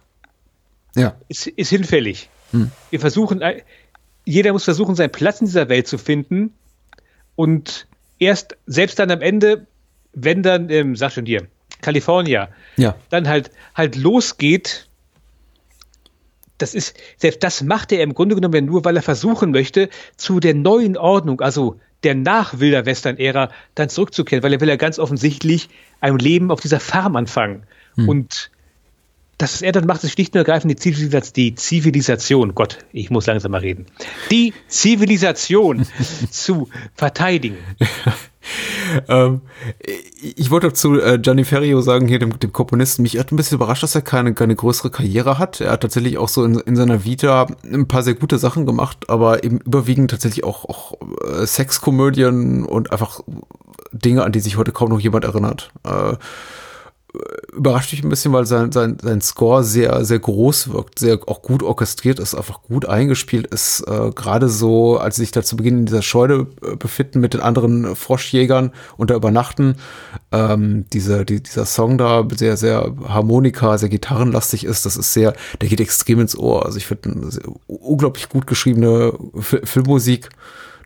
[0.96, 1.16] Ja.
[1.28, 2.30] ist, ist hinfällig.
[2.90, 3.62] Wir versuchen, äh,
[4.26, 6.54] jeder muss versuchen, seinen Platz in dieser Welt zu finden.
[7.36, 7.88] Und
[8.20, 9.68] erst, selbst dann am Ende,
[10.14, 11.48] wenn dann, ähm, sag schon dir,
[11.82, 12.95] California, Ja.
[13.10, 14.88] dann halt, halt losgeht,
[16.58, 19.90] das ist, selbst das macht er im Grunde genommen ja nur, weil er versuchen möchte,
[20.16, 25.00] zu der neuen Ordnung, also der nach-Wilder Western-Ära, dann zurückzukehren, weil er will ja ganz
[25.00, 25.70] offensichtlich
[26.00, 27.64] ein Leben auf dieser Farm anfangen.
[28.08, 28.52] Und
[29.38, 33.26] das, er dann macht, ist schlicht und ergreifend die Zivilisation, die Zivilisation, Gott, ich muss
[33.26, 33.85] langsam mal reden,
[34.31, 35.85] die Zivilisation
[36.31, 37.57] zu verteidigen.
[39.07, 39.41] Ähm,
[39.80, 43.38] ich ich wollte zu äh, Gianni Ferrio sagen, hier dem, dem Komponisten, mich hat ein
[43.38, 45.61] bisschen überrascht, dass er keine, keine größere Karriere hat.
[45.61, 49.10] Er hat tatsächlich auch so in, in seiner Vita ein paar sehr gute Sachen gemacht,
[49.10, 50.93] aber eben überwiegend tatsächlich auch, auch
[51.26, 53.22] äh, Sexkomödien und einfach
[53.93, 55.72] Dinge, an die sich heute kaum noch jemand erinnert.
[55.85, 56.15] Äh,
[57.56, 61.44] überrascht mich ein bisschen, weil sein, sein, sein Score sehr, sehr groß wirkt, sehr auch
[61.44, 63.81] gut orchestriert ist, einfach gut eingespielt ist.
[63.81, 67.35] Äh, Gerade so, als sie sich da zu Beginn in dieser Scheune äh, befinden mit
[67.35, 69.76] den anderen Froschjägern und da übernachten,
[70.31, 75.35] ähm, dieser, die, dieser Song da sehr, sehr Harmonika, sehr gitarrenlastig ist, das ist sehr,
[75.61, 76.65] der geht extrem ins Ohr.
[76.65, 77.30] Also ich finde
[77.68, 80.30] unglaublich gut geschriebene Fi- Filmmusik.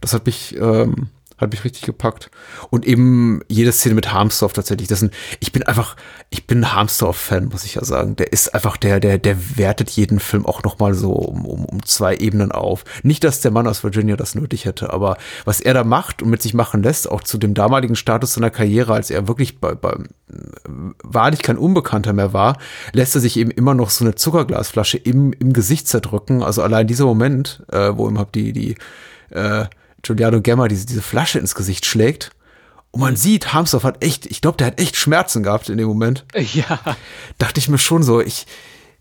[0.01, 1.07] Das hat mich, ähm,
[1.37, 2.31] hat mich richtig gepackt.
[2.69, 4.87] Und eben jede Szene mit Harmsdorf tatsächlich.
[4.87, 5.95] Das sind, ich bin einfach,
[6.29, 8.15] ich bin Harmsdorf-Fan, muss ich ja sagen.
[8.15, 11.85] Der ist einfach der, der, der wertet jeden Film auch nochmal so um, um, um
[11.85, 12.83] zwei Ebenen auf.
[13.03, 16.29] Nicht, dass der Mann aus Virginia das nötig hätte, aber was er da macht und
[16.29, 19.75] mit sich machen lässt, auch zu dem damaligen Status seiner Karriere, als er wirklich bei,
[19.75, 19.95] bei
[21.03, 22.57] wahrlich kein Unbekannter mehr war,
[22.93, 26.43] lässt er sich eben immer noch so eine Zuckerglasflasche im, im Gesicht zerdrücken.
[26.43, 28.75] Also allein dieser Moment, äh, wo ihm halt die, die,
[29.29, 29.65] äh,
[30.03, 32.31] Giuliano Gemma diese, diese Flasche ins Gesicht schlägt.
[32.91, 35.87] Und man sieht, Harmsdorf hat echt, ich glaube, der hat echt Schmerzen gehabt in dem
[35.87, 36.25] Moment.
[36.35, 36.79] Ja,
[37.37, 38.47] Dachte ich mir schon so, ich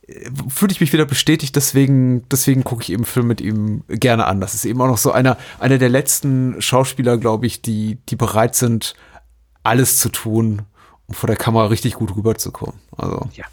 [0.09, 4.27] äh, fühle ich mich wieder bestätigt, deswegen, deswegen gucke ich eben Film mit ihm gerne
[4.27, 4.41] an.
[4.41, 8.17] Das ist eben auch noch so einer, einer der letzten Schauspieler, glaube ich, die, die
[8.17, 8.95] bereit sind,
[9.63, 10.63] alles zu tun,
[11.07, 12.75] um vor der Kamera richtig gut rüberzukommen.
[12.97, 13.45] Also Ja.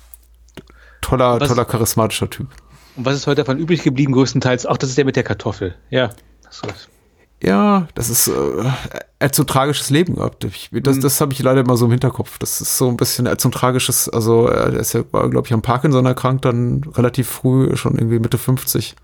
[1.01, 2.47] toller, Was- toller, charismatischer Typ.
[2.95, 4.65] und was ist heute davon übrig geblieben, größtenteils?
[4.65, 5.75] Auch das ist der mit der Kartoffel.
[5.89, 6.09] Ja,
[6.49, 6.67] so.
[7.43, 8.63] Ja, das ist, äh,
[9.19, 10.45] er hat so ein tragisches Leben gehabt.
[10.45, 12.37] Ich, das das habe ich leider immer so im Hinterkopf.
[12.37, 15.43] Das ist so ein bisschen, er hat so ein tragisches, also er ist ja, glaube
[15.45, 18.95] ich, am Parkinson erkrankt, dann relativ früh, schon irgendwie Mitte 50.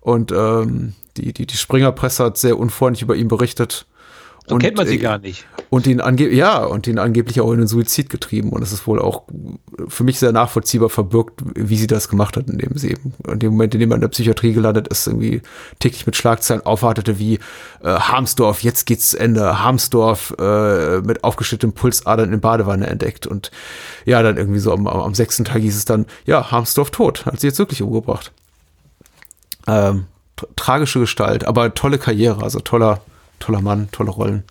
[0.00, 3.86] Und ähm, die, die, die Springerpresse hat sehr unfreundlich über ihn berichtet.
[4.48, 5.46] So Und, kennt man sie äh, gar nicht.
[5.68, 8.50] Und ihn ange ja, und ihn angeblich auch in den Suizid getrieben.
[8.50, 9.24] Und es ist wohl auch
[9.88, 13.50] für mich sehr nachvollziehbar verbirgt, wie sie das gemacht hat, indem sie eben in dem
[13.50, 15.42] Moment, in dem er in der Psychiatrie gelandet ist, irgendwie
[15.78, 17.34] täglich mit Schlagzeilen aufwartete wie
[17.82, 23.26] äh, Harmsdorf, jetzt geht's zu Ende, Harmsdorf äh, mit aufgeschnittenem Pulsadern in Badewanne entdeckt.
[23.26, 23.50] Und
[24.06, 27.38] ja, dann irgendwie so am, am sechsten Tag hieß es dann, ja, Harmsdorf tot, hat
[27.40, 28.32] sie jetzt wirklich umgebracht.
[29.66, 30.06] Ähm,
[30.38, 33.02] tra- tragische Gestalt, aber tolle Karriere, also toller,
[33.38, 34.44] toller Mann, tolle Rollen.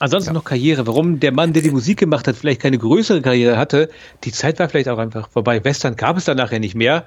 [0.00, 0.86] Ansonsten noch Karriere.
[0.86, 3.90] Warum der Mann, der die Musik gemacht hat, vielleicht keine größere Karriere hatte,
[4.24, 5.64] die Zeit war vielleicht auch einfach vorbei.
[5.64, 7.06] Western gab es dann nachher nicht mehr.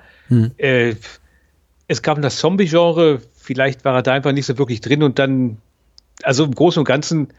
[0.57, 0.95] Äh,
[1.87, 5.57] es gab das Zombie-Genre, vielleicht war er da einfach nicht so wirklich drin und dann,
[6.23, 7.29] also im Großen und Ganzen,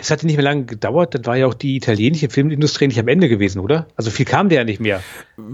[0.00, 3.08] es hatte nicht mehr lange gedauert, dann war ja auch die italienische Filmindustrie nicht am
[3.08, 3.88] Ende gewesen, oder?
[3.96, 5.02] Also viel kam der ja nicht mehr.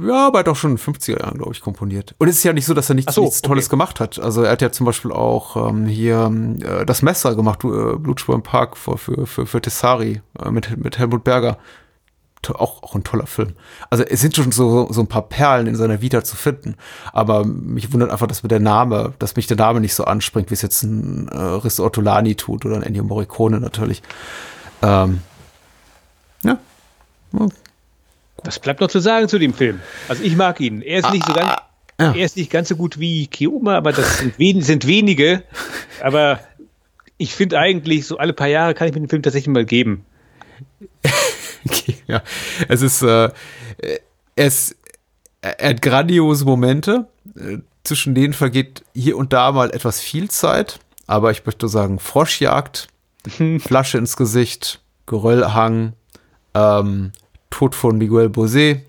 [0.07, 2.15] Ja, aber er hat auch schon in den 50er Jahren, glaube ich, komponiert.
[2.19, 3.71] Und es ist ja nicht so, dass er nichts, so, nichts Tolles okay.
[3.71, 4.19] gemacht hat.
[4.19, 6.31] Also er hat ja zum Beispiel auch ähm, hier
[6.61, 10.77] äh, das Messer gemacht, äh, Blutspur im Park für, für, für, für Tessari äh, mit,
[10.77, 11.57] mit Helmut Berger.
[12.51, 13.55] Auch, auch ein toller Film.
[13.91, 16.77] Also es sind schon so, so ein paar Perlen in seiner Vita zu finden.
[17.13, 20.51] Aber mich wundert einfach, dass mir der Name, dass mich der Name nicht so anspringt,
[20.51, 24.03] wie es jetzt ein äh, Risto Ortolani tut oder ein Ennio Morricone natürlich.
[24.83, 25.21] Ähm,
[26.43, 26.59] ja.
[28.45, 29.81] Was bleibt noch zu sagen zu dem Film?
[30.09, 30.83] Also ich mag ihn.
[30.83, 31.51] Er ist nicht so ganz,
[31.99, 32.13] ja.
[32.13, 35.43] er ist nicht ganz so gut wie Kioma, aber das sind, wen, sind wenige.
[36.03, 36.41] Aber
[37.17, 40.05] ich finde eigentlich, so alle paar Jahre kann ich mir den Film tatsächlich mal geben.
[41.67, 42.23] Okay, ja.
[42.69, 43.31] Es ist, äh,
[44.37, 44.77] es,
[45.41, 47.07] er hat grandiose Momente.
[47.37, 50.81] Äh, Zwischen denen vergeht hier und da mal etwas viel Zeit.
[51.07, 52.89] Aber ich möchte sagen, Froschjagd,
[53.59, 55.93] Flasche ins Gesicht, Geröllhang,
[56.55, 57.13] ähm,
[57.51, 58.81] Tod von Miguel Bosé,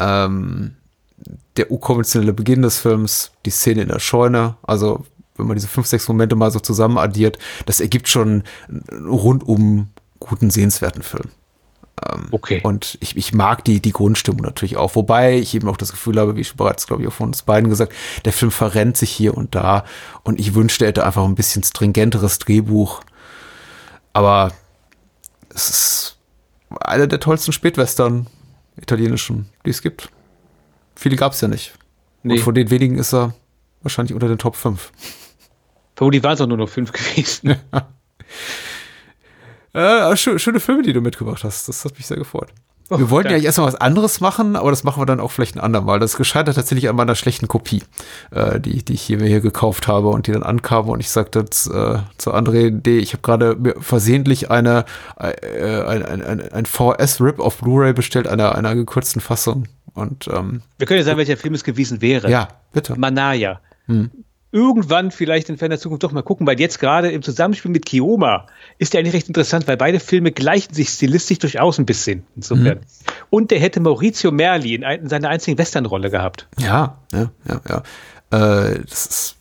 [0.00, 0.74] ähm,
[1.56, 5.04] der unkonventionelle Beginn des Films, die Szene in der Scheune, also
[5.36, 9.88] wenn man diese fünf, sechs Momente mal so zusammen addiert, das ergibt schon einen rundum
[10.18, 11.30] guten, sehenswerten Film.
[12.30, 12.60] Okay.
[12.62, 14.94] Und ich, ich mag die, die Grundstimmung natürlich auch.
[14.94, 17.42] Wobei ich eben auch das Gefühl habe, wie ich bereits, glaube ich, auch von uns
[17.42, 17.92] beiden gesagt,
[18.24, 19.84] der Film verrennt sich hier und da.
[20.22, 23.02] Und ich wünschte, er hätte einfach ein bisschen stringenteres Drehbuch.
[24.12, 24.52] Aber
[25.54, 26.18] es ist
[26.80, 28.26] einer der tollsten Spätwestern
[28.80, 30.10] italienischen, die es gibt.
[30.94, 31.74] Viele gab es ja nicht.
[32.22, 32.34] Nee.
[32.34, 33.34] Und von den wenigen ist er
[33.82, 34.92] wahrscheinlich unter den Top 5.
[35.96, 37.56] Vermutlich waren es auch nur noch fünf gewesen.
[39.72, 41.68] Äh, schö schöne Filme, die du mitgebracht hast.
[41.68, 42.48] Das hat mich sehr gefreut.
[42.92, 45.30] Oh, wir wollten ja eigentlich erstmal was anderes machen, aber das machen wir dann auch
[45.30, 46.00] vielleicht ein andermal.
[46.00, 47.84] Das gescheitert tatsächlich an meiner schlechten Kopie,
[48.32, 51.08] äh, die, die ich hier mir hier gekauft habe und die dann ankam und ich
[51.08, 54.86] sagte zu, äh, zu André, nee, ich habe gerade mir versehentlich eine
[55.20, 59.68] äh, ein, ein, ein, ein VS-Rip auf Blu-ray bestellt, einer, einer gekürzten Fassung.
[59.94, 62.28] Und ähm, Wir können ja sagen, welcher Film es gewesen wäre.
[62.28, 62.98] ja, bitte.
[62.98, 63.60] Manaya.
[63.86, 64.10] Hm.
[64.52, 68.46] Irgendwann vielleicht in ferner Zukunft doch mal gucken, weil jetzt gerade im Zusammenspiel mit Kioma
[68.78, 72.24] ist der eigentlich recht interessant, weil beide Filme gleichen sich stilistisch durchaus ein bisschen.
[72.34, 72.78] Insofern.
[72.78, 72.84] Mhm.
[73.30, 76.48] Und der hätte Maurizio Merli in, in seiner einzigen Westernrolle gehabt.
[76.58, 77.82] Ja, ja, ja, ja.
[78.72, 79.36] Äh, das ist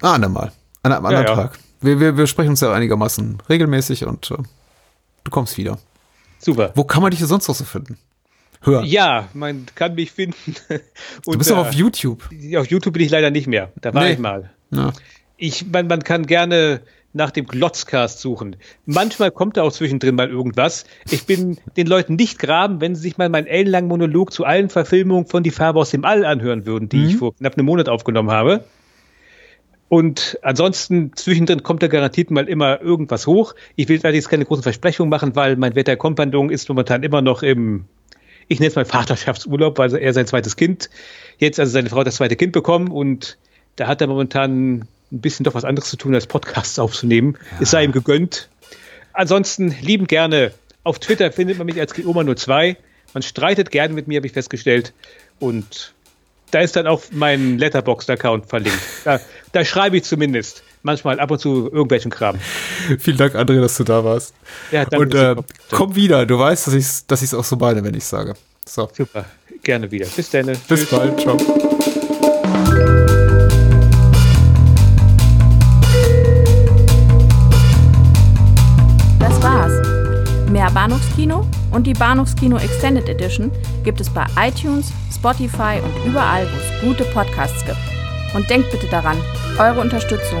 [0.00, 0.52] ein andermal.
[0.82, 1.36] An einem anderen Ja, ja.
[1.36, 1.58] Tag.
[1.82, 4.36] Wir, wir, wir sprechen uns ja einigermaßen regelmäßig und äh,
[5.24, 5.78] du kommst wieder.
[6.38, 6.72] Super.
[6.74, 7.98] Wo kann man dich sonst noch so finden?
[8.62, 8.82] Hör.
[8.84, 10.54] Ja, man kann mich finden.
[11.24, 12.28] du bist aber auf YouTube.
[12.56, 13.72] Auf YouTube bin ich leider nicht mehr.
[13.80, 14.12] Da war Nee.
[14.12, 14.50] ich mal.
[14.70, 14.92] Ja.
[15.36, 16.82] Ich, man, man kann gerne
[17.12, 18.56] nach dem Glotzcast suchen.
[18.86, 20.84] Manchmal kommt da auch zwischendrin mal irgendwas.
[21.10, 24.68] Ich bin den Leuten nicht graben, wenn sie sich mal meinen ellenlangen Monolog zu allen
[24.68, 27.88] Verfilmungen von Die Farbe aus dem All anhören würden, die ich vor knapp einem Monat
[27.88, 28.64] aufgenommen habe.
[29.88, 33.54] Und ansonsten zwischendrin kommt da garantiert mal immer irgendwas hoch.
[33.74, 37.86] Ich will allerdings keine großen Versprechungen machen, weil mein Wetterkompagnon ist momentan immer noch im,
[38.50, 40.90] ich nenne es mal Vaterschaftsurlaub, weil er sein zweites Kind,
[41.38, 43.38] jetzt also seine Frau hat das zweite Kind bekommen und
[43.76, 44.88] da hat er momentan ein
[45.20, 47.38] bisschen doch was anderes zu tun, als Podcasts aufzunehmen.
[47.60, 48.48] Es sei ihm gegönnt.
[49.12, 50.52] Ansonsten lieben gerne.
[50.82, 52.76] Auf Twitter findet man mich als Geoma02.
[53.14, 54.92] Man streitet gerne mit mir, habe ich festgestellt.
[55.38, 55.94] Und
[56.50, 58.80] da ist dann auch mein Letterboxd-Account verlinkt.
[59.04, 59.20] Da,
[59.52, 62.36] da schreibe ich zumindest manchmal ab und zu irgendwelchen Kram.
[62.98, 64.34] Vielen Dank, André, dass du da warst.
[64.70, 65.36] Ja, danke, und äh,
[65.70, 66.26] komm wieder.
[66.26, 68.34] Du weißt, dass ich es dass ich's auch so meine, wenn ich sage.
[68.66, 69.24] So, Super,
[69.62, 70.06] gerne wieder.
[70.06, 70.46] Bis dann.
[70.68, 71.20] bis bald.
[71.20, 71.36] Ciao.
[79.18, 80.50] Das war's.
[80.50, 83.50] Mehr Bahnhofskino und die Bahnhofskino Extended Edition
[83.84, 87.78] gibt es bei iTunes, Spotify und überall, wo es gute Podcasts gibt.
[88.34, 89.16] Und denkt bitte daran,
[89.58, 90.40] eure Unterstützung